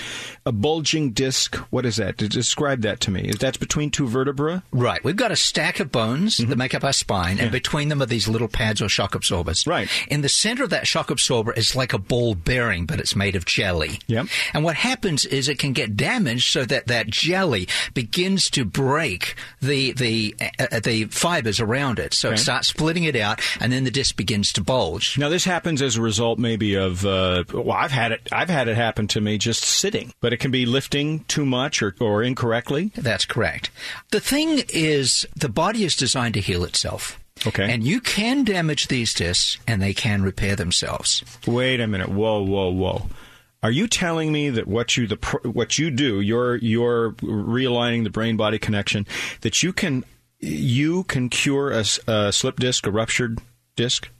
a 0.46 0.52
bulging 0.52 1.10
disc. 1.10 1.56
What 1.70 1.84
is 1.86 1.96
that? 1.96 2.16
Describe 2.16 2.82
that 2.82 3.00
to 3.04 3.10
me. 3.10 3.30
That's 3.38 3.56
between 3.56 3.90
two 3.90 4.06
vertebrae? 4.06 4.62
Right. 4.72 5.02
We've 5.04 5.16
got 5.16 5.30
a 5.30 5.36
stack 5.36 5.80
of 5.80 5.92
bones 5.92 6.36
mm-hmm. 6.36 6.50
that 6.50 6.56
make 6.56 6.74
up 6.74 6.84
our 6.84 6.92
spine, 6.92 7.38
and 7.38 7.52
between 7.52 7.88
them 7.88 8.02
are 8.02 8.06
these 8.06 8.28
little 8.28 8.48
pads 8.48 8.82
or 8.82 8.88
shock 8.88 9.14
absorbers. 9.14 9.66
Right. 9.66 9.88
In 10.08 10.22
the 10.22 10.28
center 10.28 10.64
of 10.64 10.70
that 10.70 10.86
shock 10.86 11.10
absorber 11.10 11.52
is 11.52 11.76
like 11.76 11.92
a 11.92 11.98
ball 11.98 12.34
bearing, 12.34 12.86
but 12.86 13.00
it's 13.00 13.14
made 13.14 13.36
of 13.36 13.44
jelly. 13.44 14.00
Yep. 14.06 14.26
And 14.52 14.64
what 14.64 14.76
happens 14.76 15.24
is 15.24 15.48
it 15.48 15.58
can 15.58 15.72
get 15.72 15.96
damaged 15.96 16.50
so 16.50 16.64
that 16.64 16.86
that 16.88 17.08
jelly 17.08 17.68
begins 17.92 18.50
to 18.50 18.64
break 18.64 19.36
the 19.60 19.92
the 19.92 20.34
uh, 20.58 20.80
the 20.80 21.04
fibers 21.06 21.60
around 21.60 21.98
it. 21.98 22.14
So 22.14 22.28
okay. 22.28 22.34
it 22.34 22.38
starts 22.38 22.68
splitting 22.68 23.04
it 23.04 23.16
out, 23.16 23.40
and 23.60 23.72
then 23.72 23.84
the 23.84 23.90
disc 23.90 24.16
begins 24.16 24.52
to 24.52 24.62
bulge. 24.62 25.18
Now 25.18 25.28
this 25.28 25.44
happens 25.44 25.82
as 25.82 25.96
a 25.96 26.02
result, 26.02 26.38
maybe 26.38 26.74
of 26.74 27.04
uh, 27.04 27.44
well, 27.52 27.72
I've 27.72 27.92
had 27.92 28.12
it. 28.12 28.28
I've 28.32 28.50
had 28.50 28.68
it 28.68 28.76
happen 28.76 29.06
to 29.08 29.20
me 29.20 29.38
just 29.38 29.62
sitting, 29.62 30.12
but 30.20 30.32
it 30.32 30.38
can 30.38 30.50
be 30.50 30.66
lifting 30.66 31.24
too 31.24 31.44
much 31.44 31.82
or, 31.82 31.94
or 32.00 32.22
incorrectly. 32.22 32.92
That's 32.94 33.24
correct. 33.24 33.70
The 34.10 34.20
thing 34.20 34.62
is, 34.68 35.26
the 35.36 35.48
body 35.48 35.84
is 35.84 35.96
designed 35.96 36.34
to 36.34 36.40
heal 36.40 36.64
itself. 36.64 37.18
Okay. 37.46 37.70
And 37.70 37.84
you 37.84 38.00
can 38.00 38.44
damage 38.44 38.88
these 38.88 39.12
discs 39.12 39.58
and 39.66 39.82
they 39.82 39.92
can 39.92 40.22
repair 40.22 40.56
themselves. 40.56 41.22
Wait 41.46 41.80
a 41.80 41.86
minute. 41.86 42.08
Whoa, 42.08 42.42
whoa, 42.42 42.70
whoa. 42.70 43.08
Are 43.62 43.70
you 43.70 43.88
telling 43.88 44.30
me 44.30 44.50
that 44.50 44.68
what 44.68 44.96
you 44.96 45.06
the 45.06 45.16
what 45.42 45.78
you 45.78 45.90
do, 45.90 46.20
you're 46.20 46.56
you're 46.56 47.12
realigning 47.12 48.04
the 48.04 48.10
brain 48.10 48.36
body 48.36 48.58
connection, 48.58 49.06
that 49.40 49.62
you 49.62 49.72
can 49.72 50.04
you 50.38 51.04
can 51.04 51.30
cure 51.30 51.72
a, 51.72 51.84
a 52.06 52.32
slip 52.32 52.60
disc, 52.60 52.86
a 52.86 52.90
ruptured 52.90 53.38
disc? 53.74 54.10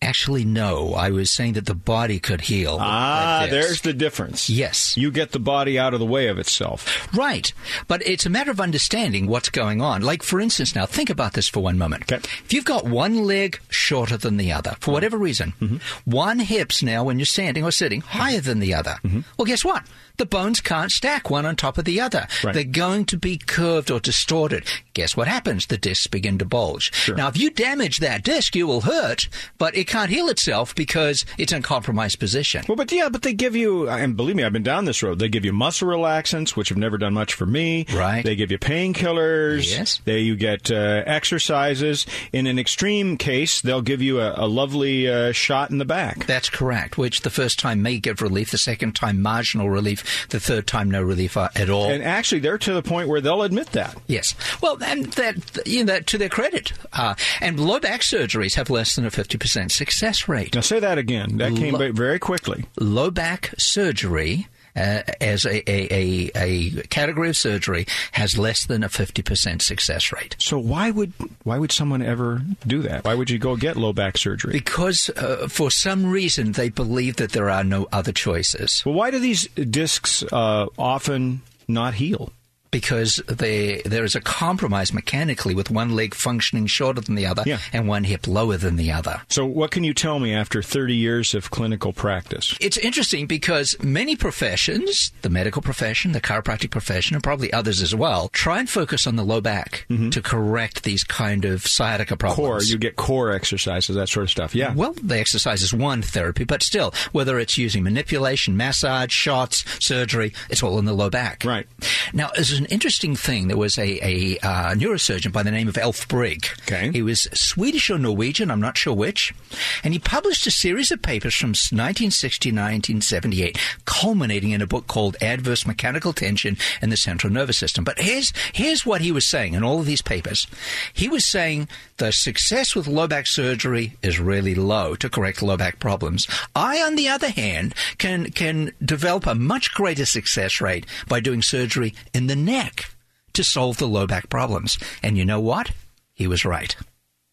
Actually, 0.00 0.44
no. 0.44 0.94
I 0.94 1.10
was 1.10 1.30
saying 1.30 1.54
that 1.54 1.66
the 1.66 1.74
body 1.74 2.20
could 2.20 2.42
heal. 2.42 2.78
Ah, 2.80 3.40
like 3.42 3.50
there's 3.50 3.80
the 3.80 3.92
difference. 3.92 4.48
Yes. 4.48 4.96
You 4.96 5.10
get 5.10 5.32
the 5.32 5.40
body 5.40 5.78
out 5.78 5.92
of 5.92 6.00
the 6.00 6.06
way 6.06 6.28
of 6.28 6.38
itself. 6.38 7.12
Right. 7.14 7.52
But 7.88 8.06
it's 8.06 8.24
a 8.24 8.30
matter 8.30 8.50
of 8.50 8.60
understanding 8.60 9.26
what's 9.26 9.48
going 9.48 9.82
on. 9.82 10.02
Like, 10.02 10.22
for 10.22 10.40
instance, 10.40 10.74
now 10.74 10.86
think 10.86 11.10
about 11.10 11.32
this 11.32 11.48
for 11.48 11.60
one 11.60 11.78
moment. 11.78 12.04
Okay. 12.04 12.16
If 12.44 12.52
you've 12.52 12.64
got 12.64 12.84
one 12.84 13.24
leg 13.24 13.60
shorter 13.68 14.16
than 14.16 14.36
the 14.36 14.52
other, 14.52 14.76
for 14.80 14.92
whatever 14.92 15.18
reason, 15.18 15.52
mm-hmm. 15.60 15.78
one 16.10 16.38
hip's 16.38 16.82
now, 16.82 17.02
when 17.04 17.18
you're 17.18 17.26
standing 17.26 17.64
or 17.64 17.72
sitting, 17.72 18.00
higher 18.00 18.40
than 18.40 18.60
the 18.60 18.74
other. 18.74 18.98
Mm-hmm. 19.04 19.20
Well, 19.36 19.46
guess 19.46 19.64
what? 19.64 19.84
The 20.18 20.26
bones 20.26 20.60
can't 20.60 20.90
stack 20.90 21.30
one 21.30 21.46
on 21.46 21.56
top 21.56 21.78
of 21.78 21.84
the 21.84 22.00
other. 22.00 22.26
Right. 22.44 22.54
They're 22.54 22.64
going 22.64 23.06
to 23.06 23.16
be 23.16 23.38
curved 23.38 23.90
or 23.90 24.00
distorted. 24.00 24.64
Guess 24.94 25.16
what 25.16 25.28
happens? 25.28 25.66
The 25.66 25.78
discs 25.78 26.06
begin 26.06 26.38
to 26.38 26.44
bulge. 26.44 26.92
Sure. 26.92 27.16
Now, 27.16 27.28
if 27.28 27.38
you 27.38 27.50
damage 27.50 27.98
that 27.98 28.24
disc, 28.24 28.54
you 28.54 28.66
will 28.66 28.82
hurt, 28.82 29.28
but 29.56 29.76
it 29.76 29.86
can't 29.86 30.10
heal 30.10 30.28
itself 30.28 30.74
because 30.74 31.24
it's 31.38 31.52
in 31.52 31.62
compromised 31.62 32.18
position. 32.18 32.64
Well, 32.68 32.76
but 32.76 32.92
yeah, 32.92 33.08
but 33.08 33.22
they 33.22 33.32
give 33.32 33.56
you, 33.56 33.88
and 33.88 34.16
believe 34.16 34.36
me, 34.36 34.44
I've 34.44 34.52
been 34.52 34.62
down 34.62 34.84
this 34.84 35.02
road. 35.02 35.18
They 35.18 35.28
give 35.28 35.44
you 35.44 35.52
muscle 35.52 35.88
relaxants, 35.88 36.50
which 36.50 36.68
have 36.68 36.78
never 36.78 36.98
done 36.98 37.14
much 37.14 37.34
for 37.34 37.46
me. 37.46 37.86
Right. 37.94 38.24
They 38.24 38.36
give 38.36 38.50
you 38.50 38.58
painkillers. 38.58 39.70
Yes. 39.70 40.00
They 40.04 40.20
you 40.20 40.36
get 40.36 40.70
uh, 40.70 41.02
exercises. 41.06 42.06
In 42.32 42.46
an 42.46 42.58
extreme 42.58 43.16
case, 43.16 43.60
they'll 43.60 43.82
give 43.82 44.02
you 44.02 44.20
a, 44.20 44.34
a 44.36 44.46
lovely 44.46 45.08
uh, 45.08 45.32
shot 45.32 45.70
in 45.70 45.78
the 45.78 45.84
back. 45.84 46.26
That's 46.26 46.50
correct. 46.50 46.98
Which 46.98 47.20
the 47.20 47.30
first 47.30 47.58
time 47.58 47.82
may 47.82 47.98
give 47.98 48.20
relief, 48.20 48.50
the 48.50 48.58
second 48.58 48.94
time 48.94 49.22
marginal 49.22 49.70
relief, 49.70 50.04
the 50.30 50.40
third 50.40 50.66
time 50.66 50.90
no 50.90 51.02
relief 51.02 51.36
at 51.36 51.70
all. 51.70 51.90
And 51.90 52.02
actually, 52.02 52.40
they're 52.40 52.58
to 52.58 52.72
the 52.72 52.82
point 52.82 53.08
where 53.08 53.20
they'll 53.20 53.42
admit 53.42 53.72
that. 53.72 53.96
Yes. 54.06 54.34
Well, 54.62 54.82
and 54.82 55.06
that 55.12 55.66
you 55.66 55.84
know, 55.84 55.92
that 55.92 56.06
to 56.08 56.18
their 56.18 56.28
credit. 56.28 56.72
Uh, 56.92 57.14
and 57.40 57.60
low 57.60 57.80
back 57.80 58.00
surgeries 58.00 58.54
have 58.54 58.70
less 58.70 58.96
than 58.96 59.06
a 59.06 59.10
fifty 59.10 59.38
percent 59.38 59.72
success 59.72 60.28
rate. 60.28 60.54
Now 60.54 60.60
say 60.60 60.80
that 60.80 60.98
again. 60.98 61.38
That 61.38 61.54
came 61.54 61.74
Lo- 61.74 61.92
very 61.92 62.18
quickly. 62.18 62.66
Low 62.78 63.10
back 63.10 63.54
surgery 63.58 64.48
uh, 64.78 65.02
as 65.20 65.44
a, 65.44 65.70
a, 65.70 65.88
a, 65.90 66.30
a, 66.36 66.70
category 66.88 67.28
of 67.28 67.36
surgery 67.36 67.86
has 68.12 68.38
less 68.38 68.66
than 68.66 68.84
a 68.84 68.88
50% 68.88 69.60
success 69.60 70.12
rate. 70.12 70.36
So 70.38 70.58
why 70.58 70.90
would 70.90 71.12
why 71.42 71.58
would 71.58 71.72
someone 71.72 72.02
ever 72.02 72.42
do 72.66 72.82
that? 72.82 73.04
Why 73.04 73.14
would 73.14 73.30
you 73.30 73.38
go 73.38 73.56
get 73.56 73.76
low 73.76 73.92
back 73.92 74.16
surgery? 74.16 74.52
Because 74.52 75.10
uh, 75.16 75.48
for 75.48 75.70
some 75.70 76.06
reason 76.06 76.52
they 76.52 76.68
believe 76.68 77.16
that 77.16 77.32
there 77.32 77.50
are 77.50 77.64
no 77.64 77.88
other 77.92 78.12
choices. 78.12 78.82
Well, 78.86 78.94
why 78.94 79.10
do 79.10 79.18
these 79.18 79.48
discs 79.48 80.22
uh, 80.32 80.66
often 80.78 81.42
not 81.66 81.94
heal? 81.94 82.32
Because 82.70 83.22
they, 83.28 83.82
there 83.84 84.04
is 84.04 84.14
a 84.14 84.20
compromise 84.20 84.92
mechanically 84.92 85.54
with 85.54 85.70
one 85.70 85.94
leg 85.94 86.14
functioning 86.14 86.66
shorter 86.66 87.00
than 87.00 87.14
the 87.14 87.26
other 87.26 87.42
Yeah. 87.46 87.58
and 87.72 87.88
one 87.88 88.04
hip 88.04 88.26
lower 88.26 88.56
than 88.56 88.76
the 88.76 88.92
other. 88.92 89.22
So, 89.28 89.44
what 89.46 89.70
can 89.70 89.84
you 89.84 89.94
tell 89.94 90.18
me 90.18 90.34
after 90.34 90.62
30 90.62 90.94
years 90.94 91.34
of 91.34 91.50
clinical 91.50 91.92
practice? 91.92 92.54
It's 92.60 92.76
interesting 92.78 93.26
because 93.26 93.76
many 93.82 94.16
professions, 94.16 95.12
the 95.22 95.30
medical 95.30 95.62
profession, 95.62 96.12
the 96.12 96.20
chiropractic 96.20 96.70
profession, 96.70 97.14
and 97.14 97.22
probably 97.22 97.52
others 97.52 97.80
as 97.82 97.94
well, 97.94 98.28
try 98.28 98.58
and 98.58 98.68
focus 98.68 99.06
on 99.06 99.16
the 99.16 99.24
low 99.24 99.40
back 99.40 99.86
mm-hmm. 99.88 100.10
to 100.10 100.22
correct 100.22 100.84
these 100.84 101.04
kind 101.04 101.44
of 101.44 101.66
sciatica 101.66 102.16
problems. 102.16 102.36
Core, 102.36 102.62
you 102.62 102.78
get 102.78 102.96
core 102.96 103.32
exercises, 103.32 103.96
that 103.96 104.08
sort 104.08 104.24
of 104.24 104.30
stuff. 104.30 104.54
Yeah. 104.54 104.74
Well, 104.74 104.92
the 104.92 105.18
exercise 105.18 105.62
is 105.62 105.72
one 105.72 106.02
therapy, 106.02 106.44
but 106.44 106.62
still, 106.62 106.92
whether 107.12 107.38
it's 107.38 107.56
using 107.58 107.82
manipulation, 107.82 108.56
massage, 108.56 109.12
shots, 109.12 109.64
surgery, 109.84 110.32
it's 110.50 110.62
all 110.62 110.78
in 110.78 110.84
the 110.84 110.92
low 110.92 111.10
back. 111.10 111.44
Right. 111.44 111.66
Now, 112.12 112.30
an 112.58 112.66
interesting 112.66 113.16
thing. 113.16 113.48
There 113.48 113.56
was 113.56 113.78
a, 113.78 113.98
a 114.02 114.38
uh, 114.40 114.74
neurosurgeon 114.74 115.32
by 115.32 115.42
the 115.42 115.50
name 115.50 115.68
of 115.68 115.78
Alf 115.78 116.06
Breig. 116.08 116.46
Okay. 116.62 116.90
He 116.92 117.02
was 117.02 117.28
Swedish 117.32 117.90
or 117.90 117.98
Norwegian, 117.98 118.50
I'm 118.50 118.60
not 118.60 118.76
sure 118.76 118.94
which. 118.94 119.34
And 119.82 119.92
he 119.92 119.98
published 119.98 120.46
a 120.46 120.50
series 120.50 120.90
of 120.90 121.02
papers 121.02 121.34
from 121.34 121.50
1960 121.50 122.50
to 122.50 122.54
1978, 122.54 123.58
culminating 123.84 124.50
in 124.50 124.62
a 124.62 124.66
book 124.66 124.86
called 124.86 125.16
Adverse 125.20 125.66
Mechanical 125.66 126.12
Tension 126.12 126.56
in 126.82 126.90
the 126.90 126.96
Central 126.96 127.32
Nervous 127.32 127.58
System. 127.58 127.84
But 127.84 127.98
here's, 127.98 128.32
here's 128.52 128.84
what 128.86 129.00
he 129.00 129.12
was 129.12 129.28
saying 129.28 129.54
in 129.54 129.64
all 129.64 129.80
of 129.80 129.86
these 129.86 130.02
papers. 130.02 130.46
He 130.92 131.08
was 131.08 131.26
saying 131.26 131.68
the 131.98 132.12
success 132.12 132.74
with 132.74 132.86
low 132.86 133.06
back 133.06 133.26
surgery 133.26 133.96
is 134.02 134.20
really 134.20 134.54
low 134.54 134.94
to 134.96 135.08
correct 135.08 135.42
low 135.42 135.56
back 135.56 135.80
problems. 135.80 136.26
I, 136.54 136.80
on 136.82 136.94
the 136.94 137.08
other 137.08 137.30
hand, 137.30 137.74
can, 137.98 138.30
can 138.30 138.72
develop 138.84 139.26
a 139.26 139.34
much 139.34 139.74
greater 139.74 140.06
success 140.06 140.60
rate 140.60 140.86
by 141.08 141.20
doing 141.20 141.42
surgery 141.42 141.94
in 142.14 142.26
the 142.26 142.36
neck 142.48 142.90
to 143.34 143.44
solve 143.44 143.78
the 143.78 143.86
low 143.86 144.06
back 144.06 144.28
problems. 144.28 144.78
And 145.02 145.16
you 145.16 145.24
know 145.24 145.40
what? 145.40 145.70
He 146.14 146.26
was 146.26 146.44
right. 146.44 146.74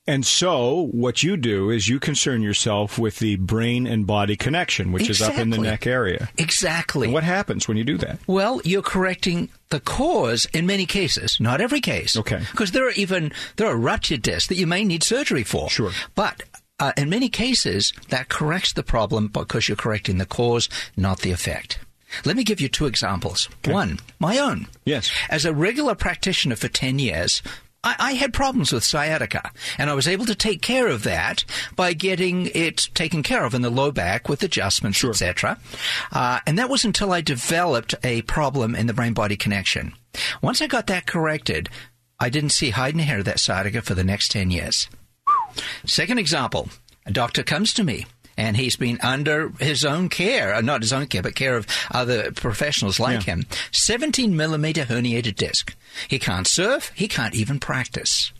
And 0.08 0.24
so, 0.24 0.90
what 0.92 1.24
you 1.24 1.36
do 1.36 1.72
is 1.72 1.88
you 1.88 2.00
concern 2.00 2.44
yourself 2.44 3.00
with 3.00 3.18
the 3.18 3.38
brain 3.38 3.88
and 3.88 4.06
body 4.06 4.36
connection, 4.36 4.92
which 4.92 5.10
is 5.10 5.20
up 5.20 5.36
in 5.40 5.50
the 5.50 5.58
neck 5.58 5.88
area. 5.88 6.30
Exactly. 6.38 7.08
And 7.08 7.14
what 7.14 7.24
happens 7.24 7.68
when 7.68 7.76
you 7.76 7.84
do 7.84 7.98
that? 7.98 8.20
Well, 8.28 8.62
you're 8.64 8.84
correcting 8.84 9.50
the 9.70 9.80
cause 9.80 10.46
in 10.54 10.68
many 10.68 10.86
cases, 10.86 11.38
not 11.40 11.60
every 11.60 11.82
case. 11.82 12.16
Okay. 12.16 12.44
Because 12.52 12.70
there 12.72 12.88
are 12.88 12.92
even 12.92 13.32
there 13.56 13.68
are 13.68 13.76
ruptured 13.76 14.22
discs 14.22 14.48
that 14.50 14.58
you 14.58 14.68
may 14.68 14.84
need 14.84 15.02
surgery 15.02 15.44
for. 15.44 15.72
Sure. 15.72 15.92
But 16.14 16.44
uh, 16.80 16.92
in 16.98 17.10
many 17.10 17.30
cases, 17.30 17.92
that 18.10 18.30
corrects 18.30 18.74
the 18.74 18.84
problem 18.84 19.30
because 19.30 19.68
you're 19.68 19.76
correcting 19.76 20.20
the 20.20 20.28
cause, 20.28 20.70
not 20.96 21.22
the 21.22 21.32
effect. 21.32 21.80
Let 22.24 22.36
me 22.36 22.44
give 22.44 22.62
you 22.62 22.70
two 22.70 22.86
examples. 22.86 23.50
One, 23.66 24.00
my 24.20 24.38
own. 24.38 24.68
Yes. 24.86 25.12
As 25.30 25.46
a 25.46 25.54
regular 25.54 25.96
practitioner 25.96 26.56
for 26.56 26.68
10 26.68 27.00
years, 27.00 27.42
I, 27.84 27.96
I 28.00 28.14
had 28.14 28.34
problems 28.34 28.74
with 28.74 28.84
sciatica, 28.84 29.52
and 29.78 29.90
I 29.90 29.94
was 29.94 30.08
able 30.08 30.26
to 30.26 30.36
take 30.36 30.62
care 30.62 30.88
of 30.88 31.04
that 31.04 31.46
by 31.76 31.94
getting 31.94 32.48
it 32.54 32.90
taken 32.94 33.24
care 33.24 33.46
of 33.46 33.54
in 33.54 33.62
the 33.62 33.70
low 33.70 33.92
back 33.92 34.28
with 34.28 34.44
adjustments, 34.44 35.04
etc. 35.04 35.60
Uh, 36.12 36.40
and 36.48 36.58
that 36.58 36.70
was 36.70 36.84
until 36.84 37.14
I 37.14 37.22
developed 37.22 37.96
a 38.04 38.24
problem 38.24 38.76
in 38.76 38.88
the 38.88 38.94
brain-body 38.94 39.38
connection. 39.38 39.94
Once 40.42 40.62
I 40.62 40.68
got 40.68 40.88
that 40.88 41.06
corrected, 41.06 41.70
I 42.20 42.30
didn't 42.30 42.52
see 42.52 42.72
hide 42.72 42.96
and 42.96 43.02
hair 43.02 43.20
of 43.20 43.26
that 43.26 43.40
sciatica 43.40 43.82
for 43.82 43.94
the 43.94 44.04
next 44.04 44.32
10 44.32 44.50
years. 44.50 44.90
Second 45.86 46.18
example, 46.18 46.70
a 47.06 47.12
doctor 47.12 47.44
comes 47.44 47.74
to 47.74 47.84
me 47.84 48.06
and 48.38 48.58
he's 48.58 48.76
been 48.76 49.00
under 49.02 49.50
his 49.60 49.86
own 49.86 50.10
care, 50.10 50.54
uh, 50.54 50.62
not 50.62 50.82
his 50.82 50.94
own 50.94 51.08
care, 51.08 51.22
but 51.22 51.36
care 51.36 51.56
of 51.56 51.68
other 51.92 52.32
professionals 52.32 53.00
like 53.00 53.24
him. 53.24 53.46
17 53.72 54.36
millimeter 54.36 54.86
herniated 54.86 55.36
disc. 55.36 55.76
He 56.08 56.20
can't 56.20 56.48
surf, 56.48 56.92
he 56.96 57.08
can't 57.08 57.36
even 57.36 57.60
practice. 57.60 58.32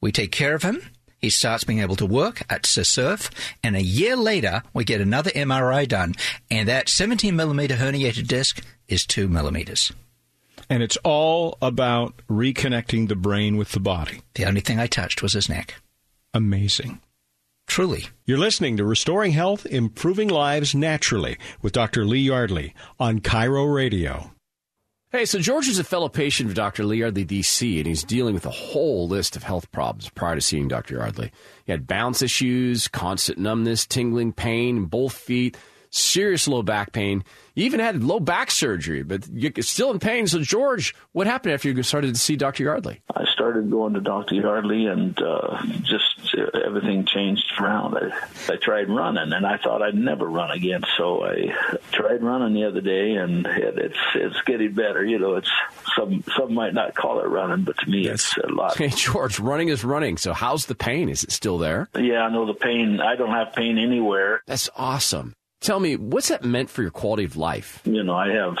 We 0.00 0.12
take 0.12 0.32
care 0.32 0.54
of 0.54 0.62
him. 0.62 0.80
He 1.18 1.30
starts 1.30 1.64
being 1.64 1.80
able 1.80 1.96
to 1.96 2.06
work 2.06 2.42
at 2.50 2.66
surf, 2.66 3.30
and 3.62 3.74
a 3.74 3.82
year 3.82 4.16
later, 4.16 4.62
we 4.74 4.84
get 4.84 5.00
another 5.00 5.30
MRI 5.30 5.88
done, 5.88 6.14
and 6.50 6.68
that 6.68 6.88
17 6.88 7.34
millimeter 7.34 7.74
herniated 7.74 8.26
disc 8.26 8.62
is 8.86 9.04
2 9.06 9.26
millimeters. 9.26 9.92
And 10.68 10.82
it's 10.82 10.98
all 10.98 11.56
about 11.62 12.14
reconnecting 12.28 13.08
the 13.08 13.16
brain 13.16 13.56
with 13.56 13.72
the 13.72 13.80
body. 13.80 14.20
The 14.34 14.44
only 14.44 14.60
thing 14.60 14.78
I 14.78 14.86
touched 14.86 15.22
was 15.22 15.32
his 15.32 15.48
neck. 15.48 15.74
Amazing. 16.34 17.00
Truly. 17.66 18.06
You're 18.24 18.38
listening 18.38 18.76
to 18.76 18.84
Restoring 18.84 19.32
Health, 19.32 19.66
Improving 19.66 20.28
Lives 20.28 20.74
Naturally 20.74 21.36
with 21.62 21.72
Dr. 21.72 22.04
Lee 22.04 22.20
Yardley 22.20 22.74
on 22.98 23.20
KIRO 23.20 23.74
Radio. 23.74 24.32
Hey, 25.10 25.24
so 25.24 25.38
George 25.38 25.68
is 25.68 25.78
a 25.78 25.84
fellow 25.84 26.08
patient 26.08 26.48
of 26.48 26.54
Dr. 26.54 26.84
Lee 26.84 26.98
Yardley, 26.98 27.24
DC, 27.24 27.78
and 27.78 27.86
he's 27.86 28.02
dealing 28.02 28.34
with 28.34 28.44
a 28.44 28.50
whole 28.50 29.06
list 29.08 29.36
of 29.36 29.44
health 29.44 29.70
problems 29.72 30.10
prior 30.10 30.34
to 30.34 30.40
seeing 30.40 30.68
Dr. 30.68 30.96
Yardley. 30.96 31.30
He 31.64 31.72
had 31.72 31.86
balance 31.86 32.22
issues, 32.22 32.88
constant 32.88 33.38
numbness, 33.38 33.86
tingling 33.86 34.32
pain 34.32 34.76
in 34.76 34.84
both 34.86 35.14
feet, 35.14 35.56
serious 35.96 36.46
low 36.46 36.62
back 36.62 36.92
pain. 36.92 37.24
He 37.54 37.64
even 37.64 37.80
had 37.80 38.04
low 38.04 38.20
back 38.20 38.50
surgery, 38.50 39.02
but 39.02 39.26
you're 39.32 39.50
still 39.62 39.90
in 39.90 39.98
pain. 39.98 40.26
So, 40.26 40.40
George, 40.42 40.94
what 41.12 41.26
happened 41.26 41.54
after 41.54 41.70
you 41.70 41.82
started 41.82 42.14
to 42.14 42.20
see 42.20 42.36
Dr. 42.36 42.64
Yardley? 42.64 43.00
I 43.14 43.24
started 43.32 43.70
going 43.70 43.94
to 43.94 44.00
Dr. 44.00 44.34
Yardley, 44.34 44.84
and 44.86 45.18
uh, 45.18 45.62
just 45.82 46.36
uh, 46.36 46.58
everything 46.66 47.06
changed 47.06 47.50
around. 47.58 47.96
I, 47.96 48.52
I 48.52 48.56
tried 48.56 48.90
running, 48.90 49.32
and 49.32 49.46
I 49.46 49.56
thought 49.56 49.80
I'd 49.80 49.94
never 49.94 50.26
run 50.26 50.50
again. 50.50 50.82
So 50.98 51.24
I 51.24 51.54
tried 51.92 52.22
running 52.22 52.52
the 52.52 52.68
other 52.68 52.82
day, 52.82 53.12
and 53.14 53.46
it, 53.46 53.78
it's 53.78 53.98
it's 54.14 54.42
getting 54.42 54.74
better. 54.74 55.02
You 55.02 55.18
know, 55.18 55.36
it's 55.36 55.50
some 55.96 56.24
some 56.36 56.52
might 56.52 56.74
not 56.74 56.94
call 56.94 57.20
it 57.20 57.26
running, 57.28 57.64
but 57.64 57.78
to 57.78 57.88
me, 57.88 58.06
it's 58.06 58.36
a 58.36 58.48
lot. 58.48 58.76
Hey, 58.76 58.88
George, 58.88 59.40
running 59.40 59.70
is 59.70 59.82
running. 59.82 60.18
So, 60.18 60.34
how's 60.34 60.66
the 60.66 60.74
pain? 60.74 61.08
Is 61.08 61.24
it 61.24 61.32
still 61.32 61.56
there? 61.56 61.88
Yeah, 61.98 62.20
I 62.20 62.30
know 62.30 62.44
the 62.44 62.52
pain. 62.52 63.00
I 63.00 63.16
don't 63.16 63.30
have 63.30 63.54
pain 63.54 63.78
anywhere. 63.78 64.42
That's 64.46 64.68
awesome. 64.76 65.34
Tell 65.66 65.80
me, 65.80 65.96
what's 65.96 66.28
that 66.28 66.44
meant 66.44 66.70
for 66.70 66.82
your 66.82 66.92
quality 66.92 67.24
of 67.24 67.36
life? 67.36 67.80
You 67.84 68.04
know, 68.04 68.14
I 68.14 68.28
have 68.28 68.56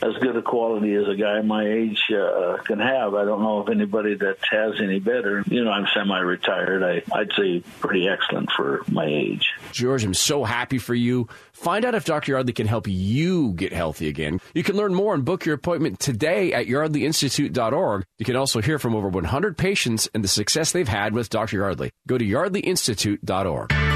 as 0.00 0.14
good 0.22 0.36
a 0.36 0.42
quality 0.42 0.94
as 0.94 1.08
a 1.08 1.16
guy 1.16 1.40
my 1.40 1.66
age 1.66 1.98
uh, 2.12 2.58
can 2.58 2.78
have. 2.78 3.14
I 3.14 3.24
don't 3.24 3.42
know 3.42 3.62
if 3.62 3.68
anybody 3.68 4.14
that 4.14 4.36
has 4.48 4.74
any 4.80 5.00
better. 5.00 5.42
You 5.48 5.64
know, 5.64 5.72
I'm 5.72 5.88
semi-retired. 5.92 6.84
I, 6.84 7.02
I'd 7.18 7.32
say 7.36 7.64
pretty 7.80 8.08
excellent 8.08 8.52
for 8.52 8.84
my 8.86 9.06
age. 9.06 9.48
George, 9.72 10.04
I'm 10.04 10.14
so 10.14 10.44
happy 10.44 10.78
for 10.78 10.94
you. 10.94 11.26
Find 11.52 11.84
out 11.84 11.96
if 11.96 12.04
Dr. 12.04 12.30
Yardley 12.30 12.52
can 12.52 12.68
help 12.68 12.86
you 12.86 13.54
get 13.54 13.72
healthy 13.72 14.06
again. 14.06 14.40
You 14.54 14.62
can 14.62 14.76
learn 14.76 14.94
more 14.94 15.14
and 15.14 15.24
book 15.24 15.46
your 15.46 15.56
appointment 15.56 15.98
today 15.98 16.52
at 16.52 16.66
yardleyinstitute.org. 16.66 18.04
You 18.18 18.24
can 18.24 18.36
also 18.36 18.60
hear 18.60 18.78
from 18.78 18.94
over 18.94 19.08
100 19.08 19.58
patients 19.58 20.08
and 20.14 20.22
the 20.22 20.28
success 20.28 20.70
they've 20.70 20.86
had 20.86 21.12
with 21.12 21.28
Dr. 21.28 21.56
Yardley. 21.56 21.90
Go 22.06 22.16
to 22.18 22.24
yardleyinstitute.org. 22.24 23.87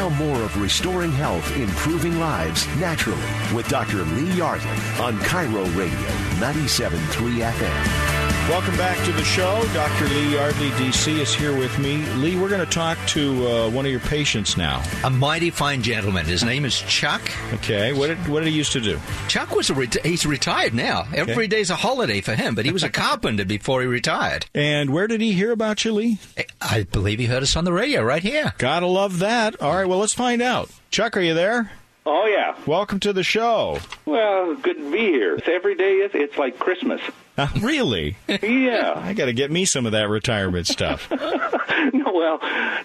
Now 0.00 0.08
more 0.08 0.40
of 0.40 0.56
Restoring 0.56 1.12
Health, 1.12 1.54
Improving 1.58 2.18
Lives 2.18 2.66
Naturally 2.78 3.20
with 3.54 3.68
Dr. 3.68 4.02
Lee 4.02 4.32
Yardley 4.32 4.70
on 4.98 5.18
KIRO 5.18 5.66
Radio 5.76 6.08
97.3 6.38 7.42
FM. 7.52 8.19
Welcome 8.50 8.76
back 8.76 9.02
to 9.06 9.12
the 9.12 9.22
show. 9.22 9.64
Dr. 9.72 10.08
Lee 10.08 10.34
Yardley, 10.34 10.70
DC, 10.70 11.20
is 11.20 11.32
here 11.32 11.56
with 11.56 11.78
me. 11.78 11.98
Lee, 12.16 12.36
we're 12.36 12.48
going 12.48 12.58
to 12.58 12.66
talk 12.66 12.98
to 13.06 13.46
uh, 13.46 13.70
one 13.70 13.86
of 13.86 13.92
your 13.92 14.00
patients 14.00 14.56
now. 14.56 14.82
A 15.04 15.08
mighty 15.08 15.50
fine 15.50 15.82
gentleman. 15.82 16.26
His 16.26 16.42
name 16.42 16.64
is 16.64 16.80
Chuck. 16.80 17.22
Okay, 17.54 17.92
what 17.92 18.08
did, 18.08 18.18
what 18.26 18.40
did 18.40 18.48
he 18.48 18.56
used 18.56 18.72
to 18.72 18.80
do? 18.80 18.98
Chuck 19.28 19.54
was 19.54 19.70
a 19.70 19.74
reti- 19.74 20.04
he's 20.04 20.26
retired 20.26 20.74
now. 20.74 21.06
Every 21.14 21.46
day's 21.46 21.70
a 21.70 21.76
holiday 21.76 22.20
for 22.22 22.34
him, 22.34 22.56
but 22.56 22.64
he 22.64 22.72
was 22.72 22.82
a 22.82 22.90
carpenter 22.90 23.44
before 23.44 23.82
he 23.82 23.86
retired. 23.86 24.46
And 24.52 24.90
where 24.90 25.06
did 25.06 25.20
he 25.20 25.32
hear 25.32 25.52
about 25.52 25.84
you, 25.84 25.92
Lee? 25.92 26.18
I 26.60 26.82
believe 26.82 27.20
he 27.20 27.26
heard 27.26 27.44
us 27.44 27.54
on 27.54 27.64
the 27.64 27.72
radio 27.72 28.02
right 28.02 28.22
here. 28.22 28.52
Gotta 28.58 28.86
love 28.86 29.20
that. 29.20 29.62
All 29.62 29.76
right, 29.76 29.86
well, 29.86 30.00
let's 30.00 30.12
find 30.14 30.42
out. 30.42 30.68
Chuck, 30.90 31.16
are 31.16 31.20
you 31.20 31.34
there? 31.34 31.70
Oh 32.04 32.26
yeah. 32.26 32.56
Welcome 32.66 32.98
to 33.00 33.12
the 33.12 33.22
show. 33.22 33.78
Well, 34.06 34.56
good 34.56 34.78
to 34.78 34.90
be 34.90 34.98
here. 34.98 35.36
It's 35.36 35.46
every 35.46 35.76
day 35.76 35.98
is 35.98 36.10
it's 36.14 36.36
like 36.36 36.58
Christmas. 36.58 37.00
Uh, 37.40 37.48
really? 37.60 38.16
Yeah. 38.28 38.92
I 38.96 39.14
got 39.14 39.26
to 39.26 39.32
get 39.32 39.50
me 39.50 39.64
some 39.64 39.86
of 39.86 39.92
that 39.92 40.08
retirement 40.08 40.66
stuff. 40.66 41.10
no, 41.10 42.12
well, 42.12 42.38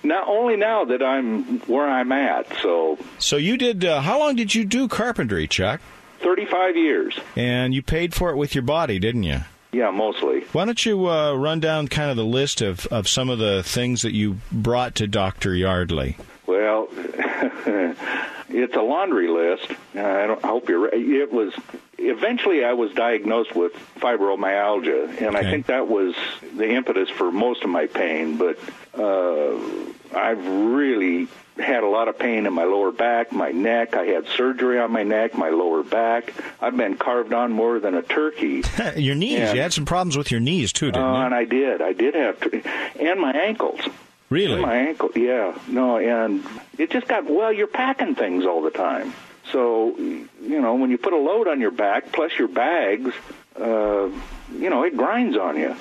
not 0.03 0.27
only 0.27 0.55
now 0.55 0.85
that 0.85 1.03
I'm 1.03 1.59
where 1.61 1.87
I'm 1.89 2.11
at, 2.11 2.47
so 2.61 2.97
So 3.19 3.35
you 3.37 3.57
did. 3.57 3.83
Uh, 3.83 4.01
how 4.01 4.19
long 4.19 4.35
did 4.35 4.55
you 4.55 4.63
do 4.63 4.87
carpentry, 4.87 5.47
Chuck? 5.47 5.81
35 6.21 6.77
years. 6.77 7.19
And 7.35 7.73
you 7.73 7.81
paid 7.81 8.13
for 8.13 8.31
it 8.31 8.37
with 8.37 8.55
your 8.55 8.61
body, 8.61 8.97
didn't 8.97 9.23
you? 9.23 9.41
Yeah, 9.73 9.91
mostly. 9.91 10.41
Why 10.53 10.63
don't 10.63 10.85
you 10.85 11.09
uh, 11.09 11.33
run 11.33 11.59
down 11.59 11.89
kind 11.89 12.09
of 12.09 12.15
the 12.15 12.23
list 12.23 12.61
of, 12.61 12.85
of 12.87 13.09
some 13.09 13.29
of 13.29 13.39
the 13.39 13.61
things 13.61 14.03
that 14.03 14.13
you 14.13 14.39
brought 14.51 14.95
to 14.95 15.07
Dr. 15.07 15.53
Yardley? 15.53 16.17
Well, 16.47 16.87
it's 16.95 18.75
a 18.75 18.81
laundry 18.81 19.27
list. 19.27 19.67
I, 19.93 20.27
don't, 20.27 20.43
I 20.45 20.47
hope 20.47 20.69
you're 20.69 20.79
right. 20.79 20.93
It 20.93 21.33
was 21.33 21.53
eventually 22.09 22.63
I 22.65 22.73
was 22.73 22.91
diagnosed 22.93 23.55
with 23.55 23.73
fibromyalgia, 23.99 25.21
and 25.21 25.35
I 25.37 25.43
think 25.43 25.67
that 25.67 25.87
was 25.87 26.15
the 26.55 26.69
impetus 26.69 27.09
for 27.09 27.31
most 27.31 27.63
of 27.63 27.69
my 27.69 27.85
pain. 27.87 28.37
But 28.37 28.57
uh, 28.97 29.55
I've 30.15 30.45
really 30.47 31.27
had 31.57 31.83
a 31.83 31.87
lot 31.87 32.07
of 32.09 32.19
pain 32.19 32.45
in 32.45 32.53
my 32.53 32.65
lower 32.65 32.91
back, 32.91 33.31
my 33.31 33.51
neck. 33.51 33.95
I 33.95 34.03
had 34.05 34.27
surgery 34.27 34.77
on 34.79 34.91
my 34.91 35.03
neck, 35.03 35.37
my 35.37 35.49
lower 35.49 35.83
back. 35.83 36.33
I've 36.61 36.75
been 36.75 36.97
carved 36.97 37.31
on 37.33 37.51
more 37.53 37.79
than 37.79 37.95
a 37.95 38.01
turkey. 38.01 38.63
your 38.97 39.15
knees. 39.15 39.39
And- 39.39 39.55
you 39.55 39.61
had 39.61 39.71
some 39.73 39.85
problems 39.85 40.17
with 40.17 40.31
your 40.31 40.41
knees 40.41 40.73
too, 40.73 40.87
didn't 40.87 41.01
Uh, 41.03 41.19
you? 41.19 41.25
and 41.25 41.33
I 41.35 41.45
did. 41.45 41.81
I 41.81 41.93
did 41.93 42.13
have, 42.15 42.39
to, 42.41 42.61
and 42.99 43.19
my 43.21 43.31
ankles. 43.31 43.79
Really? 44.29 44.53
And 44.53 44.61
my 44.63 44.75
ankle, 44.75 45.11
yeah. 45.15 45.57
No, 45.67 45.97
and 45.97 46.43
it 46.77 46.89
just 46.89 47.07
got 47.07 47.25
well. 47.29 47.53
You're 47.53 47.67
packing 47.67 48.15
things 48.15 48.43
all 48.45 48.61
the 48.63 48.71
time, 48.71 49.13
so 49.51 49.95
you 49.97 50.27
know 50.61 50.75
when 50.75 50.91
you 50.91 50.97
put 50.97 51.13
a 51.13 51.17
load 51.17 51.47
on 51.47 51.59
your 51.61 51.71
back 51.71 52.11
plus 52.11 52.37
your 52.37 52.47
bags, 52.47 53.13
uh, 53.59 54.09
you 54.51 54.69
know 54.69 54.83
it 54.83 54.95
grinds 54.97 55.37
on 55.37 55.57
you. 55.57 55.75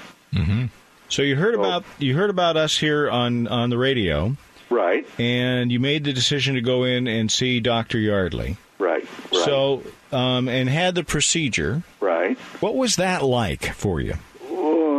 So 1.11 1.23
you 1.23 1.37
heard 1.37 1.55
about 1.55 1.85
you 1.99 2.17
heard 2.17 2.31
about 2.31 2.57
us 2.57 2.77
here 2.77 3.09
on 3.09 3.47
on 3.47 3.71
the 3.71 3.79
radio, 3.79 4.37
right? 4.69 5.07
And 5.19 5.71
you 5.71 5.79
made 5.79 6.03
the 6.03 6.13
decision 6.13 6.57
to 6.57 6.61
go 6.61 6.83
in 6.83 7.07
and 7.07 7.31
see 7.31 7.61
Doctor 7.61 7.99
Yardley, 7.99 8.57
Right. 8.79 9.07
Right. 9.33 9.45
So 9.45 9.83
um, 10.11 10.49
and 10.49 10.69
had 10.69 10.97
the 10.97 11.05
procedure, 11.05 11.83
right? 12.01 12.37
What 12.59 12.75
was 12.75 12.97
that 12.97 13.23
like 13.23 13.75
for 13.75 14.01
you? 14.01 14.15
Well, 14.51 14.97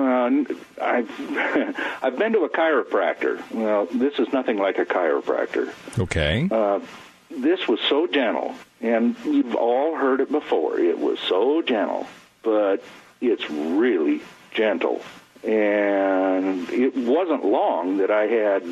I've 0.81 1.11
I've 2.01 2.17
been 2.17 2.33
to 2.33 2.45
a 2.45 2.49
chiropractor. 2.49 3.41
Well, 3.51 3.87
this 3.87 4.17
is 4.17 4.31
nothing 4.31 4.57
like 4.57 4.77
a 4.77 4.85
chiropractor. 4.85 5.73
Okay. 5.99 6.47
Uh, 6.49 6.79
this 7.37 7.67
was 7.67 7.79
so 7.81 8.07
gentle, 8.07 8.55
and 8.81 9.15
you've 9.25 9.55
all 9.55 9.95
heard 9.95 10.21
it 10.21 10.31
before. 10.31 10.79
It 10.79 10.99
was 10.99 11.19
so 11.19 11.61
gentle, 11.61 12.07
but 12.43 12.83
it's 13.21 13.49
really 13.49 14.21
gentle. 14.51 15.01
And 15.43 16.69
it 16.69 16.95
wasn't 16.95 17.45
long 17.45 17.97
that 17.97 18.09
I 18.09 18.23
had, 18.23 18.63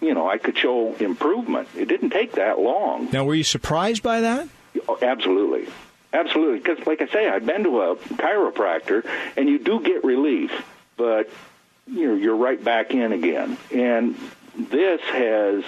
you 0.00 0.14
know, 0.14 0.28
I 0.28 0.38
could 0.38 0.56
show 0.56 0.94
improvement. 0.94 1.68
It 1.76 1.86
didn't 1.86 2.10
take 2.10 2.32
that 2.32 2.58
long. 2.58 3.10
Now, 3.12 3.24
were 3.24 3.34
you 3.34 3.44
surprised 3.44 4.02
by 4.02 4.20
that? 4.22 4.48
Oh, 4.88 4.98
absolutely. 5.02 5.68
Absolutely. 6.12 6.58
Because, 6.58 6.86
like 6.86 7.02
I 7.02 7.06
say, 7.08 7.28
I've 7.28 7.44
been 7.44 7.64
to 7.64 7.80
a 7.82 7.96
chiropractor, 7.96 9.04
and 9.36 9.48
you 9.48 9.58
do 9.58 9.80
get 9.80 10.04
relief, 10.04 10.64
but 10.96 11.28
you're, 11.86 12.16
you're 12.16 12.36
right 12.36 12.62
back 12.62 12.94
in 12.94 13.12
again. 13.12 13.58
And 13.70 14.16
this 14.56 15.00
has, 15.02 15.64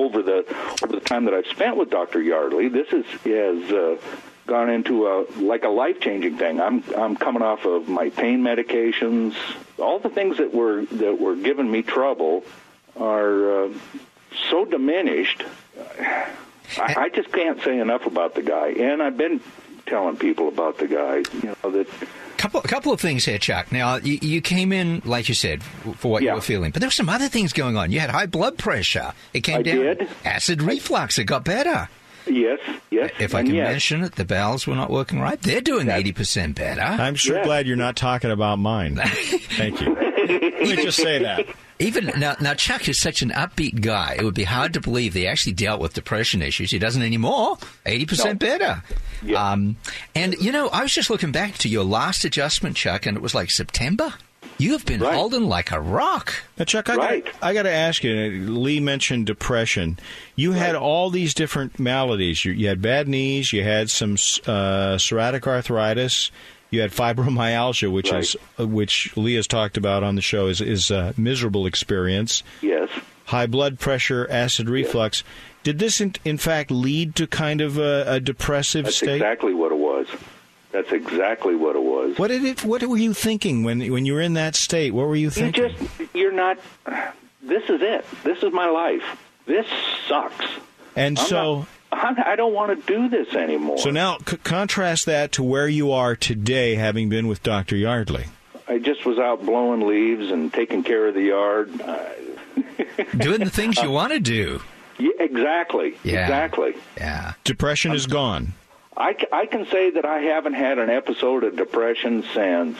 over 0.00 0.22
the 0.22 0.44
over 0.82 0.92
the 0.94 1.00
time 1.00 1.26
that 1.26 1.34
I've 1.34 1.46
spent 1.46 1.76
with 1.76 1.90
Dr. 1.90 2.22
Yardley, 2.22 2.68
this 2.68 2.88
is, 2.88 3.04
has 3.24 3.72
uh, 3.72 3.96
gone 4.46 4.70
into 4.70 5.06
a 5.06 5.26
like 5.36 5.64
a 5.64 5.68
life 5.68 6.00
changing 6.00 6.38
thing. 6.38 6.60
I'm 6.60 6.82
I'm 6.96 7.16
coming 7.16 7.42
off 7.42 7.66
of 7.66 7.88
my 7.88 8.08
pain 8.08 8.42
medications. 8.42 9.34
All 9.78 9.98
the 9.98 10.08
things 10.08 10.38
that 10.38 10.54
were 10.54 10.86
that 10.86 11.20
were 11.20 11.36
giving 11.36 11.70
me 11.70 11.82
trouble 11.82 12.44
are 12.96 13.64
uh, 13.64 13.68
so 14.50 14.64
diminished. 14.64 15.44
I, 16.78 16.94
I 16.96 17.08
just 17.10 17.32
can't 17.32 17.60
say 17.62 17.78
enough 17.78 18.06
about 18.06 18.34
the 18.34 18.42
guy, 18.42 18.68
and 18.68 19.02
I've 19.02 19.16
been 19.16 19.40
telling 19.86 20.16
people 20.16 20.48
about 20.48 20.78
the 20.78 20.88
guy. 20.88 21.16
You 21.42 21.56
know 21.62 21.70
that 21.70 21.88
Couple, 22.40 22.60
a 22.64 22.68
couple 22.68 22.90
of 22.90 22.98
things 22.98 23.26
here, 23.26 23.36
Chuck. 23.36 23.70
Now, 23.70 23.96
you, 23.96 24.18
you 24.22 24.40
came 24.40 24.72
in, 24.72 25.02
like 25.04 25.28
you 25.28 25.34
said, 25.34 25.62
for 25.62 26.10
what 26.10 26.22
you 26.22 26.32
were 26.32 26.40
feeling, 26.40 26.70
but 26.70 26.80
there 26.80 26.86
were 26.86 26.90
some 26.92 27.10
other 27.10 27.28
things 27.28 27.52
going 27.52 27.76
on. 27.76 27.92
You 27.92 28.00
had 28.00 28.08
high 28.08 28.24
blood 28.24 28.56
pressure. 28.56 29.12
It 29.34 29.42
came 29.42 29.58
I 29.58 29.62
down. 29.62 29.76
did. 29.76 30.08
Acid 30.24 30.62
reflux. 30.62 31.18
It 31.18 31.24
got 31.24 31.44
better. 31.44 31.90
Yes, 32.30 32.60
yes. 32.90 33.10
If 33.18 33.34
I 33.34 33.42
can 33.42 33.54
yes. 33.54 33.70
mention 33.70 34.02
it, 34.04 34.14
the 34.14 34.24
bowels 34.24 34.66
were 34.66 34.76
not 34.76 34.90
working 34.90 35.20
right. 35.20 35.40
They're 35.40 35.60
doing 35.60 35.88
eighty 35.88 36.12
percent 36.12 36.56
better. 36.56 36.80
I'm 36.80 37.14
sure 37.14 37.42
glad 37.42 37.66
you're 37.66 37.76
not 37.76 37.96
talking 37.96 38.30
about 38.30 38.58
mine. 38.58 38.96
Thank 39.04 39.80
you. 39.80 39.94
Let 39.94 40.60
me 40.60 40.76
just 40.76 40.98
say 40.98 41.18
that. 41.22 41.46
Even 41.80 42.12
now, 42.18 42.36
now, 42.40 42.52
Chuck 42.52 42.88
is 42.88 43.00
such 43.00 43.22
an 43.22 43.30
upbeat 43.30 43.80
guy. 43.80 44.16
It 44.18 44.22
would 44.22 44.34
be 44.34 44.44
hard 44.44 44.74
to 44.74 44.80
believe 44.80 45.14
that 45.14 45.20
he 45.20 45.26
actually 45.26 45.54
dealt 45.54 45.80
with 45.80 45.94
depression 45.94 46.42
issues. 46.42 46.70
He 46.70 46.78
doesn't 46.78 47.02
anymore. 47.02 47.56
Eighty 47.86 48.04
percent 48.04 48.38
better. 48.38 48.82
Um, 49.34 49.76
and 50.14 50.34
you 50.34 50.52
know, 50.52 50.68
I 50.68 50.82
was 50.82 50.92
just 50.92 51.08
looking 51.08 51.32
back 51.32 51.54
to 51.58 51.68
your 51.68 51.84
last 51.84 52.24
adjustment, 52.24 52.76
Chuck, 52.76 53.06
and 53.06 53.16
it 53.16 53.22
was 53.22 53.34
like 53.34 53.50
September. 53.50 54.12
You 54.60 54.72
have 54.72 54.84
been 54.84 55.00
holding 55.00 55.48
like 55.48 55.72
a 55.72 55.80
rock. 55.80 56.34
Now, 56.58 56.66
Chuck, 56.66 56.90
I 56.90 56.96
got 56.96 57.34
I 57.42 57.54
got 57.54 57.62
to 57.62 57.70
ask 57.72 58.04
you. 58.04 58.12
Lee 58.50 58.78
mentioned 58.80 59.26
depression. 59.26 59.98
You 60.36 60.52
had 60.52 60.74
all 60.74 61.08
these 61.08 61.32
different 61.32 61.78
maladies. 61.78 62.44
You, 62.44 62.52
you 62.52 62.68
had 62.68 62.82
bad 62.82 63.08
knees. 63.08 63.52
You 63.52 63.62
had 63.62 63.90
some 63.90 64.12
uh, 64.12 64.96
psoriatic 64.96 65.46
arthritis. 65.46 66.30
You 66.70 66.82
had 66.82 66.90
fibromyalgia, 66.90 67.90
which 67.90 68.12
is 68.12 68.36
uh, 68.58 68.66
which 68.66 69.16
Lee 69.16 69.34
has 69.34 69.46
talked 69.46 69.76
about 69.76 70.02
on 70.02 70.14
the 70.14 70.22
show, 70.22 70.46
is 70.46 70.60
is 70.60 70.90
a 70.90 71.14
miserable 71.16 71.66
experience. 71.66 72.42
Yes. 72.60 72.90
High 73.24 73.46
blood 73.46 73.78
pressure, 73.78 74.26
acid 74.30 74.68
reflux. 74.68 75.24
Did 75.62 75.78
this, 75.78 76.00
in, 76.00 76.14
in 76.24 76.36
fact, 76.38 76.70
lead 76.70 77.14
to 77.16 77.26
kind 77.26 77.60
of 77.60 77.78
a, 77.78 78.04
a 78.06 78.20
depressive 78.20 78.86
That's 78.86 78.96
state? 78.96 79.16
exactly 79.16 79.54
what 79.54 79.72
it 79.72 79.78
was. 79.78 80.08
That's 80.72 80.92
exactly 80.92 81.54
what 81.56 81.74
it 81.76 81.82
was. 81.82 82.16
What 82.18 82.28
did 82.28 82.44
it? 82.44 82.64
What 82.64 82.82
were 82.84 82.96
you 82.96 83.12
thinking 83.12 83.64
when 83.64 83.80
when 83.92 84.06
you 84.06 84.14
were 84.14 84.20
in 84.20 84.34
that 84.34 84.54
state? 84.54 84.92
What 84.94 85.08
were 85.08 85.16
you 85.16 85.24
You 85.24 85.30
thinking? 85.30 85.74
just 85.76 86.14
you're 86.14 86.32
not. 86.32 86.58
This 87.42 87.64
is 87.68 87.80
it. 87.82 88.04
This 88.22 88.42
is 88.42 88.52
my 88.52 88.68
life. 88.68 89.02
This 89.46 89.66
sucks. 90.06 90.46
and 90.96 91.18
I'm 91.18 91.26
so. 91.26 91.58
not- 91.58 91.68
I'm, 91.92 92.36
don't 92.36 92.54
want 92.54 92.86
to 92.86 92.86
do 92.86 93.08
this 93.08 93.34
anymore. 93.34 93.78
So 93.78 93.90
now, 93.90 94.18
c- 94.24 94.36
contrast 94.44 95.06
that 95.06 95.32
to 95.32 95.42
where 95.42 95.66
you 95.66 95.90
are 95.90 96.14
today, 96.14 96.76
having 96.76 97.08
been 97.08 97.26
with 97.26 97.42
Dr. 97.42 97.74
Yardley. 97.74 98.26
I 98.68 98.78
just 98.78 99.04
was 99.04 99.18
out 99.18 99.44
blowing 99.44 99.80
leaves 99.80 100.30
and 100.30 100.52
taking 100.52 100.84
care 100.84 101.08
of 101.08 101.14
the 101.14 101.22
yard. 101.22 101.80
Uh, 101.80 102.04
Doing 103.16 103.40
the 103.40 103.50
things 103.50 103.76
you 103.82 103.90
want 103.90 104.12
to 104.12 104.20
do. 104.20 104.62
yeah, 105.00 105.10
exactly. 105.18 105.96
Yeah. 106.04 106.22
Exactly. 106.22 106.74
Yeah. 106.96 107.32
Depression 107.42 107.90
is 107.92 108.06
gone. 108.06 108.52
I, 108.96 109.14
c- 109.14 109.26
I 109.32 109.46
can 109.46 109.66
say 109.66 109.90
that 109.92 110.04
I 110.04 110.18
haven't 110.20 110.54
had 110.54 110.78
an 110.78 110.90
episode 110.90 111.44
of 111.44 111.56
depression 111.56 112.24
since 112.34 112.76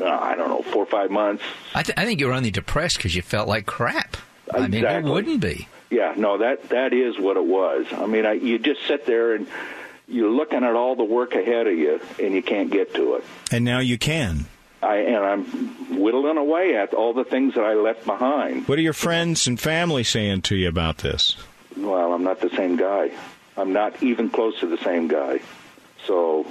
uh, 0.00 0.04
I 0.06 0.36
don't 0.36 0.48
know 0.48 0.62
four 0.62 0.82
or 0.82 0.86
five 0.86 1.10
months. 1.10 1.42
I, 1.74 1.82
th- 1.82 1.96
I 1.98 2.04
think 2.04 2.20
you 2.20 2.26
were 2.26 2.34
only 2.34 2.50
depressed 2.50 2.96
because 2.98 3.14
you 3.16 3.22
felt 3.22 3.48
like 3.48 3.66
crap. 3.66 4.16
I 4.52 4.68
mean, 4.68 4.84
who 4.84 5.10
wouldn't 5.12 5.40
be? 5.40 5.68
Yeah, 5.90 6.14
no, 6.16 6.38
that 6.38 6.68
that 6.70 6.92
is 6.92 7.18
what 7.18 7.36
it 7.36 7.44
was. 7.44 7.86
I 7.92 8.06
mean, 8.06 8.26
I, 8.26 8.32
you 8.32 8.58
just 8.58 8.80
sit 8.86 9.06
there 9.06 9.34
and 9.34 9.46
you're 10.08 10.30
looking 10.30 10.62
at 10.64 10.74
all 10.74 10.94
the 10.96 11.04
work 11.04 11.34
ahead 11.34 11.66
of 11.66 11.74
you, 11.76 12.00
and 12.22 12.34
you 12.34 12.42
can't 12.42 12.70
get 12.70 12.94
to 12.94 13.14
it. 13.16 13.24
And 13.50 13.64
now 13.64 13.78
you 13.80 13.96
can. 13.98 14.46
I 14.82 14.96
and 14.98 15.16
I'm 15.24 15.44
whittling 15.98 16.36
away 16.36 16.76
at 16.76 16.92
all 16.92 17.14
the 17.14 17.24
things 17.24 17.54
that 17.54 17.64
I 17.64 17.74
left 17.74 18.04
behind. 18.04 18.68
What 18.68 18.78
are 18.78 18.82
your 18.82 18.92
friends 18.92 19.46
and 19.46 19.58
family 19.58 20.04
saying 20.04 20.42
to 20.42 20.54
you 20.56 20.68
about 20.68 20.98
this? 20.98 21.36
Well, 21.76 22.12
I'm 22.12 22.22
not 22.24 22.40
the 22.40 22.50
same 22.50 22.76
guy. 22.76 23.10
I'm 23.56 23.72
not 23.72 24.02
even 24.02 24.30
close 24.30 24.58
to 24.60 24.66
the 24.66 24.78
same 24.78 25.08
guy. 25.08 25.40
So, 26.06 26.46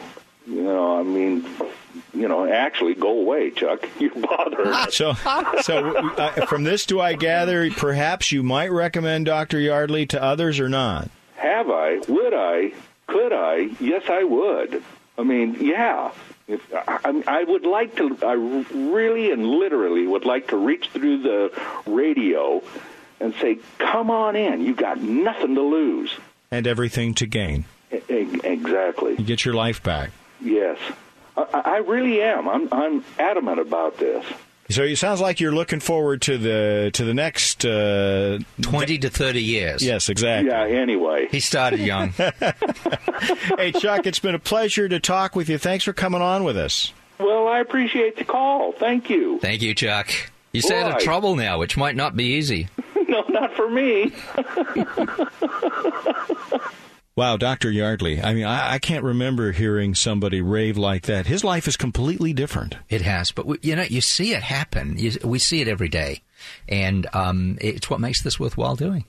you 0.48 0.64
know, 0.64 1.00
I 1.00 1.04
mean, 1.04 1.46
you 2.14 2.28
know, 2.28 2.48
actually, 2.52 2.96
go 2.96 3.20
away, 3.20 3.52
Chuck. 3.52 3.88
You 4.00 4.12
bother. 4.12 4.74
So, 4.92 5.14
so 5.62 5.96
uh, 6.18 6.46
from 6.46 6.64
this, 6.64 6.86
do 6.86 7.00
I 7.00 7.14
gather 7.14 7.70
perhaps 7.72 8.32
you 8.32 8.44
might 8.44 8.72
recommend 8.72 9.26
Dr. 9.26 9.60
Yardley 9.60 10.06
to 10.08 10.22
others 10.22 10.60
or 10.60 10.70
not? 10.70 11.10
Have 11.38 11.70
I? 11.70 12.00
Would 12.08 12.34
I? 12.34 12.74
Could 13.08 13.34
I? 13.34 13.70
Yes, 13.80 14.04
I 14.10 14.24
would. 14.24 14.84
I 15.18 15.24
mean, 15.24 15.58
yeah. 15.60 16.12
If, 16.48 16.62
I, 16.74 17.24
I 17.26 17.44
would 17.44 17.66
like 17.66 17.96
to. 17.96 18.18
I 18.22 18.34
really 18.34 19.32
and 19.32 19.48
literally 19.48 20.06
would 20.06 20.26
like 20.26 20.50
to 20.50 20.58
reach 20.58 20.90
through 20.90 21.24
the 21.24 21.62
radio 21.88 22.62
and 23.20 23.34
say, 23.36 23.58
"Come 23.80 24.12
on 24.12 24.36
in. 24.36 24.62
You 24.62 24.76
got 24.76 25.02
nothing 25.02 25.56
to 25.56 25.62
lose." 25.62 26.14
And 26.52 26.68
everything 26.68 27.14
to 27.16 27.26
gain. 27.26 27.66
Exactly. 27.92 29.16
You 29.18 29.24
get 29.24 29.46
your 29.46 29.54
life 29.54 29.82
back. 29.84 30.12
Yes. 30.42 30.78
I, 31.38 31.44
I 31.54 31.78
really 31.78 32.22
am. 32.22 32.48
I'm. 32.48 32.70
I'm 32.72 33.04
adamant 33.20 33.60
about 33.60 33.98
this. 33.98 34.26
So 34.70 34.82
it 34.82 34.96
sounds 34.98 35.22
like 35.22 35.40
you're 35.40 35.52
looking 35.52 35.80
forward 35.80 36.24
to 36.24 36.38
the 36.38 36.90
to 36.94 37.04
the 37.04 37.14
next 37.14 37.66
uh, 37.66 38.40
twenty 38.62 38.98
to 39.00 39.10
thirty 39.10 39.44
years. 39.44 39.84
Yes, 39.84 40.10
exactly. 40.10 40.50
Yeah. 40.50 40.64
Anyway, 40.64 41.28
he 41.30 41.40
started 41.40 41.82
young. 41.82 42.10
hey, 43.58 43.72
Chuck, 43.74 44.08
it's 44.08 44.20
been 44.20 44.34
a 44.34 44.40
pleasure 44.40 44.90
to 44.90 45.00
talk 45.00 45.36
with 45.36 45.50
you. 45.50 45.58
Thanks 45.58 45.84
for 45.84 45.94
coming 45.94 46.22
on 46.22 46.44
with 46.44 46.58
us. 46.58 46.94
Well, 47.20 47.48
I 47.48 47.60
appreciate 47.60 48.18
the 48.18 48.26
call. 48.26 48.72
Thank 48.72 49.10
you. 49.10 49.40
Thank 49.40 49.62
you, 49.62 49.76
Chuck. 49.76 50.12
You 50.52 50.62
stay 50.62 50.82
out 50.82 50.96
of 50.96 51.00
trouble 51.00 51.36
now, 51.36 51.60
which 51.60 51.78
might 51.78 51.96
not 51.96 52.16
be 52.16 52.36
easy. 52.36 52.68
no, 53.08 53.24
not 53.30 53.54
for 53.54 53.70
me. 53.70 54.14
Wow, 57.18 57.38
Dr. 57.38 57.72
Yardley. 57.72 58.22
I 58.22 58.34
mean, 58.34 58.44
I, 58.44 58.74
I 58.74 58.80
can't 58.80 59.04
remember 59.04 59.54
hearing 59.54 59.96
somebody 59.96 60.42
rave 60.42 60.78
like 60.78 61.04
that. 61.04 61.28
His 61.28 61.46
life 61.46 61.66
is 61.66 61.78
completely 61.78 62.34
different. 62.34 62.76
It 62.90 63.02
has, 63.04 63.32
but 63.32 63.46
we, 63.46 63.58
you 63.62 63.74
know, 63.74 63.84
you 63.84 64.02
see 64.02 64.34
it 64.34 64.44
happen. 64.44 64.98
You, 64.98 65.14
we 65.24 65.40
see 65.40 65.62
it 65.62 65.70
every 65.70 65.88
day, 65.88 66.24
and 66.68 67.08
um, 67.14 67.58
it's 67.62 67.90
what 67.90 68.02
makes 68.02 68.22
this 68.22 68.38
worthwhile 68.38 68.76
doing. 68.76 69.06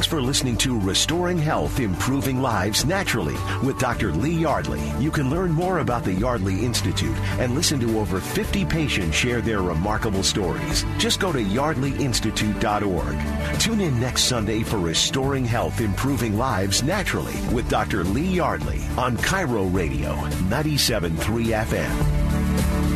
Thanks 0.00 0.08
for 0.08 0.22
listening 0.22 0.56
to 0.56 0.80
Restoring 0.80 1.36
Health, 1.36 1.78
Improving 1.78 2.40
Lives 2.40 2.86
Naturally 2.86 3.36
with 3.62 3.78
Dr. 3.78 4.14
Lee 4.14 4.32
Yardley. 4.32 4.80
You 4.98 5.10
can 5.10 5.28
learn 5.28 5.52
more 5.52 5.80
about 5.80 6.04
the 6.04 6.14
Yardley 6.14 6.64
Institute 6.64 7.14
and 7.38 7.54
listen 7.54 7.78
to 7.80 7.98
over 7.98 8.18
50 8.18 8.64
patients 8.64 9.14
share 9.14 9.42
their 9.42 9.60
remarkable 9.60 10.22
stories. 10.22 10.86
Just 10.96 11.20
go 11.20 11.32
to 11.32 11.44
yardleyinstitute.org. 11.44 13.60
Tune 13.60 13.82
in 13.82 14.00
next 14.00 14.22
Sunday 14.22 14.62
for 14.62 14.78
Restoring 14.78 15.44
Health, 15.44 15.82
Improving 15.82 16.38
Lives 16.38 16.82
Naturally 16.82 17.36
with 17.52 17.68
Dr. 17.68 18.02
Lee 18.02 18.36
Yardley 18.36 18.80
on 18.96 19.18
KIRO 19.18 19.70
Radio 19.70 20.14
97.3 20.48 21.64
FM. 21.66 22.89